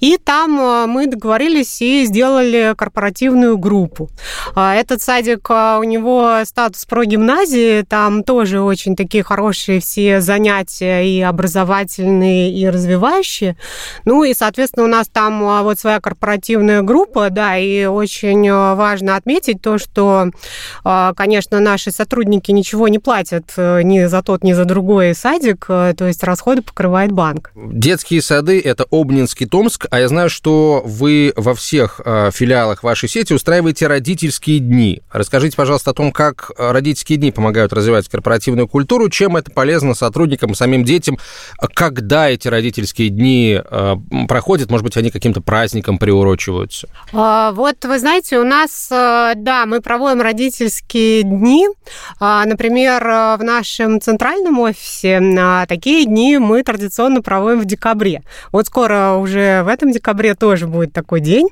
И 0.00 0.16
там 0.16 0.60
э, 0.60 0.86
мы 0.86 1.06
договорились 1.06 1.80
и 1.82 2.04
сделали 2.04 2.74
корпоративную 2.76 3.58
группу. 3.58 4.08
А, 4.54 4.74
этот 4.74 5.02
садик, 5.02 5.48
у 5.50 5.82
него 5.82 6.40
статус 6.44 6.84
про 6.84 7.04
гимназии, 7.04 7.82
там 7.82 8.22
тоже 8.22 8.60
очень 8.60 8.96
такие 8.96 9.22
хорошие 9.22 9.80
все 9.80 10.20
занятия 10.20 11.02
и 11.02 11.20
образовательные, 11.20 12.52
и 12.52 12.68
развивающие. 12.68 13.56
Ну 14.04 14.24
и, 14.24 14.34
соответственно, 14.34 14.84
у 14.86 14.88
нас 14.88 15.08
там 15.08 15.62
вот 15.62 15.78
своя 15.78 16.00
корпоративная 16.00 16.82
группа, 16.82 17.30
да, 17.30 17.56
и 17.56 17.75
очень 17.84 18.50
важно 18.50 19.16
отметить 19.16 19.60
то, 19.60 19.78
что, 19.78 20.30
конечно, 20.82 21.60
наши 21.60 21.90
сотрудники 21.90 22.52
ничего 22.52 22.88
не 22.88 22.98
платят 22.98 23.52
э, 23.56 23.82
ни 23.82 24.04
за 24.04 24.22
тот, 24.22 24.44
ни 24.44 24.52
за 24.52 24.64
другой 24.64 25.14
садик, 25.14 25.66
э, 25.68 25.94
то 25.96 26.06
есть 26.06 26.22
расходы 26.22 26.62
покрывает 26.62 27.10
банк. 27.12 27.50
Детские 27.56 28.22
сады– 28.22 28.60
это 28.64 28.86
Обнинский, 28.90 29.46
Томск, 29.46 29.86
а 29.90 29.98
я 29.98 30.08
знаю, 30.08 30.30
что 30.30 30.82
вы 30.84 31.32
во 31.34 31.54
всех 31.54 32.00
э, 32.04 32.30
филиалах 32.32 32.84
вашей 32.84 33.08
сети 33.08 33.32
устраиваете 33.32 33.88
родительские 33.88 34.60
дни. 34.60 35.02
Расскажите, 35.10 35.56
пожалуйста, 35.56 35.90
о 35.90 35.94
том, 35.94 36.12
как 36.12 36.52
родительские 36.56 37.18
дни 37.18 37.32
помогают 37.32 37.72
развивать 37.72 38.08
корпоративную 38.08 38.68
культуру, 38.68 39.08
чем 39.10 39.36
это 39.36 39.50
полезно 39.50 39.94
сотрудникам, 39.94 40.54
самим 40.54 40.84
детям, 40.84 41.18
когда 41.74 42.30
эти 42.30 42.46
родительские 42.46 43.08
дни 43.08 43.60
э, 43.62 43.96
проходят, 44.28 44.70
может 44.70 44.84
быть, 44.84 44.96
они 44.96 45.10
каким-то 45.10 45.40
праздником 45.40 45.98
приурочиваются? 45.98 46.88
А, 47.12 47.50
вот, 47.52 47.65
вы 47.82 47.98
знаете, 47.98 48.38
у 48.38 48.44
нас, 48.44 48.88
да, 48.88 49.64
мы 49.66 49.80
проводим 49.80 50.20
родительские 50.20 51.22
дни. 51.22 51.66
А, 52.20 52.44
например, 52.44 53.02
в 53.02 53.40
нашем 53.42 54.00
центральном 54.00 54.58
офисе 54.58 55.20
такие 55.68 56.04
дни 56.04 56.38
мы 56.38 56.62
традиционно 56.62 57.22
проводим 57.22 57.60
в 57.60 57.64
декабре. 57.64 58.22
Вот 58.52 58.66
скоро 58.66 59.14
уже 59.14 59.62
в 59.64 59.68
этом 59.68 59.90
декабре 59.90 60.34
тоже 60.34 60.66
будет 60.66 60.92
такой 60.92 61.20
день. 61.20 61.48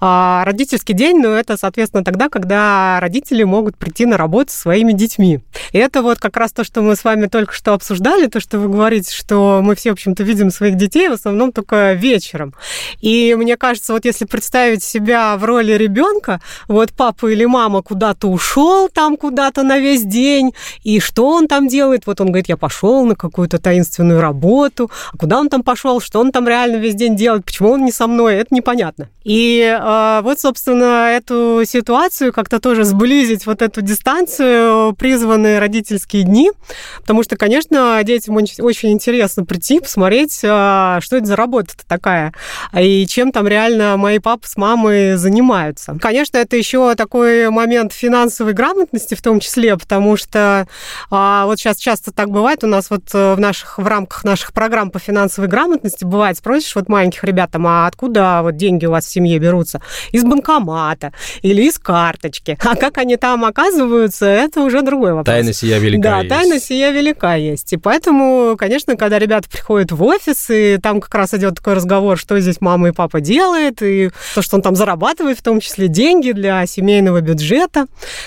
А, 0.00 0.44
родительский 0.44 0.94
день, 0.94 1.18
ну, 1.20 1.30
это, 1.30 1.56
соответственно, 1.56 2.04
тогда, 2.04 2.28
когда 2.28 2.98
родители 3.00 3.42
могут 3.42 3.76
прийти 3.76 4.04
на 4.04 4.16
работу 4.16 4.52
со 4.52 4.58
своими 4.58 4.92
детьми. 4.92 5.40
И 5.72 5.78
это 5.78 6.02
вот 6.02 6.18
как 6.18 6.36
раз 6.36 6.52
то, 6.52 6.64
что 6.64 6.82
мы 6.82 6.96
с 6.96 7.04
вами 7.04 7.26
только 7.26 7.52
что 7.54 7.72
обсуждали, 7.72 8.26
то, 8.26 8.40
что 8.40 8.58
вы 8.58 8.68
говорите, 8.68 9.14
что 9.14 9.60
мы 9.62 9.74
все, 9.74 9.90
в 9.90 9.92
общем-то, 9.94 10.22
видим 10.22 10.50
своих 10.50 10.76
детей 10.76 11.08
в 11.08 11.12
основном 11.12 11.52
только 11.52 11.92
вечером. 11.94 12.54
И 13.00 13.34
мне 13.38 13.56
кажется, 13.56 13.92
вот 13.92 14.04
если 14.04 14.24
представить 14.26 14.82
себя 14.82 15.36
в 15.36 15.44
роли 15.46 15.72
ребенка, 15.72 16.40
вот 16.68 16.92
папа 16.92 17.28
или 17.28 17.44
мама 17.44 17.82
куда-то 17.82 18.28
ушел 18.28 18.88
там 18.88 19.16
куда-то 19.16 19.62
на 19.62 19.78
весь 19.78 20.04
день, 20.04 20.54
и 20.82 21.00
что 21.00 21.28
он 21.28 21.48
там 21.48 21.68
делает? 21.68 22.06
Вот 22.06 22.20
он 22.20 22.28
говорит, 22.28 22.48
я 22.48 22.56
пошел 22.56 23.04
на 23.06 23.14
какую-то 23.14 23.58
таинственную 23.58 24.20
работу, 24.20 24.90
а 25.12 25.16
куда 25.16 25.38
он 25.38 25.48
там 25.48 25.62
пошел, 25.62 26.00
что 26.00 26.20
он 26.20 26.32
там 26.32 26.48
реально 26.48 26.76
весь 26.76 26.94
день 26.94 27.16
делает, 27.16 27.44
почему 27.44 27.70
он 27.70 27.84
не 27.84 27.92
со 27.92 28.06
мной, 28.06 28.36
это 28.36 28.54
непонятно. 28.54 29.08
И 29.24 29.60
э, 29.60 30.20
вот, 30.22 30.38
собственно, 30.38 31.10
эту 31.10 31.62
ситуацию 31.66 32.32
как-то 32.32 32.60
тоже 32.60 32.84
сблизить, 32.84 33.46
вот 33.46 33.62
эту 33.62 33.82
дистанцию, 33.82 34.94
призваны 34.94 35.58
родительские 35.58 36.22
дни, 36.22 36.52
потому 37.00 37.22
что, 37.22 37.36
конечно, 37.36 38.00
детям 38.04 38.36
очень 38.36 38.92
интересно 38.92 39.44
прийти, 39.44 39.80
посмотреть, 39.80 40.40
э, 40.42 40.98
что 41.00 41.16
это 41.16 41.26
за 41.26 41.36
работа-то 41.36 41.86
такая, 41.86 42.32
и 42.78 43.06
чем 43.06 43.32
там 43.32 43.48
реально 43.48 43.96
мои 43.96 44.18
папы 44.18 44.46
с 44.46 44.56
мамой 44.56 45.16
занимаются. 45.16 45.35
Конечно, 46.00 46.38
это 46.38 46.56
еще 46.56 46.94
такой 46.94 47.50
момент 47.50 47.92
финансовой 47.92 48.52
грамотности 48.52 49.14
в 49.14 49.22
том 49.22 49.40
числе, 49.40 49.76
потому 49.76 50.16
что 50.16 50.66
э, 51.10 51.42
вот 51.44 51.58
сейчас 51.58 51.78
часто 51.78 52.12
так 52.12 52.30
бывает 52.30 52.64
у 52.64 52.66
нас 52.66 52.90
вот 52.90 53.12
в 53.12 53.36
наших 53.38 53.78
в 53.78 53.86
рамках 53.86 54.24
наших 54.24 54.52
программ 54.52 54.90
по 54.90 54.98
финансовой 54.98 55.48
грамотности 55.48 56.04
бывает, 56.04 56.38
спросишь 56.38 56.74
вот 56.74 56.88
маленьких 56.88 57.24
ребят, 57.24 57.50
там, 57.50 57.66
а 57.66 57.86
откуда 57.86 58.40
вот 58.42 58.56
деньги 58.56 58.86
у 58.86 58.90
вас 58.90 59.06
в 59.06 59.10
семье 59.10 59.38
берутся? 59.38 59.80
Из 60.12 60.24
банкомата 60.24 61.12
или 61.42 61.62
из 61.62 61.78
карточки. 61.78 62.58
А 62.64 62.76
как 62.76 62.98
они 62.98 63.16
там 63.16 63.44
оказываются, 63.44 64.26
это 64.26 64.60
уже 64.62 64.82
другой 64.82 65.12
вопрос. 65.12 65.26
Тайна 65.26 65.52
сия 65.52 65.78
велика 65.78 66.02
Да, 66.02 66.18
есть. 66.18 66.28
тайна 66.28 66.60
сия 66.60 66.90
велика 66.90 67.34
есть. 67.34 67.72
И 67.72 67.76
поэтому, 67.76 68.56
конечно, 68.58 68.96
когда 68.96 69.18
ребята 69.18 69.48
приходят 69.48 69.92
в 69.92 70.02
офис, 70.02 70.50
и 70.50 70.78
там 70.82 71.00
как 71.00 71.14
раз 71.14 71.34
идет 71.34 71.56
такой 71.56 71.74
разговор, 71.74 72.18
что 72.18 72.38
здесь 72.40 72.60
мама 72.60 72.88
и 72.88 72.92
папа 72.92 73.20
делают, 73.20 73.82
и 73.82 74.10
то, 74.34 74.42
что 74.42 74.56
он 74.56 74.62
там 74.62 74.76
зарабатывает, 74.76 75.25
в 75.34 75.42
том 75.42 75.60
числе 75.60 75.88
деньги 75.88 76.32
для 76.32 76.66
семейного 76.66 77.20
бюджета. 77.20 77.86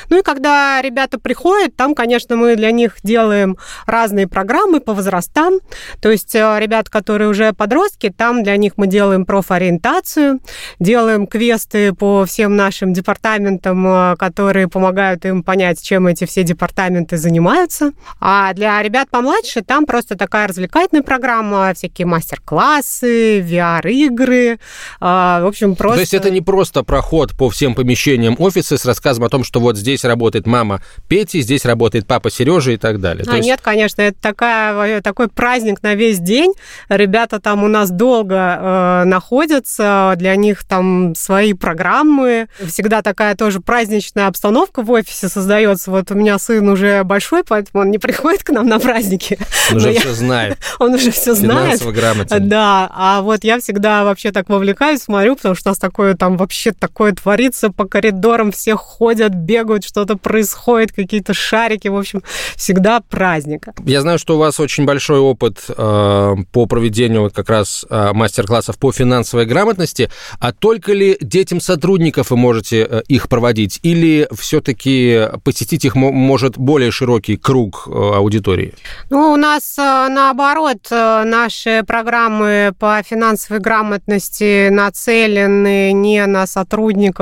Ну 0.10 0.20
и 0.20 0.22
когда 0.22 0.82
ребята 0.82 1.20
приходят, 1.20 1.76
там, 1.76 1.96
конечно, 1.96 2.36
мы 2.36 2.56
для 2.56 2.72
них 2.72 2.98
делаем 3.04 3.58
разные 3.86 4.28
программы 4.28 4.80
по 4.80 4.94
возрастам. 4.94 5.60
То 6.02 6.12
есть 6.12 6.36
э, 6.36 6.58
ребят, 6.60 6.90
которые 6.90 7.30
уже 7.30 7.54
подростки, 7.54 8.14
там 8.16 8.44
для 8.44 8.58
них 8.58 8.74
мы 8.78 8.88
делаем 8.88 9.26
профориентацию, 9.26 10.40
делаем 10.80 11.28
квесты 11.28 11.94
по 11.94 12.26
всем 12.26 12.56
нашим 12.56 12.94
департаментам, 12.94 13.86
э, 13.88 14.16
которые 14.18 14.68
помогают 14.68 15.26
им 15.26 15.44
понять, 15.44 15.82
чем 15.82 16.08
эти 16.08 16.26
все 16.26 16.44
департаменты 16.44 17.18
занимаются. 17.18 17.92
А 18.20 18.54
для 18.54 18.82
ребят 18.82 19.10
помладше 19.10 19.62
там 19.62 19.86
просто 19.86 20.16
такая 20.16 20.48
развлекательная 20.48 21.04
программа, 21.04 21.74
всякие 21.76 22.08
мастер-классы, 22.08 23.42
VR-игры, 23.42 24.54
э, 24.54 24.58
в 25.00 25.46
общем, 25.48 25.76
просто... 25.76 25.98
То 25.98 26.02
есть 26.02 26.14
это 26.14 26.30
не 26.30 26.42
просто 26.42 26.84
проход 26.90 27.38
по 27.38 27.52
всем 27.52 27.76
помещениям 27.76 28.36
офиса 28.40 28.76
с 28.76 28.84
рассказом 28.84 29.24
о 29.24 29.30
том, 29.30 29.44
что 29.44 29.60
вот 29.60 29.78
здесь 29.78 30.04
работает 30.04 30.48
мама 30.48 30.82
Пети, 31.08 31.40
здесь 31.42 31.64
работает 31.64 32.08
папа 32.08 32.32
Сережа 32.32 32.72
и 32.72 32.78
так 32.78 33.00
далее. 33.00 33.24
А, 33.28 33.36
есть... 33.36 33.48
нет, 33.48 33.60
конечно, 33.62 34.02
это 34.02 34.18
такая, 34.20 35.00
такой 35.02 35.28
праздник 35.28 35.84
на 35.84 35.94
весь 35.94 36.18
день, 36.18 36.54
Ребята 36.90 37.40
там 37.40 37.64
у 37.64 37.68
нас 37.68 37.92
долго 37.92 38.36
э, 38.36 39.04
находятся, 39.06 40.16
для 40.18 40.36
них 40.36 40.64
там 40.64 41.14
свои 41.16 41.54
программы. 41.54 42.48
Всегда 42.68 43.04
такая 43.04 43.36
тоже 43.36 43.60
праздничная 43.60 44.26
обстановка 44.26 44.82
в 44.82 44.90
офисе 44.90 45.30
создается. 45.30 45.92
Вот 45.92 46.10
у 46.10 46.16
меня 46.16 46.40
сын 46.40 46.68
уже 46.68 47.04
большой, 47.04 47.44
поэтому 47.44 47.84
он 47.84 47.92
не 47.92 48.00
приходит 48.00 48.44
к 48.44 48.50
нам 48.50 48.68
на 48.68 48.80
праздники. 48.80 49.38
Он 49.70 49.78
уже 49.78 49.94
все 49.94 50.14
знает. 50.14 50.58
Он 50.80 50.94
уже 50.94 51.12
все 51.12 51.36
знает. 51.36 51.82
грамотен. 51.84 52.50
Да, 52.50 52.90
а 52.92 53.22
вот 53.22 53.44
я 53.44 53.60
всегда 53.60 54.04
вообще 54.04 54.32
так 54.32 54.50
вовлекаюсь, 54.50 55.02
смотрю, 55.02 55.36
потому 55.36 55.56
что 55.56 55.70
у 55.70 55.72
нас 55.72 55.78
такое 55.78 56.16
там 56.16 56.38
вообще 56.38 56.72
такое 56.80 57.14
творится 57.14 57.70
по 57.70 57.86
коридорам, 57.86 58.52
все 58.52 58.76
ходят, 58.76 59.34
бегают, 59.34 59.84
что-то 59.84 60.16
происходит, 60.18 60.92
какие-то 60.92 61.34
шарики, 61.34 61.88
в 61.88 61.98
общем, 61.98 62.24
всегда 62.56 63.02
праздник. 63.02 63.68
Я 63.86 64.02
знаю, 64.02 64.18
что 64.18 64.36
у 64.36 64.40
вас 64.40 64.60
очень 64.60 64.86
большой 64.86 65.20
опыт 65.20 65.66
э, 65.68 66.36
по 66.52 66.66
проведению 66.66 67.22
вот 67.22 67.34
как 67.34 67.50
раз 67.50 67.86
э, 67.90 68.14
мастер-классов 68.14 68.78
по 68.78 68.92
финансовой 68.92 69.46
грамотности, 69.46 70.10
а 70.40 70.52
только 70.52 70.94
ли 70.94 71.18
детям 71.22 71.62
сотрудников 71.62 72.32
вы 72.32 72.38
можете 72.38 72.88
э, 72.90 73.02
их 73.08 73.28
проводить, 73.28 73.80
или 73.84 74.28
все-таки 74.38 75.28
посетить 75.44 75.86
их 75.86 75.96
может 75.96 76.58
более 76.58 76.92
широкий 76.92 77.38
круг 77.38 77.88
э, 77.88 77.92
аудитории? 77.92 78.74
Ну, 79.10 79.34
у 79.34 79.36
нас 79.36 79.78
э, 79.78 80.08
наоборот, 80.10 80.88
э, 80.90 81.24
наши 81.26 81.84
программы 81.86 82.74
по 82.80 83.02
финансовой 83.04 83.60
грамотности 83.60 84.70
нацелены 84.70 85.92
не 85.92 86.26
на 86.26 86.48
сотрудников 86.48 86.69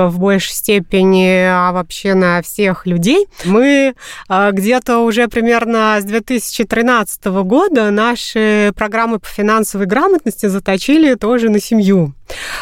в 0.08 0.18
большей 0.18 0.52
степени, 0.52 1.44
а 1.46 1.72
вообще 1.72 2.14
на 2.14 2.42
всех 2.42 2.86
людей. 2.86 3.26
Мы 3.44 3.94
э, 4.28 4.50
где-то 4.52 4.98
уже 4.98 5.28
примерно 5.28 5.98
с 6.00 6.04
2013 6.04 7.24
года 7.26 7.90
наши 7.90 8.72
программы 8.76 9.18
по 9.18 9.26
финансовой 9.26 9.86
грамотности 9.86 10.46
заточили 10.46 11.14
тоже 11.14 11.48
на 11.50 11.60
семью. 11.60 12.14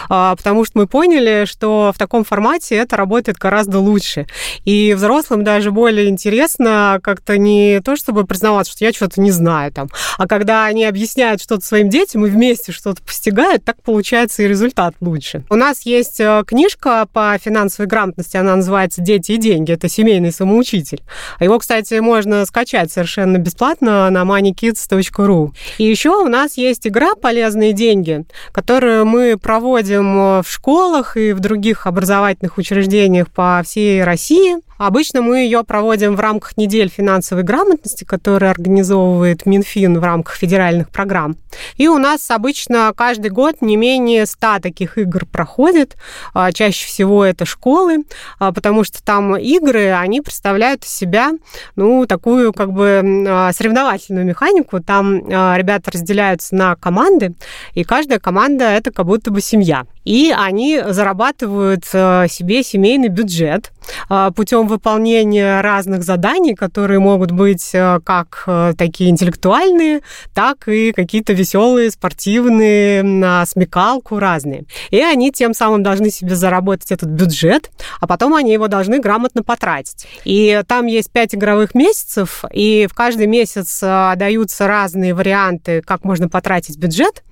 А, 0.09 0.37
потому 0.37 0.65
что 0.65 0.79
мы 0.79 0.87
поняли, 0.87 1.45
что 1.47 1.93
в 1.95 1.99
таком 1.99 2.25
формате 2.25 2.77
это 2.77 2.97
работает 2.97 3.39
гораздо 3.39 3.79
лучше. 3.79 4.27
И 4.65 4.95
взрослым 4.95 5.45
даже 5.45 5.71
более 5.71 6.09
интересно 6.09 7.01
как-то 7.03 7.39
не 7.39 7.81
то, 7.81 7.97
чтобы 7.97 8.27
признаваться, 8.27 8.73
что 8.73 8.85
я 8.85 8.93
что-то 8.93 9.21
не 9.21 9.31
знаю 9.31 9.73
там, 9.73 9.89
а 10.19 10.27
когда 10.27 10.65
они 10.65 10.85
объясняют 10.85 11.43
что-то 11.43 11.65
своим 11.65 11.89
детям 11.89 12.25
и 12.27 12.31
вместе 12.31 12.73
что-то 12.73 13.03
постигают, 13.03 13.65
так 13.65 13.83
получается 13.83 14.43
и 14.43 14.49
результат 14.49 14.95
лучше. 15.01 15.45
У 15.51 15.57
нас 15.57 15.83
есть 15.83 16.21
э, 16.21 16.43
книжка 16.47 17.07
по 17.13 17.37
финансовой 17.43 17.89
грамотности, 17.89 18.37
она 18.37 18.57
называется 18.57 19.01
«Дети 19.01 19.33
и 19.33 19.37
деньги». 19.37 19.73
Это 19.73 19.89
семейный 19.89 20.33
самоучитель. 20.33 21.03
Его, 21.41 21.59
кстати, 21.59 21.95
можно 22.01 22.45
скачать 22.47 22.93
совершенно 22.93 23.39
бесплатно 23.39 24.09
на 24.11 24.23
moneykids.ru. 24.23 25.51
И 25.79 25.85
еще 25.85 26.11
у 26.11 26.29
нас 26.29 26.57
есть 26.57 26.87
игра 26.87 27.15
«Полезные 27.15 27.73
деньги», 27.73 28.25
которую 28.53 29.07
мы 29.07 29.37
проводим 29.37 29.56
проводим 29.57 30.19
э, 30.19 30.43
в 30.43 30.51
школах 30.51 31.17
и 31.17 31.33
в 31.33 31.41
других 31.41 31.87
образовательных 31.87 32.59
учреждениях 32.59 33.31
по 33.31 33.63
всей 33.65 34.05
России. 34.05 34.59
Обычно 34.79 35.23
мы 35.23 35.39
ее 35.39 35.65
проводим 35.65 36.17
в 36.17 36.21
рамках 36.21 36.57
недель 36.57 36.89
финансовой 36.89 37.45
грамотности, 37.45 38.05
которые 38.05 38.51
организовывает 38.51 39.47
Минфин 39.47 39.99
в 39.99 40.05
рамках 40.05 40.37
федеральных 40.37 40.91
программ. 40.91 41.37
И 41.77 41.89
у 41.89 41.99
нас 41.99 42.31
обычно 42.31 42.93
каждый 42.95 43.31
год 43.31 43.63
не 43.63 43.77
менее 43.77 44.27
100 44.27 44.61
таких 44.61 44.99
игр 44.99 45.25
проходит. 45.27 45.97
А, 46.35 46.53
чаще 46.53 46.87
всего 46.87 47.25
это 47.25 47.45
школы, 47.45 48.05
а, 48.39 48.53
потому 48.53 48.85
что 48.85 49.03
там 49.03 49.37
игры, 49.37 49.93
они 49.93 50.21
представляют 50.21 50.85
из 50.85 50.91
себя, 50.91 51.33
ну, 51.75 52.07
такую 52.07 52.53
как 52.53 52.73
бы 52.73 53.03
а, 53.29 53.53
соревновательную 53.53 54.27
механику. 54.27 54.81
Там 54.81 55.27
ребята 55.27 55.91
разделяются 55.91 56.55
на 56.55 56.77
команды, 56.77 57.35
и 57.73 57.85
каждая 57.85 58.19
команда 58.19 58.65
это 58.65 58.91
как 58.91 59.07
будто 59.07 59.31
бы 59.31 59.41
семья. 59.41 59.87
И 60.07 60.33
они 60.35 60.81
зарабатывают 60.87 61.85
себе 61.85 62.63
семейный 62.63 63.09
бюджет 63.09 63.73
путем 64.35 64.67
выполнения 64.67 65.61
разных 65.61 66.03
заданий, 66.03 66.55
которые 66.55 66.99
могут 67.01 67.31
быть 67.31 67.71
э, 67.75 68.01
как 68.05 68.45
э, 68.47 68.75
такие 68.77 69.11
интеллектуальные, 69.11 70.01
так 70.35 70.69
и 70.69 70.93
какие-то 70.93 71.33
веселые, 71.33 71.91
спортивные, 71.91 73.03
на 73.03 73.45
смекалку 73.47 74.19
разные. 74.19 74.65
И 74.91 75.01
они 75.01 75.33
тем 75.33 75.55
самым 75.55 75.83
должны 75.83 76.11
себе 76.11 76.35
заработать 76.35 76.93
этот 76.93 77.09
бюджет, 77.09 77.71
а 78.01 78.07
потом 78.07 78.35
они 78.35 78.53
его 78.53 78.69
должны 78.69 78.99
грамотно 78.99 79.43
потратить. 79.43 80.07
И 80.25 80.63
там 80.67 80.87
есть 80.87 81.11
пять 81.11 81.35
игровых 81.35 81.75
месяцев, 81.75 82.45
и 82.53 82.87
в 82.91 82.95
каждый 82.95 83.27
месяц 83.27 83.81
э, 83.83 84.13
даются 84.17 84.67
разные 84.67 85.15
варианты, 85.15 85.83
как 85.83 86.05
можно 86.05 86.29
потратить 86.29 86.79
бюджет, 86.79 87.23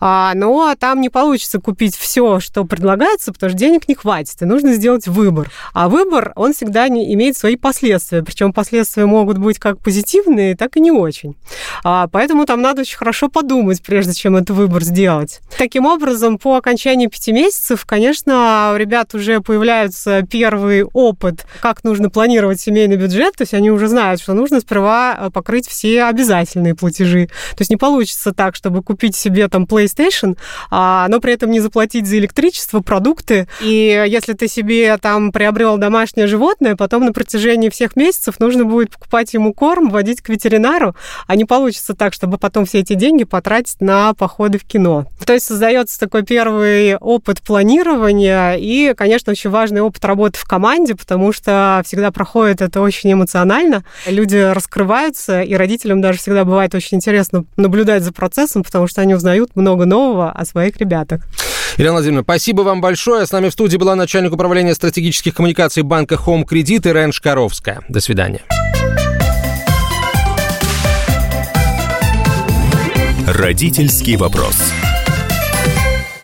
а, 0.00 0.32
но 0.34 0.74
там 0.78 1.00
не 1.00 1.08
получится 1.08 1.60
купить 1.60 1.96
все, 1.96 2.21
что 2.40 2.64
предлагается, 2.64 3.32
потому 3.32 3.50
что 3.50 3.58
денег 3.58 3.88
не 3.88 3.94
хватит, 3.94 4.42
и 4.42 4.44
нужно 4.44 4.74
сделать 4.74 5.06
выбор. 5.06 5.50
А 5.74 5.88
выбор, 5.88 6.32
он 6.36 6.52
всегда 6.52 6.72
всегда 6.72 6.88
не 6.88 7.12
имеет 7.14 7.36
свои 7.36 7.56
последствия. 7.56 8.22
Причем 8.22 8.52
последствия 8.52 9.04
могут 9.04 9.36
быть 9.36 9.58
как 9.58 9.78
позитивные, 9.78 10.56
так 10.56 10.76
и 10.76 10.80
не 10.80 10.90
очень. 10.90 11.36
А, 11.84 12.08
поэтому 12.08 12.46
там 12.46 12.62
надо 12.62 12.80
очень 12.80 12.96
хорошо 12.96 13.28
подумать, 13.28 13.82
прежде 13.82 14.14
чем 14.14 14.36
этот 14.36 14.56
выбор 14.56 14.82
сделать. 14.82 15.40
Таким 15.58 15.84
образом, 15.84 16.38
по 16.38 16.56
окончании 16.56 17.08
пяти 17.08 17.32
месяцев, 17.32 17.84
конечно, 17.84 18.72
у 18.74 18.76
ребят 18.76 19.14
уже 19.14 19.40
появляется 19.40 20.22
первый 20.22 20.84
опыт, 20.84 21.46
как 21.60 21.84
нужно 21.84 22.08
планировать 22.08 22.60
семейный 22.60 22.96
бюджет. 22.96 23.36
То 23.36 23.42
есть 23.42 23.54
они 23.54 23.70
уже 23.70 23.88
знают, 23.88 24.20
что 24.20 24.32
нужно 24.32 24.60
сперва 24.60 25.16
э, 25.18 25.30
покрыть 25.30 25.68
все 25.68 26.04
обязательные 26.04 26.74
платежи. 26.74 27.26
То 27.26 27.60
есть 27.60 27.70
не 27.70 27.76
получится 27.76 28.32
так, 28.32 28.54
чтобы 28.54 28.82
купить 28.82 29.14
себе 29.14 29.48
там 29.48 29.64
PlayStation, 29.64 30.38
а, 30.70 31.06
но 31.08 31.20
при 31.20 31.34
этом 31.34 31.50
не 31.50 31.60
заплатить 31.60 32.06
за 32.12 32.18
электричество, 32.18 32.80
продукты. 32.80 33.48
И 33.62 34.04
если 34.06 34.34
ты 34.34 34.46
себе 34.46 34.98
там 34.98 35.32
приобрел 35.32 35.78
домашнее 35.78 36.26
животное, 36.26 36.76
потом 36.76 37.06
на 37.06 37.12
протяжении 37.12 37.70
всех 37.70 37.96
месяцев 37.96 38.38
нужно 38.38 38.66
будет 38.66 38.90
покупать 38.90 39.32
ему 39.32 39.54
корм, 39.54 39.88
водить 39.88 40.20
к 40.20 40.28
ветеринару, 40.28 40.94
а 41.26 41.36
не 41.36 41.46
получится 41.46 41.94
так, 41.94 42.12
чтобы 42.12 42.36
потом 42.36 42.66
все 42.66 42.80
эти 42.80 42.92
деньги 42.92 43.24
потратить 43.24 43.80
на 43.80 44.12
походы 44.12 44.58
в 44.58 44.64
кино. 44.64 45.06
То 45.24 45.32
есть 45.32 45.46
создается 45.46 45.98
такой 45.98 46.22
первый 46.22 46.96
опыт 46.96 47.40
планирования 47.40 48.54
и, 48.54 48.92
конечно, 48.94 49.30
очень 49.30 49.48
важный 49.48 49.80
опыт 49.80 50.04
работы 50.04 50.38
в 50.38 50.44
команде, 50.44 50.94
потому 50.94 51.32
что 51.32 51.80
всегда 51.86 52.10
проходит 52.10 52.60
это 52.60 52.82
очень 52.82 53.14
эмоционально. 53.14 53.84
Люди 54.06 54.36
раскрываются, 54.36 55.40
и 55.40 55.54
родителям 55.54 56.02
даже 56.02 56.18
всегда 56.18 56.44
бывает 56.44 56.74
очень 56.74 56.98
интересно 56.98 57.46
наблюдать 57.56 58.02
за 58.02 58.12
процессом, 58.12 58.64
потому 58.64 58.86
что 58.86 59.00
они 59.00 59.14
узнают 59.14 59.56
много 59.56 59.86
нового 59.86 60.30
о 60.30 60.44
своих 60.44 60.76
ребятах. 60.76 61.22
Елена 61.78 61.94
Владимировна, 61.94 62.22
спасибо 62.22 62.62
вам 62.62 62.80
большое. 62.80 63.26
С 63.26 63.32
нами 63.32 63.48
в 63.48 63.52
студии 63.52 63.76
была 63.76 63.94
начальник 63.94 64.32
управления 64.32 64.74
стратегических 64.74 65.34
коммуникаций 65.34 65.82
банка 65.82 66.16
Home 66.16 66.44
Credit 66.44 66.88
Ирен 66.88 67.12
Шкаровская. 67.12 67.80
До 67.88 68.00
свидания. 68.00 68.42
Родительский 73.26 74.16
вопрос. 74.16 74.56